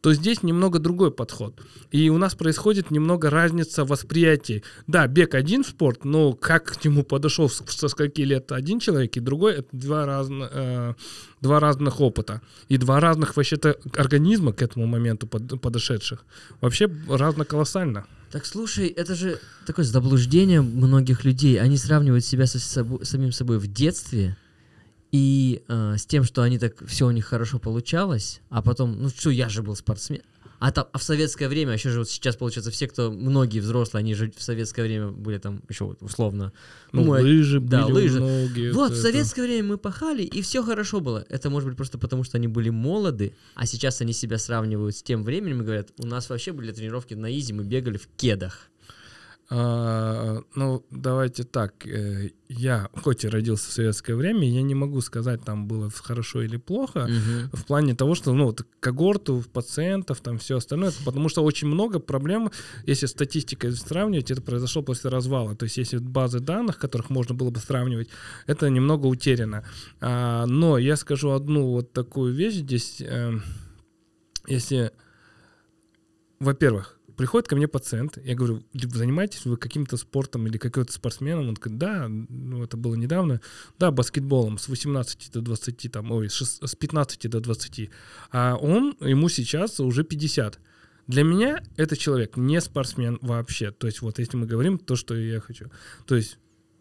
то 0.00 0.12
здесь 0.12 0.42
немного 0.42 0.78
другой 0.78 1.10
подход. 1.10 1.60
И 1.90 2.10
у 2.10 2.18
нас 2.18 2.34
происходит 2.34 2.90
немного 2.90 3.30
разница 3.30 3.84
восприятий. 3.84 4.62
Да, 4.86 5.06
бег 5.06 5.34
один 5.34 5.64
спорт, 5.64 6.04
но 6.04 6.32
как 6.32 6.64
к 6.64 6.84
нему 6.84 7.02
подошел 7.02 7.48
со 7.48 7.88
скольки 7.88 8.20
лет 8.22 8.52
один 8.52 8.80
человек 8.80 9.16
и 9.16 9.20
другой, 9.20 9.54
это 9.54 9.68
два 9.72 10.06
разных, 10.06 10.96
два 11.44 11.60
разных 11.60 12.00
опыта. 12.00 12.40
И 12.70 12.78
два 12.78 13.00
разных 13.00 13.36
вообще-то 13.36 13.76
организма 13.96 14.52
к 14.52 14.62
этому 14.62 14.86
моменту 14.86 15.26
под- 15.26 15.60
подошедших. 15.60 16.24
Вообще 16.60 16.90
разно 17.08 17.44
колоссально. 17.44 18.06
Так 18.30 18.46
слушай, 18.46 18.88
это 18.88 19.14
же 19.14 19.38
такое 19.66 19.84
заблуждение 19.84 20.62
многих 20.62 21.24
людей. 21.24 21.60
Они 21.60 21.76
сравнивают 21.76 22.24
себя 22.24 22.46
со 22.46 22.58
собой- 22.58 23.04
самим 23.04 23.30
собой 23.32 23.58
в 23.58 23.66
детстве 23.66 24.36
и 25.12 25.62
э, 25.68 25.96
с 25.98 26.06
тем, 26.06 26.24
что 26.24 26.42
они 26.42 26.58
так 26.58 26.72
все 26.86 27.06
у 27.06 27.10
них 27.10 27.26
хорошо 27.26 27.58
получалось, 27.58 28.40
а 28.50 28.62
потом, 28.62 29.02
ну 29.02 29.08
что, 29.10 29.30
я 29.30 29.48
же 29.48 29.62
был 29.62 29.76
спортсмен. 29.76 30.22
А, 30.58 30.70
там, 30.72 30.86
а 30.92 30.98
в 30.98 31.02
советское 31.02 31.48
время, 31.48 31.72
еще 31.74 31.90
же 31.90 31.98
вот 32.00 32.08
сейчас, 32.08 32.36
получается, 32.36 32.70
все, 32.70 32.86
кто, 32.88 33.10
многие 33.10 33.60
взрослые, 33.60 34.00
они 34.00 34.14
же 34.14 34.32
в 34.36 34.42
советское 34.42 34.82
время 34.82 35.08
были 35.10 35.38
там 35.38 35.62
еще 35.68 35.84
вот 35.84 36.02
условно. 36.02 36.52
Ну, 36.92 37.04
мой- 37.04 37.22
лыжи 37.22 37.60
да, 37.60 37.84
были 37.84 37.92
лыжи. 37.94 38.20
многие. 38.20 38.72
Вот, 38.72 38.90
в 38.90 38.92
это- 38.94 39.02
советское 39.02 39.42
время 39.42 39.68
мы 39.68 39.78
пахали, 39.78 40.22
и 40.22 40.42
все 40.42 40.62
хорошо 40.62 41.00
было. 41.00 41.24
Это 41.28 41.50
может 41.50 41.68
быть 41.68 41.76
просто 41.76 41.98
потому, 41.98 42.24
что 42.24 42.38
они 42.38 42.48
были 42.48 42.70
молоды, 42.70 43.34
а 43.54 43.66
сейчас 43.66 44.00
они 44.00 44.12
себя 44.12 44.38
сравнивают 44.38 44.96
с 44.96 45.02
тем 45.02 45.24
временем 45.24 45.60
и 45.62 45.64
говорят, 45.64 45.90
у 45.98 46.06
нас 46.06 46.30
вообще 46.30 46.52
были 46.52 46.72
тренировки 46.72 47.14
на 47.14 47.36
изи, 47.36 47.52
мы 47.52 47.64
бегали 47.64 47.96
в 47.96 48.08
кедах. 48.16 48.70
А, 49.56 50.42
ну, 50.56 50.84
давайте 50.90 51.44
так. 51.44 51.86
э, 51.86 52.30
Я, 52.48 52.88
хоть 52.92 53.24
и 53.24 53.28
родился 53.28 53.70
в 53.70 53.72
советское 53.72 54.16
время, 54.16 54.50
я 54.50 54.62
не 54.62 54.74
могу 54.74 55.00
сказать, 55.00 55.44
там 55.44 55.68
было 55.68 55.90
хорошо 55.90 56.42
или 56.42 56.56
плохо. 56.56 57.06
Мгм. 57.08 57.50
В 57.52 57.64
плане 57.64 57.94
того, 57.94 58.16
что, 58.16 58.32
ну, 58.32 58.46
вот 58.46 58.66
когорту 58.80 59.44
пациентов, 59.52 60.20
там 60.22 60.38
все 60.38 60.56
остальное, 60.56 60.92
потому 61.04 61.28
что 61.28 61.44
очень 61.44 61.68
много 61.68 62.00
проблем, 62.00 62.50
если 62.84 63.06
статистикой 63.06 63.70
сравнивать, 63.72 64.32
это 64.32 64.42
произошло 64.42 64.82
после 64.82 65.08
развала. 65.10 65.54
То 65.54 65.64
есть, 65.66 65.76
если 65.76 65.98
базы 65.98 66.40
данных, 66.40 66.78
которых 66.78 67.10
можно 67.10 67.36
было 67.36 67.50
бы 67.50 67.60
сравнивать, 67.60 68.08
это 68.48 68.68
немного 68.70 69.06
утеряно. 69.06 69.62
А, 70.00 70.46
но 70.46 70.78
я 70.78 70.96
скажу 70.96 71.30
одну 71.30 71.70
вот 71.70 71.92
такую 71.92 72.34
вещь 72.34 72.54
здесь. 72.54 73.00
эм, 73.00 73.42
если, 74.48 74.90
во-первых, 76.40 76.93
приходит 77.16 77.48
ко 77.48 77.56
мне 77.56 77.68
пациент, 77.68 78.18
я 78.24 78.34
говорю, 78.34 78.62
занимаетесь 78.72 79.44
вы 79.44 79.56
каким-то 79.56 79.96
спортом 79.96 80.46
или 80.46 80.58
какой-то 80.58 80.92
спортсменом? 80.92 81.48
Он 81.48 81.54
говорит, 81.54 81.78
да, 81.78 82.08
ну 82.08 82.62
это 82.62 82.76
было 82.76 82.94
недавно, 82.94 83.40
да, 83.78 83.90
баскетболом 83.90 84.58
с 84.58 84.68
18 84.68 85.32
до 85.32 85.40
20, 85.40 85.92
там, 85.92 86.10
ой, 86.10 86.28
с 86.28 86.40
шест- 86.40 86.66
с 86.66 86.74
15 86.74 87.28
до 87.28 87.40
20. 87.40 87.90
А 88.32 88.56
он, 88.56 88.96
ему 89.00 89.28
сейчас 89.28 89.80
уже 89.80 90.04
50. 90.04 90.60
Для 91.06 91.22
меня 91.22 91.62
это 91.76 91.96
человек 91.96 92.36
не 92.36 92.60
спортсмен 92.60 93.18
вообще. 93.20 93.70
То 93.70 93.86
есть 93.86 94.00
вот 94.00 94.18
если 94.18 94.36
мы 94.36 94.46
говорим 94.46 94.78
то, 94.78 94.96
что 94.96 95.14
я 95.14 95.40
хочу. 95.40 95.70
То 96.06 96.16
есть 96.16 96.38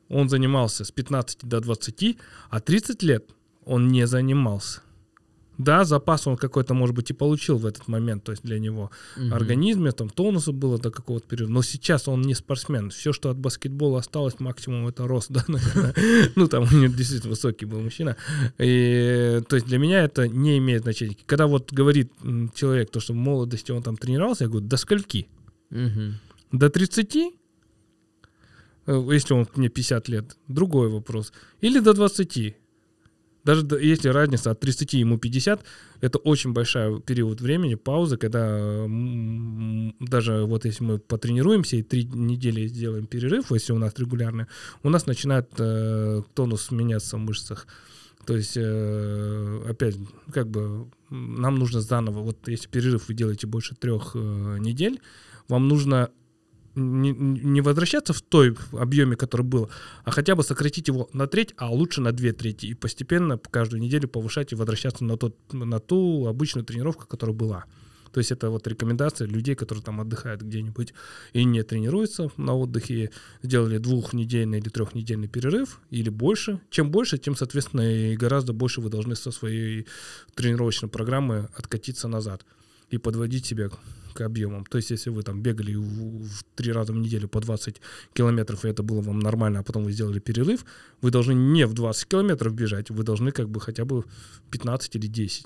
он 0.08 0.30
занимался 0.30 0.86
с 0.86 0.92
15 0.92 1.40
до 1.44 1.60
20, 1.60 2.18
а 2.50 2.60
30 2.60 3.04
лет 3.04 3.32
он 3.66 3.90
не 3.90 4.08
занимался. 4.08 4.82
Да, 5.64 5.84
запас 5.86 6.28
он 6.28 6.38
какой-то, 6.38 6.74
может 6.74 6.96
быть, 6.96 7.10
и 7.10 7.14
получил 7.14 7.58
в 7.58 7.66
этот 7.66 7.88
момент, 7.88 8.24
то 8.24 8.32
есть 8.32 8.44
для 8.44 8.60
него 8.60 8.92
Мгм. 9.18 9.34
организме, 9.34 9.92
там 9.92 10.10
тонуса 10.10 10.52
было 10.52 10.78
до 10.78 10.92
какого-то 10.92 11.28
периода. 11.28 11.52
Но 11.52 11.62
сейчас 11.62 12.08
он 12.08 12.22
не 12.22 12.36
спортсмен. 12.36 12.90
Все, 12.90 13.14
что 13.14 13.30
от 13.30 13.38
баскетбола 13.38 14.00
осталось, 14.00 14.40
максимум 14.40 14.88
это 14.88 15.08
рост, 15.08 15.32
да. 15.32 15.46
Ну, 16.36 16.48
там 16.48 16.64
у 16.64 16.76
него 16.76 16.94
действительно 16.94 17.30
высокий 17.32 17.66
был 17.66 17.80
мужчина. 17.82 18.16
И, 18.60 19.42
то 19.48 19.56
есть 19.56 19.68
для 19.68 19.78
меня 19.78 20.04
это 20.04 20.28
не 20.28 20.58
имеет 20.58 20.84
значения. 20.84 21.18
Когда 21.26 21.48
вот 21.48 21.72
говорит 21.74 22.12
человек, 22.56 22.92
то, 22.92 23.00
что 23.00 23.14
в 23.14 23.16
молодости 23.16 23.72
он 23.72 23.82
там 23.84 23.98
тренировался, 23.98 24.44
я 24.46 24.50
говорю, 24.50 24.68
до 24.68 24.78
скольки? 24.78 25.28
Мгм. 25.70 26.20
До 26.52 26.70
30? 26.70 27.34
Э, 28.86 29.08
Если 29.12 29.34
он 29.34 29.48
мне 29.56 29.70
50 29.70 30.10
лет, 30.10 30.38
другой 30.48 30.90
вопрос. 30.90 31.32
Или 31.62 31.80
до 31.80 31.94
20? 31.94 32.56
Даже 33.44 33.68
если 33.82 34.08
разница 34.08 34.52
от 34.52 34.60
30 34.62 34.94
ему 34.94 35.18
50, 35.18 35.64
это 36.02 36.18
очень 36.20 36.54
большой 36.54 37.02
период 37.02 37.42
времени, 37.42 37.76
паузы, 37.76 38.18
когда 38.18 38.86
даже 40.00 40.46
вот 40.46 40.66
если 40.66 40.84
мы 40.84 41.00
потренируемся 41.00 41.76
и 41.76 41.84
три 41.84 42.06
недели 42.06 42.68
сделаем 42.68 43.06
перерыв, 43.06 43.52
если 43.52 43.74
у 43.74 43.78
нас 43.78 43.94
регулярный, 43.98 44.46
у 44.82 44.90
нас 44.90 45.08
начинает 45.08 45.50
э, 45.58 46.22
тонус 46.34 46.72
меняться 46.72 47.18
в 47.18 47.20
мышцах. 47.20 47.68
То 48.26 48.38
есть, 48.38 48.56
э, 48.56 49.62
опять, 49.68 49.98
как 50.32 50.48
бы 50.48 50.88
нам 51.10 51.56
нужно 51.56 51.82
заново, 51.82 52.22
вот 52.22 52.48
если 52.48 52.70
перерыв 52.70 53.10
вы 53.10 53.14
делаете 53.14 53.48
больше 53.48 53.76
трех 53.76 54.12
э, 54.16 54.58
недель, 54.60 55.02
вам 55.50 55.68
нужно 55.68 56.10
не, 56.76 57.12
не 57.12 57.62
возвращаться 57.62 58.14
в 58.14 58.22
той 58.22 58.56
объеме, 58.72 59.16
который 59.16 59.44
был, 59.44 59.70
а 60.04 60.12
хотя 60.12 60.36
бы 60.36 60.44
сократить 60.44 60.88
его 60.88 61.10
на 61.14 61.28
треть, 61.28 61.54
а 61.58 61.72
лучше 61.72 62.02
на 62.02 62.12
две 62.12 62.34
трети, 62.34 62.68
и 62.68 62.74
постепенно 62.74 63.38
каждую 63.38 63.82
неделю 63.82 64.08
повышать 64.08 64.52
и 64.52 64.56
возвращаться 64.56 65.04
на, 65.04 65.18
тот, 65.18 65.36
на 65.54 65.80
ту 65.80 66.28
обычную 66.28 66.66
тренировку, 66.66 67.06
которая 67.08 67.36
была. 67.36 67.66
То 68.14 68.20
есть 68.20 68.32
это 68.32 68.52
вот 68.52 68.68
рекомендация 68.68 69.28
людей, 69.28 69.56
которые 69.56 69.84
там 69.84 70.00
отдыхают 70.00 70.44
где-нибудь 70.44 70.94
и 71.34 71.44
не 71.44 71.64
тренируются 71.64 72.30
на 72.38 72.56
отдыхе, 72.56 73.10
сделали 73.42 73.80
двухнедельный 73.80 74.60
или 74.60 74.70
трехнедельный 74.70 75.28
перерыв 75.28 75.80
или 75.90 76.10
больше. 76.10 76.60
Чем 76.70 76.92
больше, 76.92 77.18
тем, 77.18 77.36
соответственно, 77.36 77.82
и 77.82 78.16
гораздо 78.16 78.54
больше 78.54 78.82
вы 78.82 78.92
должны 78.92 79.16
со 79.16 79.32
своей 79.32 79.88
тренировочной 80.36 80.90
программы 80.90 81.50
откатиться 81.56 82.08
назад 82.08 82.46
и 82.92 83.00
подводить 83.00 83.48
себя 83.48 83.72
к 84.14 84.22
объемам. 84.22 84.66
То 84.66 84.78
есть, 84.78 84.92
если 84.92 85.10
вы 85.10 85.24
там 85.24 85.42
бегали 85.42 85.76
в, 85.76 85.84
в 85.84 86.44
три 86.56 86.72
раза 86.72 86.94
в 86.94 86.98
неделю 86.98 87.28
по 87.28 87.42
20 87.42 87.82
километров, 88.14 88.66
и 88.66 88.70
это 88.70 88.84
было 88.84 89.02
вам 89.02 89.20
нормально, 89.20 89.60
а 89.60 89.64
потом 89.64 89.84
вы 89.84 89.92
сделали 89.92 90.20
перерыв, 90.20 90.66
вы 91.02 91.12
должны 91.12 91.34
не 91.34 91.66
в 91.66 91.74
20 91.74 92.08
километров 92.08 92.54
бежать, 92.54 92.90
вы 92.90 93.04
должны 93.04 93.32
как 93.32 93.50
бы 93.50 93.60
хотя 93.60 93.86
бы 93.86 94.04
15 94.52 94.96
или 94.96 95.08
10. 95.08 95.46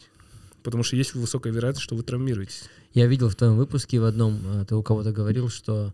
Потому 0.63 0.83
что 0.83 0.95
есть 0.95 1.15
высокая 1.15 1.53
вероятность, 1.53 1.83
что 1.83 1.95
вы 1.95 2.03
травмируетесь. 2.03 2.63
Я 2.93 3.07
видел 3.07 3.29
в 3.29 3.35
твоем 3.35 3.55
выпуске 3.57 3.99
в 3.99 4.05
одном, 4.05 4.39
э, 4.43 4.65
ты 4.65 4.75
у 4.75 4.83
кого-то 4.83 5.11
говорил, 5.11 5.49
что 5.49 5.93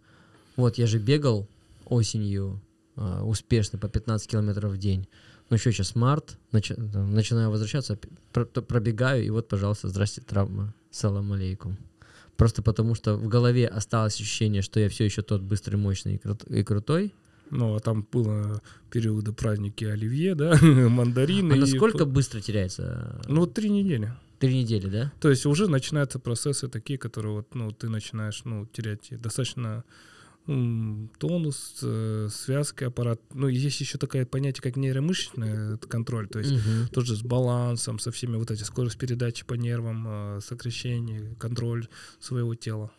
вот 0.55 0.77
я 0.77 0.87
же 0.87 0.99
бегал 0.99 1.47
осенью 1.85 2.61
э, 2.95 3.21
успешно 3.21 3.77
по 3.79 3.87
15 3.89 4.27
километров 4.29 4.71
в 4.71 4.77
день. 4.77 5.07
Ну 5.49 5.57
еще 5.57 5.71
сейчас 5.71 5.95
март, 5.95 6.37
начи- 6.51 6.75
начинаю 6.77 7.51
возвращаться, 7.51 7.97
п- 7.97 8.07
про- 8.31 8.45
то 8.45 8.61
пробегаю, 8.61 9.23
и 9.25 9.29
вот, 9.29 9.47
пожалуйста, 9.47 9.89
здрасте, 9.89 10.21
травма, 10.21 10.73
салам 10.89 11.33
алейкум. 11.33 11.77
Просто 12.37 12.61
потому 12.61 12.95
что 12.95 13.15
в 13.15 13.27
голове 13.27 13.67
осталось 13.67 14.15
ощущение, 14.15 14.61
что 14.61 14.79
я 14.79 14.89
все 14.89 15.05
еще 15.05 15.21
тот 15.21 15.41
быстрый, 15.41 15.75
мощный 15.75 16.15
и, 16.15 16.17
крут- 16.17 16.49
и 16.49 16.63
крутой. 16.63 17.13
Ну, 17.51 17.75
а 17.75 17.79
там 17.79 18.07
было 18.11 18.61
периоды 18.89 19.31
праздники 19.33 19.85
оливье, 19.85 20.33
да, 20.33 20.57
мандарины. 20.61 21.53
А 21.53 21.55
и 21.55 21.59
насколько 21.59 21.99
п- 21.99 22.05
быстро 22.05 22.39
теряется? 22.41 23.21
Ну, 23.27 23.41
вот 23.41 23.53
три 23.53 23.69
недели. 23.69 24.11
Три 24.39 24.55
недели, 24.63 24.87
да? 24.89 25.11
То 25.21 25.29
есть 25.29 25.45
уже 25.45 25.67
начинаются 25.69 26.19
процессы 26.19 26.67
такие, 26.67 26.97
которые 26.97 27.33
вот, 27.35 27.53
ну, 27.55 27.71
ты 27.71 27.87
начинаешь, 27.89 28.41
ну, 28.45 28.65
терять 28.65 29.07
достаточно 29.21 29.83
тонус, 30.45 31.79
э, 31.81 32.27
связка, 32.31 32.87
аппарат. 32.87 33.21
Ну, 33.33 33.47
есть 33.47 33.79
еще 33.79 33.97
такое 33.97 34.25
понятие, 34.25 34.61
как 34.61 34.75
нейромышечный 34.75 35.77
контроль, 35.77 36.27
то 36.27 36.39
есть 36.39 36.51
Мгм. 36.51 36.87
тоже 36.89 37.15
с 37.15 37.21
балансом, 37.21 37.99
со 37.99 38.11
всеми 38.11 38.35
вот 38.35 38.51
эти 38.51 38.63
скорость 38.63 38.97
передачи 38.97 39.45
по 39.45 39.53
нервам, 39.53 40.05
э, 40.07 40.39
сокращение, 40.41 41.35
контроль 41.39 41.87
своего 42.19 42.55
тела. 42.55 42.91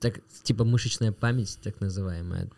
Так, 0.00 0.20
типа 0.42 0.64
мышечная 0.64 1.12
память, 1.12 1.58
так 1.62 1.80
называемая. 1.80 2.50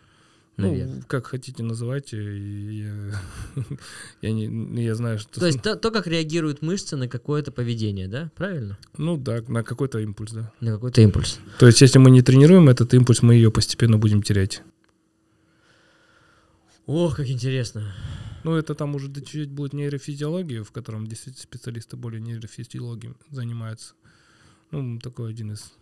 Наверное. 0.57 0.95
Ну, 0.97 1.01
как 1.07 1.27
хотите 1.27 1.63
называйте, 1.63 2.17
я, 2.17 3.21
я, 4.21 4.31
не, 4.31 4.83
я 4.83 4.95
знаю, 4.95 5.19
что... 5.19 5.39
То 5.39 5.45
есть 5.45 5.61
то, 5.63 5.75
то, 5.75 5.91
как 5.91 6.07
реагируют 6.07 6.61
мышцы 6.61 6.95
на 6.95 7.07
какое-то 7.07 7.51
поведение, 7.51 8.07
да? 8.07 8.31
Правильно? 8.35 8.77
Ну 8.97 9.17
да, 9.17 9.41
на 9.47 9.63
какой-то 9.63 9.99
импульс, 9.99 10.31
да. 10.31 10.51
На 10.59 10.71
какой-то 10.73 11.01
импульс. 11.01 11.39
То 11.59 11.67
есть 11.67 11.81
если 11.81 11.99
мы 11.99 12.11
не 12.11 12.21
тренируем 12.21 12.69
этот 12.69 12.93
импульс, 12.93 13.21
мы 13.21 13.35
ее 13.35 13.51
постепенно 13.51 13.97
будем 13.97 14.21
терять. 14.21 14.61
Ох, 16.85 17.17
как 17.17 17.29
интересно. 17.29 17.93
Ну, 18.43 18.55
это 18.55 18.75
там 18.75 18.95
уже 18.95 19.13
чуть 19.21 19.49
будет 19.49 19.73
нейрофизиология, 19.73 20.63
в 20.63 20.71
котором 20.71 21.05
действительно 21.05 21.43
специалисты 21.43 21.97
более 21.97 22.21
нейрофизиологией 22.21 23.13
занимаются. 23.29 23.93
Ну, 24.71 24.99
такой 24.99 25.31
один 25.31 25.51
из 25.51 25.73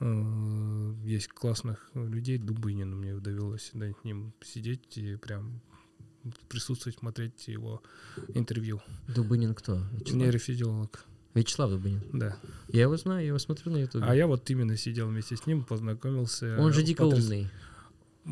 есть 0.00 1.28
классных 1.28 1.90
людей, 1.94 2.38
Дубынин, 2.38 2.96
мне 2.96 3.14
довелось 3.14 3.70
да, 3.74 3.90
с 3.90 4.04
ним 4.04 4.32
сидеть 4.44 4.96
и 4.98 5.16
прям 5.16 5.60
присутствовать, 6.48 6.98
смотреть 6.98 7.48
его 7.48 7.82
интервью. 8.34 8.80
Дубынин 9.08 9.54
кто? 9.54 9.76
Вячеслав? 9.92 10.14
Нейрофизиолог, 10.22 11.04
Вячеслав 11.34 11.70
Дубынин. 11.70 12.02
да. 12.12 12.36
Я 12.68 12.82
его 12.82 12.96
знаю, 12.96 13.20
я 13.22 13.28
его 13.28 13.38
смотрю 13.38 13.72
на 13.72 13.76
ютубе. 13.78 14.04
А 14.06 14.14
я 14.14 14.26
вот 14.26 14.48
именно 14.50 14.76
сидел 14.76 15.08
вместе 15.08 15.36
с 15.36 15.46
ним, 15.46 15.64
познакомился. 15.64 16.56
Он 16.58 16.72
же 16.72 16.82
дико 16.82 17.04
Потряс- 17.04 17.24
умный. 17.24 17.50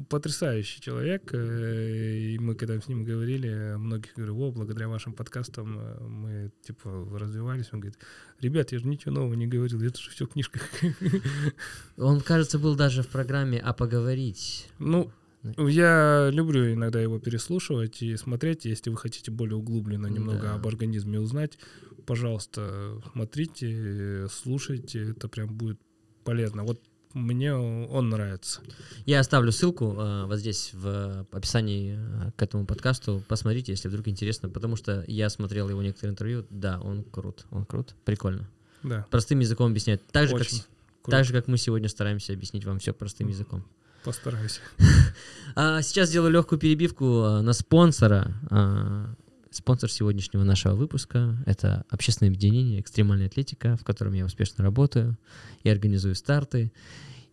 Потрясающий 0.09 0.81
человек. 0.81 1.31
э, 1.33 2.19
И 2.35 2.39
мы, 2.39 2.55
когда 2.55 2.81
с 2.81 2.89
ним 2.89 3.05
говорили, 3.05 3.77
многих 3.77 4.15
говорю, 4.17 4.39
о, 4.41 4.53
благодаря 4.53 4.89
вашим 4.89 5.13
подкастам 5.13 5.79
э, 5.79 6.01
мы, 6.03 6.53
типа, 6.67 7.09
развивались. 7.19 7.69
Он 7.73 7.81
говорит, 7.81 7.99
ребят, 8.41 8.73
я 8.73 8.79
же 8.79 8.87
ничего 8.89 9.13
нового 9.13 9.35
не 9.35 9.47
говорил, 9.47 9.81
это 9.83 10.01
же 10.01 10.11
все 10.11 10.27
в 10.27 10.31
книжках. 10.31 10.63
Он, 11.97 12.21
кажется, 12.21 12.59
был 12.59 12.75
даже 12.77 13.03
в 13.03 13.09
программе 13.09 13.59
«А 13.59 13.73
поговорить». 13.73 14.69
Ну, 14.79 15.11
я 15.59 16.31
люблю 16.33 16.73
иногда 16.73 17.01
его 17.01 17.19
переслушивать 17.19 18.03
и 18.03 18.17
смотреть, 18.17 18.65
если 18.65 18.91
вы 18.91 18.97
хотите 18.97 19.31
более 19.31 19.57
углубленно 19.57 20.07
немного 20.07 20.43
Да. 20.43 20.55
об 20.55 20.67
организме 20.67 21.21
узнать, 21.21 21.59
пожалуйста, 22.07 23.01
смотрите, 23.13 23.69
э, 23.71 24.29
слушайте, 24.31 25.11
это 25.11 25.29
прям 25.29 25.49
будет 25.55 25.79
полезно. 26.25 26.65
Вот 26.65 26.81
мне 27.15 27.55
он 27.55 28.11
нравится. 28.11 28.61
Я 29.07 29.21
оставлю 29.21 29.53
ссылку 29.53 29.95
э, 29.97 30.25
вот 30.27 30.39
здесь 30.39 30.71
в 30.73 31.27
описании 31.31 31.97
э, 31.97 32.33
к 32.37 32.43
этому 32.43 32.67
подкасту. 32.67 33.23
Посмотрите, 33.29 33.73
если 33.73 33.89
вдруг 33.89 34.09
интересно, 34.09 34.49
потому 34.49 34.77
что 34.77 35.05
я 35.07 35.31
смотрел 35.31 35.69
его 35.69 35.81
некоторые 35.83 36.13
интервью. 36.13 36.45
Да, 36.51 36.81
он 36.81 37.05
крут, 37.05 37.47
он 37.51 37.65
крут, 37.65 37.95
прикольно. 38.05 38.49
Да, 38.83 39.07
Простым 39.11 39.39
языком 39.39 39.71
объясняет. 39.71 40.03
Так 40.11 40.25
же, 40.29 40.33
как, 40.33 40.41
очень 40.43 40.57
с- 40.59 40.67
круто. 41.03 41.17
так 41.17 41.25
же, 41.25 41.33
как 41.33 41.47
мы 41.47 41.57
сегодня 41.57 41.89
стараемся 41.89 42.33
объяснить 42.33 42.65
вам 42.65 42.79
все 42.81 42.93
простым 42.93 43.29
языком. 43.29 43.65
Постараюсь. 44.05 44.61
А, 45.57 45.83
сейчас 45.83 46.09
сделаю 46.09 46.33
легкую 46.33 46.59
перебивку 46.59 47.23
а, 47.23 47.41
на 47.41 47.53
спонсора. 47.53 48.35
Спонсор 49.55 49.89
сегодняшнего 49.89 50.43
нашего 50.43 50.75
выпуска— 50.75 51.37
это 51.47 51.85
общественное 51.89 52.31
объединение 52.31 52.81
«Экстремальная 52.81 53.29
атлетика», 53.29 53.77
в 53.77 53.85
котором 53.85 54.13
я 54.13 54.25
успешно 54.25 54.65
работаю 54.65 55.17
и 55.63 55.69
организую 55.69 56.17
старты. 56.17 56.73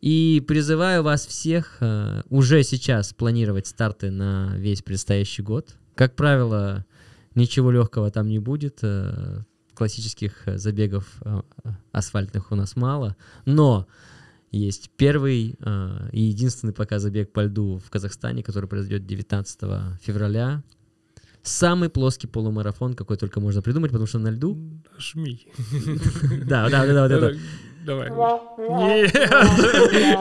И 0.01 0.43
призываю 0.47 1.01
вас 1.01 1.25
всех 1.25 1.77
а, 1.79 2.21
уже 2.29 2.61
сейчас 2.61 3.11
планировать 3.13 3.65
старты 3.65 4.11
на 4.11 4.53
весь 4.55 4.83
предстоящий 4.83 5.41
год. 5.41 5.75
Как 5.95 6.15
правило, 6.15 6.85
ничего 7.33 7.71
легкого 7.71 8.11
там 8.11 8.27
не 8.27 8.37
будет. 8.37 8.79
а, 8.83 9.41
Классических 9.73 10.43
забегов 10.45 11.07
а, 11.21 11.43
асфальтных 11.91 12.51
у 12.51 12.55
нас 12.55 12.75
мало. 12.75 13.15
Но 13.45 13.87
есть 14.51 14.91
первый 14.95 15.55
э, 15.59 16.09
и 16.11 16.23
единственный 16.23 16.73
пока 16.73 16.99
забег 16.99 17.31
по 17.31 17.39
льду 17.45 17.81
в 17.83 17.89
Казахстане, 17.89 18.43
который 18.43 18.67
произойдет 18.67 19.07
19 19.07 19.59
февраля. 20.03 20.61
Самый 21.43 21.89
плоский 21.89 22.27
полумарафон, 22.27 22.93
какой 22.93 23.17
только 23.17 23.39
можно 23.39 23.61
придумать, 23.61 23.91
потому 23.91 24.07
что 24.07 24.19
на 24.19 24.29
льду... 24.29 24.57
Жми. 24.97 25.47
Да, 26.45 26.69
да, 26.69 26.85
да, 26.85 27.07
да, 27.07 27.15
это. 27.15 27.37
Давай. 27.85 28.09
Нет, 28.11 29.13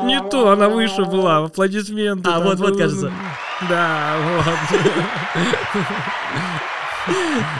не 0.05 0.31
то, 0.31 0.51
она 0.51 0.68
выше 0.68 1.05
была. 1.05 1.45
Аплодисменты. 1.45 2.31
А, 2.31 2.41
вот, 2.41 2.59
вот, 2.59 2.79
кажется. 2.79 3.12
Да, 3.68 4.16
вот. 4.39 4.81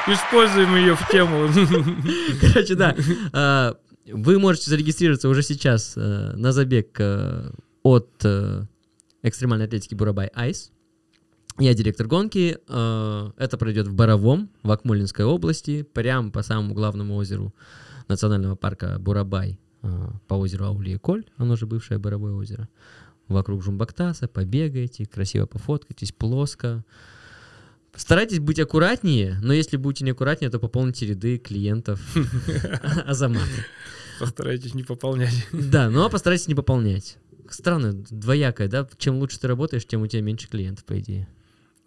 Используем 0.07 0.75
ее 0.77 0.97
в 0.97 1.09
тему. 1.09 1.49
Короче, 2.41 2.75
да. 2.75 2.97
А, 3.33 3.77
Вы 4.07 4.39
можете 4.39 4.71
зарегистрироваться 4.71 5.29
уже 5.29 5.43
сейчас 5.43 5.95
э, 5.97 6.33
на 6.35 6.53
забег 6.53 6.97
э, 6.99 7.51
от 7.83 8.11
э, 8.25 8.63
экстремальной 9.23 9.67
атлетики 9.67 9.95
Бурабай 9.95 10.31
Айс. 10.35 10.73
Я 11.61 11.75
директор 11.75 12.07
гонки. 12.07 12.59
Э, 12.69 13.31
Это 13.37 13.59
пройдет 13.59 13.87
в 13.87 13.95
Боровом, 13.95 14.49
в 14.63 14.71
Акмолинской 14.71 15.27
области, 15.27 15.83
прямо 15.83 16.31
по 16.31 16.43
самому 16.43 16.73
главному 16.73 17.17
озеру 17.17 17.55
национального 18.09 18.57
парка 18.57 18.97
Бурабай, 18.99 19.61
э, 19.83 20.09
по 20.27 20.35
озеру 20.35 20.65
Аули-Коль, 20.65 21.27
оно 21.37 21.57
же 21.57 21.67
бывшее 21.67 21.99
Боровое 21.99 22.33
озеро. 22.33 22.69
Вокруг 23.29 23.63
Жумбактаса, 23.63 24.27
побегайте, 24.27 25.05
красиво 25.05 25.45
пофоткайтесь, 25.45 26.13
плоско. 26.13 26.83
Старайтесь 27.95 28.39
быть 28.39 28.59
аккуратнее, 28.59 29.39
но 29.43 29.53
если 29.53 29.77
будете 29.77 30.05
неаккуратнее, 30.07 30.51
то 30.51 30.59
пополните 30.59 31.07
ряды 31.07 31.37
клиентов 31.37 32.01
Азамата. 33.07 33.45
Постарайтесь 34.19 34.75
не 34.75 34.83
пополнять. 34.83 35.47
Да, 35.53 35.91
ну 35.91 36.05
а 36.05 36.09
постарайтесь 36.09 36.49
не 36.49 36.55
пополнять. 36.55 37.19
Странно, 37.51 37.93
двоякое, 37.93 38.69
да? 38.69 38.89
Чем 38.97 39.19
лучше 39.19 39.39
ты 39.39 39.47
работаешь, 39.49 39.85
тем 39.85 40.03
у 40.03 40.07
тебя 40.07 40.23
меньше 40.23 40.49
клиентов, 40.49 40.85
по 40.85 40.99
идее. 40.99 41.29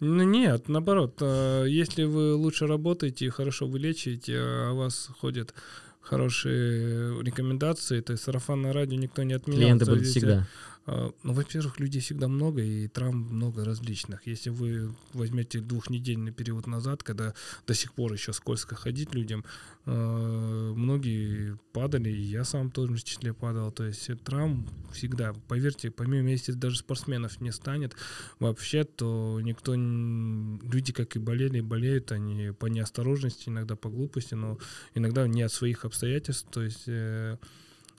Ну 0.00 0.22
нет, 0.24 0.68
наоборот. 0.68 1.18
э, 1.20 1.64
Если 1.68 2.04
вы 2.04 2.34
лучше 2.34 2.66
работаете 2.66 3.26
и 3.26 3.30
хорошо 3.30 3.66
вылечиваете, 3.66 4.36
а 4.38 4.70
о 4.70 4.74
вас 4.74 5.08
ходят 5.20 5.54
хорошие 6.00 7.22
рекомендации, 7.22 8.00
то 8.00 8.12
есть 8.12 8.24
сарафанное 8.24 8.72
радио 8.72 8.98
никто 8.98 9.22
не 9.22 9.34
отменял. 9.34 9.60
Клиенты 9.62 9.84
будут 9.86 10.06
всегда. 10.06 10.46
Э, 10.86 11.10
Ну, 11.22 11.32
во-первых, 11.32 11.80
людей 11.80 12.00
всегда 12.00 12.28
много, 12.28 12.62
и 12.62 12.88
травм 12.88 13.28
много 13.30 13.64
различных. 13.64 14.26
Если 14.26 14.50
вы 14.50 14.94
возьмете 15.12 15.60
двухнедельный 15.60 16.32
период 16.32 16.66
назад, 16.66 17.02
когда 17.02 17.34
до 17.66 17.74
сих 17.74 17.92
пор 17.92 18.12
еще 18.12 18.32
скользко 18.32 18.74
ходить 18.74 19.14
людям, 19.14 19.44
э, 19.86 20.72
многие 20.76 21.58
падали, 21.72 22.10
и 22.10 22.22
я 22.22 22.44
сам 22.44 22.70
тоже 22.70 22.94
в 22.94 23.04
числе 23.04 23.32
падал. 23.32 23.72
То 23.72 23.84
есть 23.84 24.10
э, 24.10 24.16
травм 24.16 24.68
всегда, 24.92 25.32
поверьте, 25.48 25.90
помимо, 25.90 26.30
если 26.30 26.52
даже 26.52 26.78
спортсменов 26.78 27.40
не 27.40 27.52
станет 27.52 27.96
вообще, 28.38 28.84
то 28.84 29.40
никто, 29.42 29.74
люди 29.74 30.92
как 30.92 31.16
и 31.16 31.18
болели, 31.18 31.60
болеют, 31.60 32.12
они 32.12 32.52
по 32.52 32.66
неосторожности, 32.66 33.48
иногда 33.48 33.76
по 33.76 33.88
глупости, 33.88 34.34
но 34.34 34.58
иногда 34.94 35.26
не 35.26 35.42
от 35.42 35.52
своих 35.52 35.84
обстоятельств. 35.84 36.48
То 36.50 36.62
есть 36.62 36.88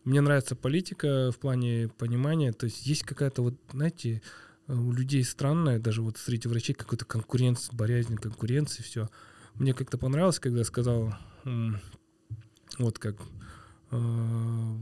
мне 0.05 0.21
нравится 0.21 0.55
политика 0.55 1.31
в 1.31 1.37
плане 1.37 1.89
понимания. 1.97 2.53
То 2.53 2.65
есть 2.65 2.85
есть 2.85 3.03
какая-то 3.03 3.41
вот, 3.41 3.55
знаете, 3.71 4.21
у 4.67 4.91
людей 4.91 5.23
странная, 5.23 5.79
даже 5.79 6.01
вот 6.01 6.17
среди 6.17 6.47
врачей 6.47 6.73
какой-то 6.73 7.05
конкуренция, 7.05 7.75
боязнь 7.75 8.15
конкуренции, 8.15 8.83
все. 8.83 9.09
Мне 9.55 9.73
как-то 9.73 9.97
понравилось, 9.97 10.39
когда 10.39 10.63
сказал, 10.63 11.13
вот 12.77 12.99
как 12.99 13.17
э, 13.91 14.75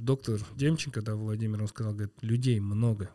доктор 0.00 0.40
Демченко, 0.56 1.02
да, 1.02 1.14
Владимир, 1.14 1.60
он 1.62 1.68
сказал, 1.68 1.92
говорит, 1.92 2.12
людей 2.20 2.60
много, 2.60 3.10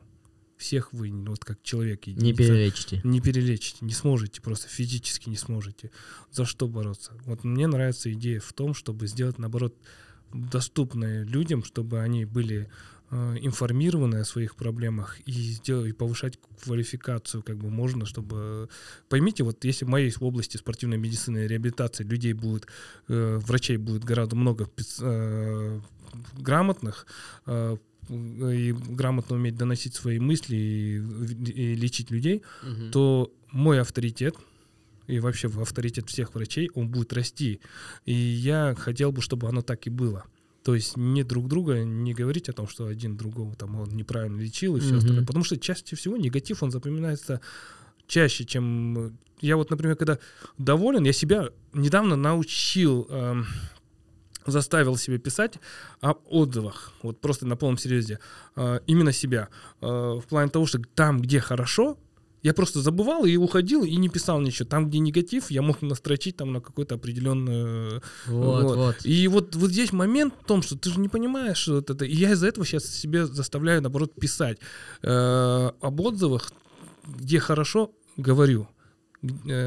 всех 0.58 0.92
вы, 0.94 1.12
вот 1.12 1.46
как 1.46 1.62
человек 1.64 2.08
Не 2.08 2.14
единица, 2.14 2.38
перелечите. 2.38 3.02
не 3.04 3.22
перелечите, 3.22 3.78
не 3.82 3.94
сможете, 3.94 4.42
просто 4.42 4.68
физически 4.68 5.30
не 5.30 5.38
сможете. 5.38 5.92
За 6.32 6.46
что 6.46 6.68
бороться? 6.68 7.14
Вот 7.26 7.44
мне 7.44 7.68
нравится 7.68 8.12
идея 8.12 8.40
в 8.40 8.52
том, 8.54 8.74
чтобы 8.74 9.08
сделать, 9.08 9.38
наоборот, 9.38 9.76
доступные 10.34 11.24
людям, 11.24 11.64
чтобы 11.64 12.00
они 12.00 12.26
были 12.26 12.70
э, 13.12 13.38
информированы 13.42 14.18
о 14.18 14.26
своих 14.26 14.56
проблемах 14.56 15.20
и, 15.26 15.32
сделать, 15.32 15.90
и 15.90 15.94
повышать 15.94 16.40
квалификацию 16.64 17.44
как 17.44 17.58
бы 17.58 17.70
можно, 17.70 18.06
чтобы... 18.06 18.70
Поймите, 19.10 19.44
вот 19.44 19.64
если 19.66 19.86
в 19.86 19.90
моей 19.90 20.14
области 20.20 20.58
спортивной 20.58 20.98
медицины 20.98 21.46
и 21.46 21.48
реабилитации 21.48 22.04
людей 22.04 22.34
будет, 22.34 22.68
э, 23.08 23.40
врачей 23.42 23.78
будет 23.78 24.04
гораздо 24.04 24.36
много 24.36 24.70
э, 25.02 25.80
грамотных, 26.38 27.06
э, 27.46 27.78
и 28.10 28.74
грамотно 28.74 29.36
уметь 29.36 29.56
доносить 29.56 29.94
свои 29.94 30.20
мысли 30.20 30.56
и, 30.56 30.96
и 31.52 31.76
лечить 31.76 32.10
людей, 32.10 32.42
Мгм. 32.64 32.92
то 32.92 33.32
мой 33.52 33.80
авторитет 33.80 34.36
и 35.10 35.20
вообще 35.20 35.48
авторитет 35.48 36.08
всех 36.10 36.36
врачей, 36.36 36.70
он 36.76 36.88
будет 36.90 37.14
расти. 37.14 37.60
И 38.06 38.14
я 38.14 38.76
хотел 38.78 39.12
бы, 39.12 39.22
чтобы 39.22 39.48
оно 39.50 39.62
так 39.62 39.88
и 39.88 39.90
было. 39.90 40.24
То 40.64 40.76
есть 40.76 40.98
не 40.98 41.24
друг 41.24 41.48
друга 41.48 41.84
не 41.84 42.14
говорить 42.14 42.50
о 42.50 42.54
том, 42.54 42.68
что 42.68 42.86
один 42.86 43.18
другого 43.18 43.56
там 43.56 43.76
он 43.76 43.90
неправильно 43.90 44.40
лечил 44.40 44.76
и 44.78 44.80
все 44.80 44.90
Мгм. 44.90 44.98
остальное. 44.98 45.26
Потому 45.26 45.44
что 45.46 45.58
чаще 45.58 45.96
всего 45.96 46.16
негатив, 46.18 46.62
он 46.64 46.72
запоминается 46.72 47.42
чаще, 48.08 48.46
чем... 48.46 49.18
Я 49.42 49.56
вот, 49.56 49.70
например, 49.72 49.96
когда 49.96 50.20
доволен, 50.58 51.06
я 51.06 51.14
себя 51.14 51.50
недавно 51.74 52.16
научил, 52.16 53.08
эм, 53.10 53.46
заставил 54.46 54.98
себя 54.98 55.18
писать 55.18 55.56
о 56.02 56.12
отзывах, 56.26 56.94
вот 57.04 57.22
просто 57.22 57.46
на 57.48 57.56
полном 57.56 57.78
серьезе, 57.78 58.20
э, 58.56 58.80
именно 58.86 59.12
себя. 59.14 59.48
Э, 59.82 60.20
в 60.22 60.26
плане 60.28 60.52
того, 60.52 60.66
что 60.66 60.80
там, 60.96 61.22
где 61.22 61.40
хорошо, 61.40 61.98
я 62.42 62.54
просто 62.54 62.82
забывал 62.82 63.26
и 63.26 63.36
уходил, 63.36 63.84
и 63.84 63.96
не 63.96 64.10
писал 64.10 64.40
ничего. 64.40 64.68
Там, 64.68 64.90
где 64.90 65.00
негатив, 65.00 65.52
я 65.52 65.62
мог 65.62 65.82
настрочить 65.82 66.38
там 66.38 66.54
на 66.54 66.62
какой-то 66.62 66.96
определенную... 66.96 68.02
Вот, 68.28 68.64
вот. 68.64 68.78
вот. 68.78 68.96
И 69.04 69.28
вот, 69.28 69.56
вот 69.56 69.72
здесь 69.72 69.92
момент 69.92 70.34
в 70.42 70.46
том, 70.46 70.62
что 70.62 70.78
ты 70.78 70.90
же 70.90 71.00
не 71.00 71.10
понимаешь, 71.10 71.58
что 71.58 71.76
вот 71.76 71.90
это... 71.90 72.06
И 72.06 72.16
я 72.16 72.32
из-за 72.32 72.48
этого 72.48 72.66
сейчас 72.66 72.86
себе 72.86 73.26
заставляю, 73.26 73.82
наоборот, 73.82 74.14
писать 74.16 74.60
э, 75.02 75.72
об 75.82 76.02
отзывах, 76.02 76.52
где 77.06 77.40
хорошо, 77.40 77.92
говорю 78.18 78.64
э, 78.64 78.79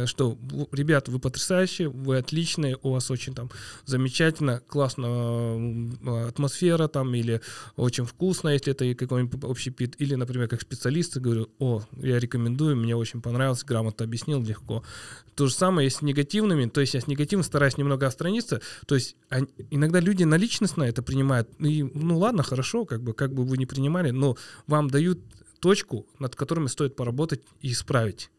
что, 0.07 0.38
в- 0.40 0.74
ребят, 0.74 1.09
вы 1.09 1.18
потрясающие, 1.18 1.88
вы 1.88 2.16
отличные, 2.16 2.78
у 2.82 2.90
вас 2.92 3.11
очень 3.11 3.34
там 3.34 3.50
замечательно, 3.84 4.61
классно 4.66 5.07
э, 6.05 6.28
атмосфера 6.28 6.88
там, 6.88 7.14
или 7.14 7.40
очень 7.76 8.05
вкусно, 8.05 8.48
если 8.48 8.72
это 8.72 8.94
какой-нибудь 8.94 9.44
общепит, 9.44 10.00
или, 10.00 10.14
например, 10.14 10.48
как 10.48 10.62
специалисты 10.62 11.20
говорю, 11.20 11.50
о, 11.59 11.82
я 11.96 12.18
рекомендую, 12.18 12.76
мне 12.76 12.96
очень 12.96 13.20
понравилось, 13.20 13.64
грамотно 13.64 14.05
объяснил, 14.05 14.42
легко. 14.42 14.84
То 15.34 15.46
же 15.46 15.55
самое 15.55 15.88
и 15.88 15.90
с 15.90 16.00
негативными, 16.03 16.68
то 16.68 16.80
есть 16.80 16.94
я 16.94 17.00
с 17.00 17.07
негативом 17.07 17.44
стараюсь 17.44 17.76
немного 17.76 18.07
отстраниться, 18.07 18.61
то 18.86 18.94
есть 18.94 19.16
они- 19.28 19.48
иногда 19.70 20.00
люди 20.00 20.24
на 20.24 20.36
личностно 20.36 20.82
это 20.84 21.03
принимают, 21.03 21.48
и, 21.59 21.82
ну 21.82 22.18
ладно, 22.18 22.42
хорошо, 22.42 22.84
как 22.86 23.03
бы, 23.03 23.12
как 23.12 23.34
бы 23.34 23.44
вы 23.44 23.59
не 23.59 23.66
принимали, 23.66 24.11
но 24.11 24.36
вам 24.66 24.88
дают 24.88 25.18
точку, 25.61 26.07
над 26.18 26.34
которыми 26.36 26.66
стоит 26.66 26.96
поработать 26.96 27.42
и 27.61 27.72
исправить. 27.72 28.30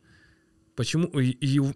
Почему? 0.75 1.11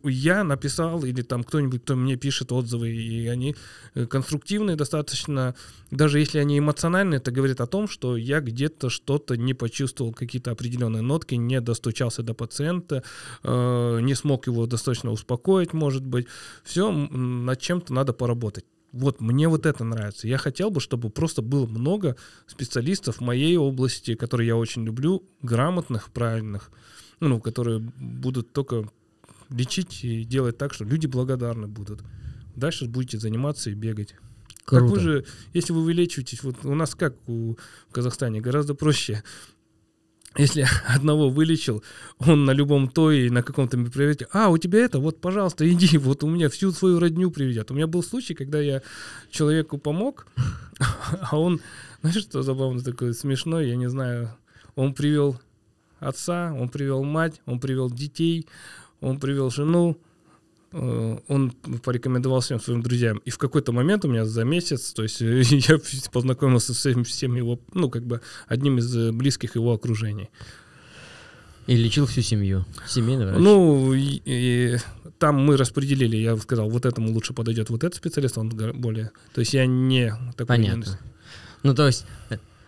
Я 0.03 0.43
написал, 0.43 1.03
или 1.03 1.21
там 1.21 1.43
кто-нибудь, 1.43 1.83
кто 1.83 1.95
мне 1.95 2.15
пишет 2.15 2.51
отзывы, 2.51 2.89
и 2.89 3.27
они 3.27 3.55
э, 3.93 4.07
конструктивные 4.07 4.75
достаточно, 4.75 5.53
даже 5.91 6.19
если 6.19 6.39
они 6.39 6.57
эмоциональные, 6.57 7.19
это 7.19 7.31
говорит 7.31 7.61
о 7.61 7.67
том, 7.67 7.87
что 7.87 8.17
я 8.17 8.39
где-то 8.39 8.89
что-то 8.89 9.37
не 9.37 9.53
почувствовал, 9.53 10.13
какие-то 10.13 10.49
определенные 10.49 11.03
нотки, 11.03 11.35
не 11.35 11.61
достучался 11.61 12.23
до 12.23 12.33
пациента, 12.33 13.03
э, 13.43 13.99
не 14.01 14.15
смог 14.15 14.47
его 14.47 14.65
достаточно 14.65 15.11
успокоить, 15.11 15.73
может 15.73 16.03
быть. 16.03 16.25
Все, 16.63 16.91
над 16.91 17.59
чем-то 17.59 17.93
надо 17.93 18.13
поработать. 18.13 18.65
Вот 18.93 19.21
мне 19.21 19.47
вот 19.47 19.67
это 19.67 19.83
нравится. 19.83 20.27
Я 20.27 20.39
хотел 20.39 20.71
бы, 20.71 20.79
чтобы 20.79 21.11
просто 21.11 21.43
было 21.43 21.67
много 21.67 22.15
специалистов 22.47 23.17
в 23.17 23.21
моей 23.21 23.57
области, 23.57 24.15
которые 24.15 24.47
я 24.47 24.55
очень 24.55 24.85
люблю, 24.85 25.23
грамотных, 25.43 26.09
правильных, 26.11 26.71
ну, 27.19 27.39
которые 27.39 27.79
будут 27.79 28.51
только 28.53 28.89
лечить 29.49 30.03
и 30.03 30.23
делать 30.23 30.57
так, 30.57 30.73
что 30.73 30.83
люди 30.83 31.07
благодарны 31.07 31.67
будут. 31.67 32.01
Дальше 32.55 32.85
будете 32.85 33.19
заниматься 33.19 33.69
и 33.69 33.73
бегать. 33.73 34.15
Как 34.65 34.79
Круто. 34.79 34.93
вы 34.93 34.99
же, 34.99 35.25
если 35.53 35.71
вы 35.71 35.83
вылечиваетесь, 35.83 36.43
вот 36.43 36.57
у 36.65 36.75
нас 36.75 36.93
как 36.93 37.15
у, 37.27 37.55
в 37.89 37.93
Казахстане, 37.93 38.41
гораздо 38.41 38.75
проще. 38.75 39.23
Если 40.37 40.67
одного 40.87 41.29
вылечил, 41.29 41.83
он 42.19 42.45
на 42.45 42.51
любом 42.51 42.89
то 42.89 43.11
и 43.11 43.29
на 43.29 43.43
каком-то 43.43 43.77
мероприятии, 43.77 44.27
а, 44.33 44.49
у 44.49 44.57
тебя 44.57 44.79
это, 44.79 44.99
вот, 44.99 45.21
пожалуйста, 45.21 45.69
иди, 45.71 45.97
вот 45.97 46.23
у 46.23 46.29
меня 46.29 46.49
всю 46.49 46.71
свою 46.71 46.99
родню 46.99 47.31
приведет. 47.31 47.71
У 47.71 47.73
меня 47.73 47.87
был 47.87 48.03
случай, 48.03 48.33
когда 48.33 48.59
я 48.59 48.81
человеку 49.31 49.77
помог, 49.77 50.27
а 51.21 51.39
он, 51.39 51.61
знаешь, 52.01 52.21
что 52.21 52.41
забавно 52.41 52.81
такое, 52.81 53.13
смешное, 53.13 53.65
я 53.65 53.77
не 53.77 53.89
знаю, 53.89 54.35
он 54.75 54.93
привел 54.93 55.39
отца, 55.99 56.53
он 56.53 56.69
привел 56.69 57.03
мать, 57.03 57.41
он 57.45 57.59
привел 57.59 57.89
детей, 57.89 58.47
он 59.01 59.19
привел 59.19 59.49
жену, 59.49 59.97
э, 60.71 61.17
он 61.27 61.51
порекомендовал 61.83 62.39
всем 62.41 62.59
своим 62.59 62.81
друзьям. 62.81 63.17
И 63.25 63.29
в 63.29 63.37
какой-то 63.37 63.71
момент 63.71 64.05
у 64.05 64.07
меня 64.07 64.25
за 64.25 64.43
месяц, 64.43 64.93
то 64.93 65.03
есть 65.03 65.21
э, 65.21 65.41
я 65.43 65.77
познакомился 66.11 66.73
с 66.73 66.77
всем, 66.77 67.03
всем 67.03 67.35
его, 67.35 67.59
ну, 67.73 67.89
как 67.89 68.03
бы 68.05 68.21
одним 68.47 68.77
из 68.77 68.95
э, 68.95 69.11
близких 69.11 69.55
его 69.55 69.73
окружений. 69.73 70.29
И 71.67 71.75
лечил 71.75 72.05
всю 72.05 72.21
семью. 72.21 72.65
Семейный 72.87 73.25
врач. 73.25 73.39
Ну, 73.41 73.93
и- 73.93 74.21
и 74.25 74.77
там 75.19 75.35
мы 75.35 75.57
распределили, 75.57 76.15
я 76.15 76.37
сказал, 76.37 76.69
вот 76.69 76.85
этому 76.85 77.11
лучше 77.11 77.33
подойдет 77.33 77.69
вот 77.69 77.83
этот 77.83 77.95
специалист, 77.95 78.37
он 78.37 78.49
более... 78.49 79.11
То 79.33 79.41
есть 79.41 79.53
я 79.53 79.65
не 79.65 80.13
такой... 80.37 80.45
Понятно. 80.45 80.97
Ну, 81.63 81.73
то 81.75 81.87
есть, 81.87 82.05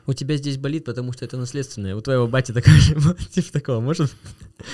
у 0.09 0.13
тебя 0.13 0.37
здесь 0.37 0.57
болит, 0.57 0.85
потому 0.85 1.13
что 1.13 1.25
это 1.25 1.37
наследственное. 1.37 1.95
У 1.95 2.01
твоего 2.01 2.27
бати 2.27 2.51
такая 2.51 2.79
же, 2.79 2.95
типа 3.31 3.51
такого, 3.51 3.79
может? 3.79 4.11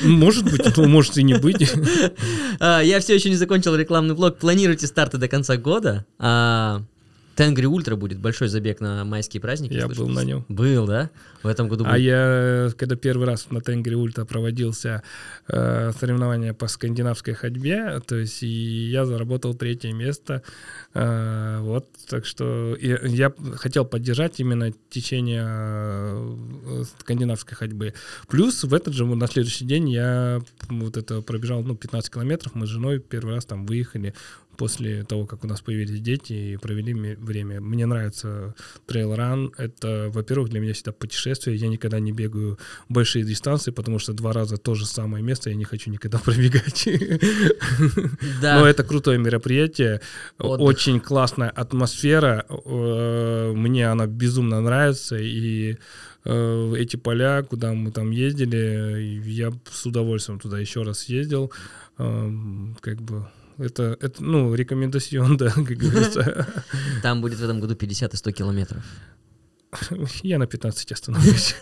Может 0.04 0.46
быть, 0.46 0.78
может 0.78 1.18
и 1.18 1.24
не 1.24 1.36
быть. 1.36 1.72
А, 2.60 2.80
Я 2.82 3.00
все 3.00 3.16
еще 3.16 3.30
не 3.30 3.36
закончил 3.36 3.76
рекламный 3.76 4.16
блок. 4.16 4.38
Планируйте 4.38 4.88
старты 4.88 5.18
до 5.18 5.28
конца 5.28 5.58
года. 5.58 6.06
А, 7.36 7.38
Тенгри 7.38 7.66
Ультра 7.66 7.96
будет 7.96 8.20
большой 8.20 8.48
забег 8.48 8.80
на 8.80 9.04
майские 9.04 9.42
праздники. 9.42 9.74
Я 9.74 9.88
был 9.88 10.08
на 10.08 10.24
нем. 10.24 10.46
Был, 10.48 10.86
да? 10.88 11.10
В 11.44 11.48
этом 11.48 11.68
году 11.68 11.86
А 11.86 11.94
будет. 11.94 12.02
я, 12.02 12.70
когда 12.78 12.96
первый 12.96 13.28
раз 13.28 13.52
на 13.52 13.62
Тенгри 13.62 13.94
Ульта 13.94 14.26
проводился 14.26 15.04
э, 15.48 15.92
соревнования 16.00 16.54
по 16.54 16.68
скандинавской 16.68 17.34
ходьбе, 17.34 18.02
то 18.08 18.16
есть 18.16 18.42
и 18.42 18.48
я 18.48 19.06
заработал 19.06 19.54
третье 19.54 19.94
место. 19.94 20.42
Э, 20.94 21.60
вот, 21.62 21.88
так 22.10 22.26
что 22.26 22.76
и 22.76 22.96
я 23.10 23.32
хотел 23.56 23.86
поддержать 23.86 24.40
именно 24.40 24.72
течение 24.90 25.46
э, 25.46 26.84
скандинавской 27.00 27.56
ходьбы. 27.56 27.94
Плюс 28.28 28.64
в 28.64 28.74
этот 28.74 28.94
же, 28.94 29.06
на 29.06 29.28
следующий 29.28 29.66
день 29.66 29.90
я 29.90 30.42
вот 30.70 30.98
это 30.98 31.22
пробежал, 31.22 31.64
ну, 31.64 31.76
15 31.76 32.12
километров, 32.12 32.56
мы 32.56 32.66
с 32.66 32.70
женой 32.70 33.00
первый 33.00 33.36
раз 33.36 33.46
там 33.46 33.66
выехали 33.66 34.14
после 34.58 35.04
того, 35.04 35.26
как 35.26 35.44
у 35.44 35.48
нас 35.48 35.62
появились 35.62 36.02
дети 36.02 36.34
и 36.34 36.58
провели 36.58 36.94
время. 36.94 37.62
Мне 37.62 37.86
нравится 37.86 38.56
трейл-ран. 38.86 39.52
Это, 39.58 40.10
во-первых, 40.14 40.50
для 40.50 40.60
меня 40.60 40.74
всегда 40.74 40.92
путешествие. 40.92 41.56
Я 41.56 41.68
никогда 41.68 42.00
не 42.00 42.12
бегаю 42.12 42.58
большие 42.90 43.26
дистанции, 43.26 43.72
потому 43.72 44.00
что 44.00 44.14
два 44.14 44.34
раза 44.34 44.58
то 44.58 44.76
же 44.76 44.86
самое 44.86 45.24
место 45.24 45.50
я 45.50 45.56
не 45.56 45.66
хочу 45.66 45.90
никогда 45.92 46.18
пробегать. 46.26 46.88
Да. 48.42 48.60
Но 48.60 48.68
это 48.68 48.84
крутое 48.84 49.18
мероприятие, 49.18 50.02
Отдых. 50.38 50.66
очень 50.66 51.00
классная 51.00 51.50
атмосфера, 51.50 52.46
э, 52.50 53.54
мне 53.56 53.88
она 53.88 54.08
безумно 54.08 54.62
нравится, 54.62 55.18
и 55.18 55.78
э, 56.26 56.74
эти 56.78 56.96
поля, 56.96 57.44
куда 57.44 57.74
мы 57.74 57.92
там 57.92 58.12
ездили, 58.12 59.22
я 59.26 59.52
с 59.72 59.86
удовольствием 59.86 60.40
туда 60.40 60.60
еще 60.60 60.84
раз 60.84 61.06
ездил, 61.06 61.52
Эм, 61.98 62.76
как 62.82 63.02
бы 63.02 63.26
это, 63.58 63.98
это, 64.02 64.24
ну, 64.24 64.54
рекомендацион, 64.54 65.38
да, 65.38 65.50
как 65.50 65.66
говорится. 65.66 66.48
Там 67.04 67.22
будет 67.22 67.40
в 67.40 67.44
этом 67.44 67.60
году 67.60 67.76
50 67.76 68.14
и 68.14 68.18
100 68.18 68.32
километров. 68.32 68.84
Я 70.24 70.38
на 70.40 70.48
15 70.48 70.92
остановлюсь. 70.92 71.56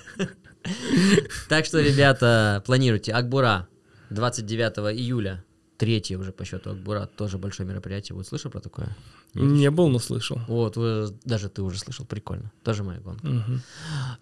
Так 1.50 1.66
что, 1.66 1.80
ребята, 1.82 2.64
планируйте. 2.66 3.12
Акбура 3.12 3.68
29 4.10 4.98
июля. 4.98 5.44
Третье 5.78 6.18
уже 6.18 6.32
по 6.32 6.46
счету 6.46 6.72
Акбура. 6.72 7.10
Тоже 7.18 7.38
большое 7.38 7.68
мероприятие. 7.68 8.16
Вот 8.16 8.28
слышал 8.28 8.52
про 8.52 8.60
такое? 8.62 8.96
Не 9.34 9.72
был, 9.72 9.90
но 9.90 10.00
слышал. 10.00 10.40
Вот, 10.48 10.78
вы- 10.78 11.10
даже 11.26 11.50
ты 11.50 11.62
уже 11.64 11.80
слышал. 11.80 12.06
Прикольно. 12.06 12.52
Тоже 12.64 12.84
моя 12.84 13.00
гонка. 13.00 13.28
Мгм. 13.28 13.62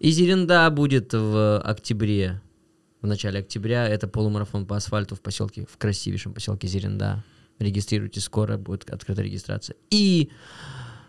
Изеренда 0.00 0.70
будет 0.70 1.12
в 1.12 1.60
октябре. 1.60 2.40
В 3.02 3.06
начале 3.06 3.40
октября. 3.40 3.86
Это 3.86 4.08
полумарафон 4.08 4.64
по 4.66 4.76
асфальту 4.76 5.14
в 5.14 5.20
поселке, 5.20 5.66
в 5.70 5.76
красивейшем 5.76 6.32
поселке 6.32 6.66
Зеренда. 6.66 7.22
Регистрируйте, 7.62 8.20
скоро 8.20 8.56
будет 8.58 8.90
открыта 8.90 9.22
регистрация. 9.22 9.76
И 9.90 10.30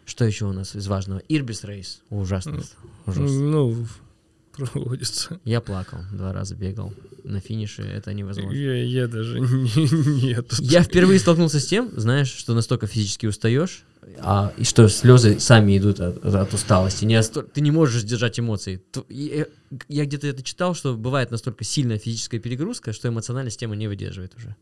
что 0.05 0.25
еще 0.25 0.45
у 0.45 0.53
нас 0.53 0.75
из 0.75 0.87
важного? 0.87 1.21
Ирбис 1.29 1.63
Рейс. 1.63 2.01
Ужасно. 2.09 2.63
Ужасно. 3.05 3.39
Ну, 3.39 3.87
проводится. 4.53 5.39
Я 5.45 5.61
плакал, 5.61 5.99
два 6.11 6.33
раза 6.33 6.55
бегал 6.55 6.93
на 7.23 7.39
финише, 7.39 7.81
это 7.81 8.13
невозможно. 8.13 8.55
Я, 8.55 8.83
я 8.83 9.07
даже 9.07 9.39
не, 9.39 10.21
нет. 10.27 10.53
Я 10.59 10.83
впервые 10.83 11.19
столкнулся 11.19 11.59
с 11.59 11.65
тем, 11.65 11.89
знаешь, 11.95 12.31
что 12.31 12.53
настолько 12.53 12.87
физически 12.87 13.25
устаешь, 13.25 13.83
а, 14.19 14.53
и 14.57 14.63
что 14.63 14.87
слезы 14.89 15.39
сами 15.39 15.77
идут 15.77 15.99
от, 15.99 16.23
от 16.25 16.53
усталости. 16.53 17.05
Не 17.05 17.21
ты 17.21 17.61
не 17.61 17.71
можешь 17.71 18.01
сдержать 18.01 18.39
эмоций. 18.39 18.77
Т- 18.91 19.03
и, 19.09 19.45
э, 19.71 19.75
Я 19.87 20.05
где-то 20.05 20.27
это 20.27 20.43
читал, 20.43 20.75
что 20.75 20.95
бывает 20.95 21.31
настолько 21.31 21.63
сильная 21.63 21.97
физическая 21.97 22.39
перегрузка, 22.39 22.91
что 22.93 23.07
эмоциональная 23.07 23.51
система 23.51 23.75
не 23.75 23.87
выдерживает 23.87 24.35
уже. 24.35 24.55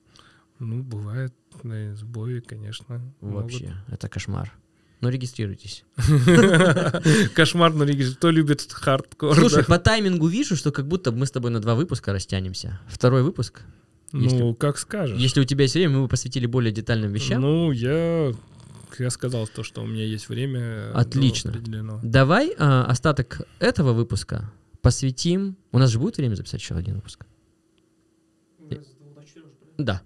Ну, 0.62 0.84
бывает 0.84 1.34
э, 1.64 1.96
сбои, 1.96 2.40
конечно. 2.40 3.02
могут. 3.20 3.44
Вообще, 3.54 3.74
это 3.88 4.08
кошмар. 4.08 4.54
Но 5.00 5.10
регистрируйтесь. 5.10 5.84
Кошмар, 7.34 7.74
но 7.74 7.84
регистр- 7.86 8.18
кто 8.18 8.30
любит 8.30 8.72
хардкор? 8.72 9.36
Слушай, 9.36 9.66
по 9.66 9.80
таймингу 9.80 10.28
вижу, 10.28 10.56
что 10.56 10.72
как 10.72 10.88
будто 10.88 11.12
мы 11.12 11.26
с 11.26 11.32
тобой 11.32 11.50
на 11.50 11.60
два 11.60 11.74
выпуска 11.74 12.14
растянемся. 12.14 12.80
Второй 12.88 13.24
выпуск. 13.24 13.64
если- 14.14 14.38
ну, 14.38 14.54
как 14.54 14.78
скажешь. 14.78 15.18
Если 15.20 15.42
у 15.42 15.44
тебя 15.46 15.64
есть 15.64 15.74
время, 15.74 15.96
мы 15.98 16.02
бы 16.04 16.08
посвятили 16.08 16.46
более 16.46 16.72
детальным 16.72 17.12
вещам. 17.12 17.42
Ну, 17.42 17.72
я, 17.72 18.32
я 19.00 19.10
сказал 19.10 19.48
то, 19.48 19.64
что 19.64 19.82
у 19.82 19.88
меня 19.88 20.06
есть 20.06 20.30
время. 20.30 20.60
э, 20.60 20.92
Отлично. 20.92 21.52
Давай 22.04 22.54
а, 22.60 22.86
остаток 22.86 23.42
этого 23.58 23.94
выпуска 23.94 24.52
посвятим. 24.84 25.58
У 25.72 25.80
нас 25.80 25.90
же 25.90 25.98
будет 25.98 26.18
время 26.18 26.36
записать 26.36 26.62
еще 26.62 26.76
один 26.76 26.96
выпуск. 26.98 27.26
Да. 29.80 30.04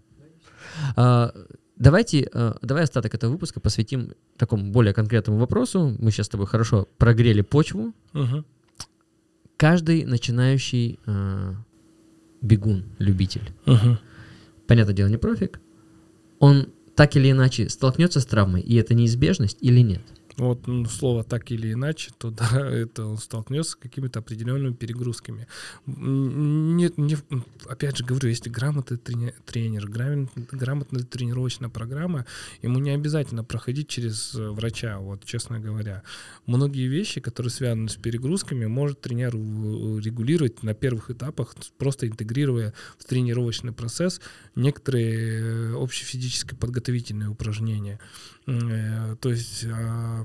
А, 0.96 1.34
давайте, 1.78 2.30
а, 2.34 2.58
давай 2.62 2.84
остаток 2.84 3.14
этого 3.14 3.32
выпуска 3.32 3.60
посвятим 3.60 4.14
такому 4.38 4.72
более 4.72 4.94
конкретному 4.94 5.40
вопросу. 5.40 5.96
Мы 6.00 6.12
сейчас 6.12 6.28
с 6.28 6.30
тобой 6.30 6.48
хорошо 6.48 6.88
прогрели 6.98 7.42
почву. 7.42 7.94
Мгм. 8.14 8.46
Каждый 9.58 10.06
начинающий 10.06 11.00
а, 11.06 11.56
бегун, 12.42 12.84
любитель, 13.00 13.52
Мгм. 13.66 14.00
понятное 14.68 14.94
дело, 14.96 15.08
не 15.08 15.18
профик, 15.18 15.60
он 16.40 16.68
так 16.96 17.16
или 17.16 17.32
иначе 17.32 17.70
столкнется 17.70 18.20
с 18.20 18.26
травмой, 18.26 18.62
и 18.62 18.76
это 18.76 18.94
неизбежность 18.94 19.58
или 19.62 19.80
нет? 19.80 20.02
Вот 20.38 20.68
ну, 20.68 20.86
слово 20.86 21.24
так 21.24 21.50
или 21.52 21.72
иначе, 21.72 22.12
то 22.18 22.30
да, 22.30 22.70
это 22.70 23.06
он 23.06 23.18
столкнется 23.18 23.72
с 23.72 23.76
какими-то 23.76 24.20
определенными 24.20 24.74
перегрузками. 24.74 25.48
Нет, 25.86 26.98
не, 26.98 27.18
опять 27.68 27.98
же 27.98 28.04
говорю, 28.04 28.30
если 28.30 28.50
грамотный 28.50 28.98
трене- 28.98 29.34
тренер, 29.46 29.88
грамотная, 29.88 30.46
грамотная 30.52 31.04
тренировочная 31.04 31.70
программа, 31.70 32.26
ему 32.62 32.80
не 32.80 32.92
обязательно 32.92 33.44
проходить 33.44 33.88
через 33.88 34.36
э, 34.36 34.50
врача, 34.50 35.00
вот 35.00 35.24
честно 35.24 35.60
говоря. 35.60 36.04
Многие 36.46 36.88
вещи, 36.88 37.22
которые 37.22 37.52
связаны 37.52 37.88
с 37.88 37.96
перегрузками, 37.96 38.66
может 38.66 39.00
тренер 39.00 39.36
э, 39.36 39.38
регулировать 39.38 40.64
на 40.64 40.74
первых 40.74 41.12
этапах, 41.12 41.56
просто 41.78 42.08
интегрируя 42.08 42.74
в 42.98 43.06
тренировочный 43.06 43.72
процесс 43.72 44.20
некоторые 44.56 45.42
э, 45.42 45.74
общефизические 45.82 46.58
подготовительные 46.58 47.30
упражнения. 47.30 48.00
То 48.46 49.32
есть 49.32 49.66
а, 49.66 50.24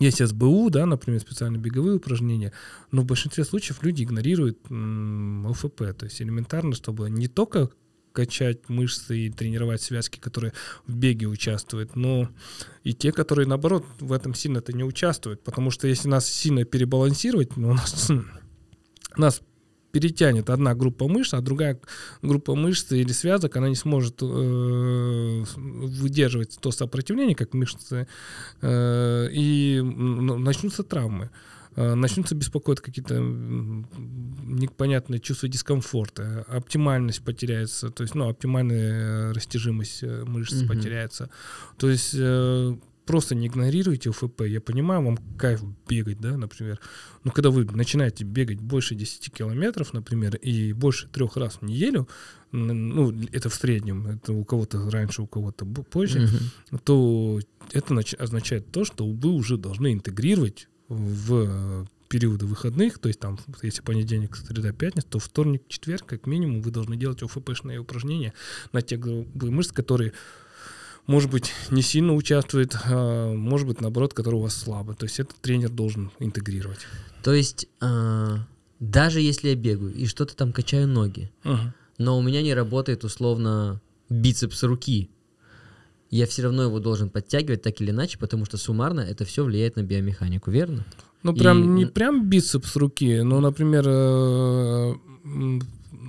есть 0.00 0.26
СБУ, 0.26 0.70
да, 0.70 0.86
например, 0.86 1.20
специальные 1.20 1.60
беговые 1.60 1.96
упражнения, 1.96 2.52
но 2.90 3.02
в 3.02 3.04
большинстве 3.04 3.44
случаев 3.44 3.82
люди 3.82 4.02
игнорируют 4.02 4.58
ОФП, 4.66 5.96
то 5.96 6.04
есть 6.04 6.20
элементарно, 6.20 6.74
чтобы 6.74 7.08
не 7.10 7.28
только 7.28 7.70
качать 8.12 8.68
мышцы 8.68 9.18
и 9.18 9.30
тренировать 9.30 9.82
связки, 9.82 10.18
которые 10.18 10.52
в 10.86 10.96
беге 10.96 11.26
участвуют, 11.26 11.94
но 11.94 12.28
и 12.82 12.92
те, 12.92 13.12
которые, 13.12 13.46
наоборот, 13.46 13.84
в 14.00 14.12
этом 14.12 14.34
сильно-то 14.34 14.72
не 14.72 14.82
участвуют, 14.82 15.44
потому 15.44 15.70
что 15.70 15.86
если 15.86 16.08
нас 16.08 16.26
сильно 16.26 16.64
перебалансировать, 16.64 17.56
ну, 17.56 17.70
у 17.70 17.74
нас, 17.74 18.10
нас 19.16 19.42
перетянет 19.92 20.50
одна 20.50 20.74
группа 20.74 21.08
мышц, 21.08 21.34
а 21.34 21.40
другая 21.40 21.78
группа 22.22 22.54
мышц 22.54 22.92
или 22.92 23.12
связок, 23.12 23.56
она 23.56 23.68
не 23.68 23.76
сможет 23.76 24.18
э, 24.22 25.44
выдерживать 25.56 26.58
то 26.60 26.70
сопротивление, 26.70 27.34
как 27.34 27.54
мышцы, 27.54 28.06
э, 28.62 29.28
и 29.32 29.76
м, 29.78 30.42
начнутся 30.44 30.82
травмы. 30.82 31.30
Э, 31.76 31.94
Начнутся 31.94 32.34
беспокоить 32.34 32.80
какие-то 32.80 33.18
непонятные 33.20 35.20
чувства 35.20 35.48
дискомфорта, 35.48 36.44
оптимальность 36.48 37.22
потеряется, 37.24 37.90
то 37.90 38.02
есть, 38.02 38.14
ну, 38.14 38.28
оптимальная 38.28 39.30
э, 39.30 39.32
растяжимость 39.32 40.02
э, 40.02 40.24
мышц 40.24 40.62
Мгм. 40.62 40.68
потеряется. 40.68 41.30
То 41.78 41.90
есть 41.90 42.14
просто 43.10 43.34
не 43.34 43.48
игнорируйте 43.48 44.10
ОФП. 44.10 44.42
Я 44.42 44.60
понимаю, 44.60 45.02
вам 45.02 45.18
кайф 45.36 45.62
бегать, 45.88 46.20
да, 46.20 46.36
например. 46.36 46.78
Но 47.24 47.32
когда 47.32 47.50
вы 47.50 47.64
начинаете 47.64 48.22
бегать 48.24 48.60
больше 48.60 48.94
10 48.94 49.32
километров, 49.32 49.92
например, 49.92 50.36
и 50.36 50.72
больше 50.72 51.08
трех 51.08 51.36
раз 51.36 51.54
в 51.56 51.62
неделю, 51.62 52.08
ну, 52.52 53.12
это 53.32 53.48
в 53.48 53.54
среднем, 53.54 54.06
это 54.06 54.32
у 54.32 54.44
кого-то 54.44 54.88
раньше, 54.90 55.22
у 55.22 55.26
кого-то 55.26 55.64
позже, 55.66 56.20
Мгм. 56.20 56.78
то 56.84 57.40
это 57.72 57.94
нач- 57.94 58.14
означает 58.16 58.70
то, 58.70 58.84
что 58.84 59.04
вы 59.06 59.30
уже 59.30 59.56
должны 59.56 59.92
интегрировать 59.92 60.68
в 60.88 61.86
периоды 62.08 62.46
выходных, 62.46 62.98
то 62.98 63.06
есть 63.08 63.20
там, 63.20 63.38
если 63.62 63.82
понедельник, 63.82 64.34
среда, 64.36 64.72
пятница, 64.72 65.06
то 65.08 65.18
вторник, 65.20 65.62
четверг, 65.68 66.04
как 66.06 66.26
минимум, 66.26 66.60
вы 66.60 66.72
должны 66.72 66.96
делать 66.96 67.22
ОФПшные 67.22 67.78
упражнения 67.78 68.32
на 68.72 68.82
те 68.82 68.96
группы 68.96 69.50
мышц, 69.50 69.70
которые, 69.70 70.12
может 71.10 71.30
быть, 71.30 71.52
не 71.70 71.82
сильно 71.82 72.14
участвуют, 72.14 72.76
а, 72.84 73.32
может 73.34 73.66
быть, 73.66 73.80
наоборот, 73.80 74.14
которые 74.14 74.38
у 74.40 74.42
вас 74.44 74.54
слабо. 74.54 74.94
То 74.94 75.04
есть 75.04 75.18
этот 75.20 75.36
тренер 75.40 75.70
должен 75.70 76.10
интегрировать. 76.20 76.80
То 77.22 77.32
есть 77.34 77.66
а, 77.80 78.38
даже 78.78 79.20
если 79.20 79.48
я 79.50 79.54
бегаю 79.56 79.92
и 79.94 80.06
что-то 80.06 80.36
там 80.36 80.52
качаю 80.52 80.86
ноги, 80.88 81.30
Ага. 81.44 81.74
но 81.98 82.18
у 82.18 82.22
меня 82.22 82.42
не 82.42 82.54
работает 82.54 83.04
условно 83.04 83.80
бицепс 84.08 84.62
руки, 84.62 85.10
я 86.10 86.26
все 86.26 86.42
равно 86.42 86.62
его 86.64 86.78
должен 86.80 87.10
подтягивать 87.10 87.62
так 87.62 87.80
или 87.80 87.90
иначе, 87.90 88.18
потому 88.18 88.44
что 88.44 88.56
суммарно 88.56 89.00
это 89.00 89.24
все 89.24 89.44
влияет 89.44 89.76
на 89.76 89.82
биомеханику, 89.82 90.50
верно? 90.50 90.84
Ну, 91.22 91.34
прям 91.34 91.62
И- 91.62 91.66
не 91.66 91.86
прям 91.86 92.28
бицепс 92.28 92.76
руки, 92.76 93.20
но, 93.22 93.40
например, 93.40 93.84
э, 93.86 94.94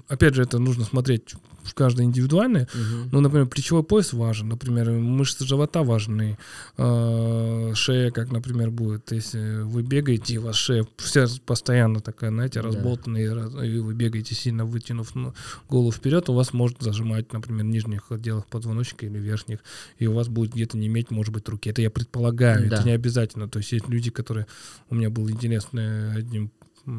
опять 0.07 0.35
же, 0.35 0.43
это 0.43 0.59
нужно 0.59 0.85
смотреть 0.85 1.35
в 1.63 1.73
каждое 1.75 2.05
индивидуальное. 2.05 2.67
Мгм. 2.73 3.09
Ну, 3.11 3.19
например, 3.21 3.47
плечевой 3.47 3.83
пояс 3.83 4.13
важен, 4.13 4.49
например, 4.49 4.89
мышцы 4.91 5.45
живота 5.45 5.83
важны, 5.83 6.37
э, 6.77 7.71
шея, 7.75 8.11
как, 8.11 8.31
например, 8.31 8.71
будет, 8.71 9.11
если 9.11 9.61
вы 9.61 9.83
бегаете, 9.83 10.33
и 10.35 10.37
у 10.37 10.41
вас 10.43 10.55
шея 10.55 10.85
вся 10.97 11.27
постоянно 11.45 11.99
такая, 11.99 12.31
знаете, 12.31 12.61
Да. 12.61 12.67
разболтанная, 12.67 13.23
и 13.23 13.27
раз- 13.27 13.53
и 13.63 13.77
вы 13.79 13.93
бегаете 13.93 14.33
сильно 14.35 14.65
вытянув 14.65 15.13
ну, 15.15 15.33
голову 15.69 15.91
вперед, 15.91 16.29
у 16.29 16.33
вас 16.33 16.53
может 16.53 16.81
зажимать, 16.81 17.31
например, 17.33 17.63
нижних 17.65 18.11
отделов 18.11 18.45
позвоночника 18.47 19.05
или 19.05 19.19
верхних, 19.19 19.59
и 19.99 20.07
у 20.07 20.13
вас 20.13 20.27
будет 20.29 20.53
где-то 20.53 20.77
не 20.77 20.87
иметь, 20.87 21.11
может 21.11 21.33
быть, 21.33 21.47
руки. 21.47 21.69
Это 21.69 21.81
я 21.81 21.89
предполагаю, 21.91 22.69
Да. 22.69 22.77
это 22.77 22.85
не 22.85 22.91
обязательно. 22.91 23.47
То 23.47 23.59
есть 23.59 23.71
есть 23.71 23.87
люди, 23.87 24.09
которые... 24.09 24.47
У 24.89 24.95
меня 24.95 25.09
был 25.09 25.29
интересный 25.29 26.13
один 26.15 26.41
м, 26.41 26.51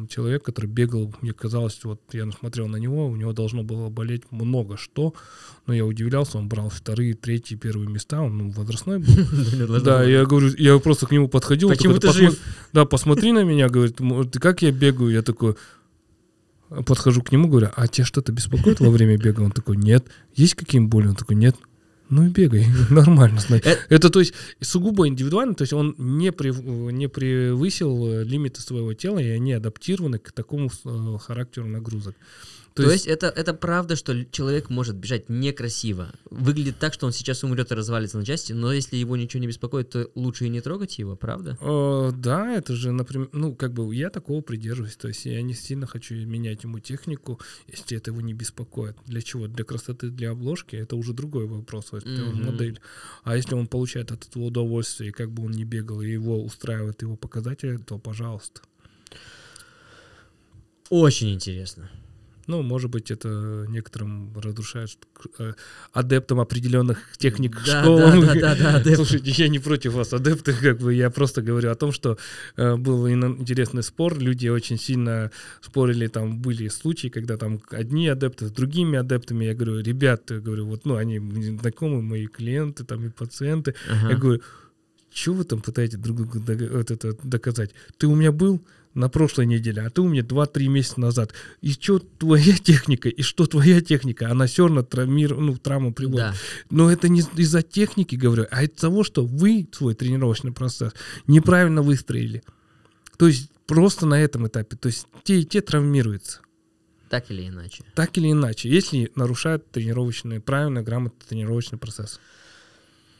человек, 0.09 0.43
который 0.43 0.67
бегал, 0.67 1.13
мне 1.21 1.33
казалось, 1.33 1.79
вот 1.83 2.01
я 2.13 2.29
смотрел 2.31 2.67
на 2.67 2.77
него, 2.77 3.07
у 3.07 3.15
него 3.15 3.33
должно 3.33 3.63
было 3.63 3.89
болеть 3.89 4.23
много 4.31 4.77
что, 4.77 5.13
но 5.65 5.73
я 5.73 5.85
удивлялся, 5.85 6.37
он 6.37 6.47
брал 6.47 6.69
вторые, 6.69 7.13
третьи, 7.13 7.55
первые 7.55 7.89
места, 7.89 8.21
он 8.21 8.37
ну, 8.37 8.49
возрастной 8.51 8.99
был. 8.99 9.79
Да, 9.83 10.03
я 10.03 10.25
говорю, 10.25 10.49
я 10.57 10.77
просто 10.79 11.07
к 11.07 11.11
нему 11.11 11.27
подходил. 11.27 11.69
Почему 11.69 11.95
ты 11.95 12.01
«Да 12.01 12.09
посмо- 12.09 12.13
жив?» 12.13 12.39
Да, 12.71 12.85
посмотри 12.85 13.31
на 13.31 13.43
меня, 13.43 13.69
говорит, 13.69 13.99
«М, 13.99 14.29
ты 14.29 14.39
как 14.39 14.61
я 14.61 14.71
бегаю? 14.71 15.11
Я 15.11 15.21
такой, 15.21 15.55
подхожу 16.85 17.21
к 17.21 17.31
нему, 17.31 17.47
говорю, 17.47 17.69
а 17.75 17.87
тебя 17.87 18.05
что-то 18.05 18.31
беспокоит 18.31 18.79
во 18.79 18.89
время 18.89 19.17
бега? 19.17 19.41
Он 19.41 19.51
такой, 19.51 19.77
нет. 19.77 20.05
Есть 20.33 20.55
какие-нибудь 20.55 20.91
боли? 20.91 21.07
Он 21.07 21.15
такой, 21.15 21.35
нет. 21.35 21.55
Ну 22.13 22.27
и 22.27 22.29
бегай, 22.29 22.67
нормально. 22.91 23.39
значит». 23.39 23.65
Э- 23.65 23.77
Это, 23.89 24.11
то 24.11 24.19
есть, 24.19 24.33
сугубо 24.61 25.07
индивидуально, 25.07 25.55
то 25.55 25.63
есть 25.63 25.73
он 25.73 25.95
не, 25.97 26.29
прев- 26.29 26.91
не 26.91 27.07
превысил 27.07 28.07
э, 28.07 28.23
лимиты 28.23 28.61
своего 28.61 28.93
тела, 28.93 29.17
и 29.17 29.29
они 29.29 29.53
адаптированы 29.53 30.19
к 30.19 30.31
такому 30.31 30.69
э, 30.85 31.17
характеру 31.19 31.65
нагрузок. 31.67 32.15
То, 32.73 32.91
есть, 32.91 33.05
это, 33.07 33.27
это 33.27 33.53
правда, 33.53 33.95
что 33.95 34.25
человек 34.25 34.69
может 34.69 34.95
бежать 34.95 35.29
некрасиво. 35.29 36.11
Выглядит 36.31 36.79
так, 36.79 36.93
что 36.93 37.05
он 37.05 37.11
сейчас 37.11 37.43
умрет 37.43 37.71
и 37.71 37.75
развалится 37.75 38.17
на 38.17 38.25
части, 38.25 38.53
но 38.53 38.73
если 38.73 38.97
его 38.97 39.15
ничего 39.15 39.41
не 39.41 39.47
беспокоит, 39.47 39.89
то 39.91 40.09
лучше 40.15 40.45
и 40.45 40.49
не 40.49 40.61
трогать 40.61 40.97
его, 40.97 41.15
правда? 41.15 41.57
Э, 41.61 42.11
Да, 42.15 42.53
это 42.55 42.73
же, 42.75 42.91
например, 42.91 43.29
ну, 43.31 43.53
как 43.55 43.73
бы 43.73 43.93
я 43.95 44.09
такого 44.09 44.41
придерживаюсь. 44.41 44.95
То 44.95 45.07
есть 45.07 45.25
я 45.25 45.41
не 45.41 45.53
сильно 45.53 45.85
хочу 45.85 46.15
менять 46.15 46.63
ему 46.63 46.79
технику, 46.79 47.39
если 47.67 47.97
это 47.97 48.11
его 48.11 48.21
не 48.21 48.33
беспокоит. 48.33 48.95
Для 49.05 49.21
чего? 49.21 49.47
Для 49.47 49.63
красоты, 49.63 50.09
для 50.09 50.31
обложки? 50.31 50.75
Это 50.75 50.95
уже 50.95 51.13
другой 51.13 51.45
вопрос. 51.45 51.85
то 51.85 51.97
есть 51.97 52.07
уже 52.07 52.23
Мгм. 52.23 52.45
модель. 52.45 52.79
А 53.23 53.35
если 53.35 53.55
он 53.55 53.67
получает 53.67 54.11
от 54.11 54.25
этого 54.27 54.45
удовольствие, 54.45 55.09
и 55.09 55.13
как 55.13 55.31
бы 55.31 55.45
он 55.45 55.51
ни 55.51 55.63
бегал, 55.63 56.01
и 56.01 56.09
его 56.09 56.43
устраивает 56.43 57.01
его 57.01 57.15
показатели, 57.15 57.77
то 57.77 57.99
пожалуйста. 57.99 58.61
Очень 60.89 61.33
интересно. 61.33 61.89
Ну, 62.47 62.61
может 62.61 62.89
быть, 62.91 63.09
это 63.11 63.65
некоторым 63.69 64.33
разрушает 64.37 64.97
э, 65.39 65.53
адептам 65.93 66.39
определенных 66.39 66.97
техник 67.17 67.55
Да, 67.65 67.83
школ. 67.83 67.97
да, 67.97 68.33
да, 68.35 68.55
да, 68.55 68.79
да. 68.83 68.95
Слушайте, 68.95 69.31
я 69.31 69.47
не 69.47 69.59
против 69.59 69.93
вас, 69.93 70.13
адепты, 70.13 70.53
как 70.53 70.79
бы 70.79 70.93
я 70.93 71.09
просто 71.09 71.41
говорю 71.41 71.71
о 71.71 71.75
том, 71.75 71.91
что 71.91 72.17
э, 72.57 72.75
был 72.75 73.07
ин- 73.07 73.37
интересный 73.39 73.83
спор, 73.83 74.17
люди 74.19 74.49
очень 74.49 74.77
сильно 74.77 75.31
спорили, 75.61 76.07
там 76.07 76.39
были 76.41 76.67
случаи, 76.67 77.07
когда 77.07 77.37
там 77.37 77.61
одни 77.71 78.07
адепты 78.07 78.47
с 78.47 78.51
другими 78.51 78.97
адептами, 78.99 79.45
я 79.45 79.53
говорю, 79.53 79.79
ребят, 79.81 80.29
я 80.31 80.39
говорю, 80.39 80.65
вот, 80.65 80.85
ну, 80.85 80.95
они 80.97 81.19
мне 81.19 81.57
знакомые, 81.57 82.01
мои 82.01 82.27
клиенты, 82.27 82.83
там, 82.83 83.05
и 83.05 83.09
пациенты, 83.09 83.73
Ага. 83.89 84.09
я 84.11 84.17
говорю, 84.17 84.41
что 85.13 85.33
вы 85.33 85.43
там 85.43 85.61
пытаетесь 85.61 85.97
друг 85.99 86.17
другу 86.17 86.39
это 86.49 87.15
доказать? 87.23 87.71
Ты 87.97 88.07
у 88.07 88.15
меня 88.15 88.31
был 88.31 88.59
на 88.93 89.09
прошлой 89.09 89.45
неделе, 89.45 89.81
а 89.81 89.89
ты 89.89 90.01
у 90.01 90.07
меня 90.07 90.21
2-3 90.21 90.67
месяца 90.67 90.99
назад. 90.99 91.33
И 91.61 91.71
что 91.71 91.99
твоя 91.99 92.55
техника, 92.57 93.09
и 93.09 93.21
что 93.21 93.45
твоя 93.45 93.81
техника, 93.81 94.29
она 94.29 94.45
все 94.45 94.67
равно 94.67 94.83
травмир, 94.83 95.35
ну, 95.35 95.57
травму 95.57 95.93
приводит. 95.93 96.31
Да. 96.31 96.35
Но 96.69 96.91
это 96.91 97.09
не 97.09 97.21
из-за 97.21 97.61
техники, 97.61 98.15
говорю, 98.15 98.45
а 98.51 98.63
из-за 98.63 98.81
того, 98.81 99.03
что 99.03 99.25
вы 99.25 99.67
свой 99.71 99.95
тренировочный 99.95 100.51
процесс 100.51 100.93
неправильно 101.27 101.81
выстроили. 101.81 102.43
То 103.17 103.27
есть 103.27 103.49
просто 103.65 104.05
на 104.05 104.21
этом 104.21 104.47
этапе. 104.47 104.75
То 104.75 104.87
есть 104.87 105.07
те 105.23 105.39
и 105.39 105.45
те 105.45 105.61
травмируются. 105.61 106.41
Так 107.09 107.29
или 107.29 107.47
иначе. 107.47 107.83
Так 107.93 108.17
или 108.17 108.31
иначе, 108.31 108.69
если 108.69 109.11
нарушают 109.15 109.69
тренировочный, 109.71 110.39
правильно, 110.39 110.81
грамотный 110.81 111.25
тренировочный 111.27 111.77
процесс. 111.77 112.19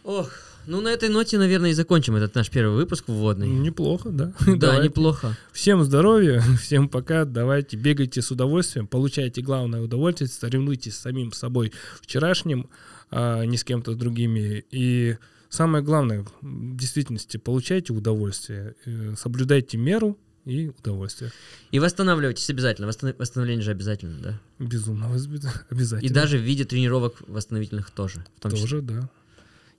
Ох, 0.04 0.32
ну 0.68 0.82
на 0.82 0.90
этой 0.90 1.10
ноте, 1.10 1.38
наверное, 1.38 1.72
и 1.72 1.74
закончим 1.74 2.16
этот 2.16 2.36
наш 2.36 2.50
первый 2.50 2.76
выпуск 2.76 3.06
вводный. 3.08 3.48
Неплохо, 3.48 4.10
да? 4.10 4.34
Да, 4.56 4.84
неплохо. 4.84 5.36
Всем 5.52 5.84
здоровья, 5.84 6.42
всем 6.62 6.90
пока, 6.90 7.26
давайте 7.26 7.78
бегайте 7.78 8.22
с 8.22 8.32
удовольствием, 8.32 8.88
получайте 8.88 9.42
главное 9.42 9.82
удовольствие, 9.82 10.28
соревнуйтесь 10.28 10.96
с 10.96 11.00
самим 11.00 11.32
собой 11.34 11.72
вчерашним, 12.02 12.70
а 13.12 13.44
не 13.46 13.58
с 13.58 13.64
кем-то 13.64 13.96
другими. 13.96 14.66
И 14.72 15.18
самое 15.50 15.84
главное, 15.84 16.26
в 16.42 16.76
действительности, 16.78 17.38
получайте 17.38 17.94
удовольствие, 17.94 18.76
э, 18.86 19.14
соблюдайте 19.18 19.78
меру 19.78 20.18
и 20.46 20.72
удовольствие. 20.78 21.32
И 21.72 21.80
восстанавливайтесь 21.80 22.50
обязательно. 22.50 22.88
Восстан- 22.88 23.16
Восстановление 23.18 23.64
же 23.64 23.72
обязательно, 23.72 24.20
да. 24.22 24.40
Безумно 24.60 25.08
обязательно. 25.70 26.00
И 26.00 26.10
даже 26.10 26.38
в 26.38 26.42
виде 26.42 26.66
тренировок 26.66 27.16
восстановительных 27.28 27.92
тоже. 27.92 28.26
Том 28.42 28.52
числе. 28.52 28.62
тоже, 28.64 28.82
да. 28.82 29.10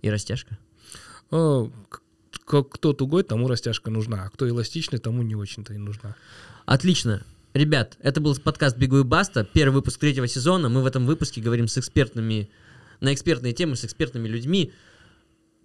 И 0.03 0.11
растяжка. 0.11 0.59
К- 1.31 2.63
кто 2.65 2.93
тугой, 2.93 3.23
тому 3.23 3.49
растяжка 3.49 3.91
нужна, 3.91 4.25
а 4.25 4.29
кто 4.31 4.49
эластичный, 4.49 4.99
тому 4.99 5.23
не 5.23 5.35
очень-то 5.35 5.73
и 5.73 5.79
нужна. 5.79 6.15
Отлично. 6.67 7.23
Ребят, 7.55 7.97
это 8.01 8.21
был 8.21 8.35
подкаст 8.37 8.77
Бегу 8.77 8.99
и 8.99 9.03
Баста, 9.05 9.45
первый 9.45 9.75
выпуск 9.75 10.01
третьего 10.01 10.27
сезона. 10.27 10.69
Мы 10.69 10.83
в 10.83 10.87
этом 10.87 11.07
выпуске 11.07 11.41
говорим 11.41 11.69
с 11.69 11.79
экспертными, 11.79 12.51
на 13.01 13.15
экспертные 13.15 13.53
темы, 13.53 13.77
с 13.77 13.85
экспертными 13.85 14.27
людьми. 14.29 14.73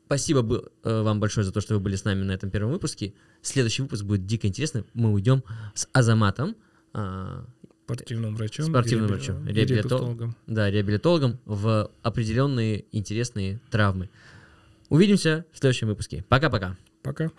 Спасибо 0.05 0.69
э, 0.83 1.01
вам 1.01 1.19
большое 1.19 1.45
за 1.45 1.51
то, 1.51 1.61
что 1.61 1.73
вы 1.75 1.79
были 1.79 1.95
с 1.95 2.03
нами 2.05 2.23
на 2.23 2.31
этом 2.31 2.49
первом 2.49 2.71
выпуске. 2.71 3.13
Следующий 3.41 3.81
выпуск 3.83 4.03
будет 4.03 4.25
дико 4.25 4.47
интересный. 4.47 4.83
Мы 4.93 5.11
уйдем 5.11 5.43
с 5.73 5.87
Азаматом, 5.93 6.55
а, 6.93 7.45
Спортивным 7.85 8.35
врачом. 8.35 8.67
Спортивным 8.67 9.05
и 9.07 9.09
реаби- 9.09 9.13
врачом, 9.13 9.47
реабилитологом. 9.47 10.35
да, 10.47 10.69
реабилитологом 10.69 11.39
в 11.45 11.89
определенные 12.03 12.85
интересные 12.91 13.59
травмы. 13.71 14.09
Увидимся 14.89 15.45
в 15.53 15.57
следующем 15.57 15.87
выпуске. 15.87 16.23
Пока-пока. 16.27 16.77
Пока. 17.03 17.31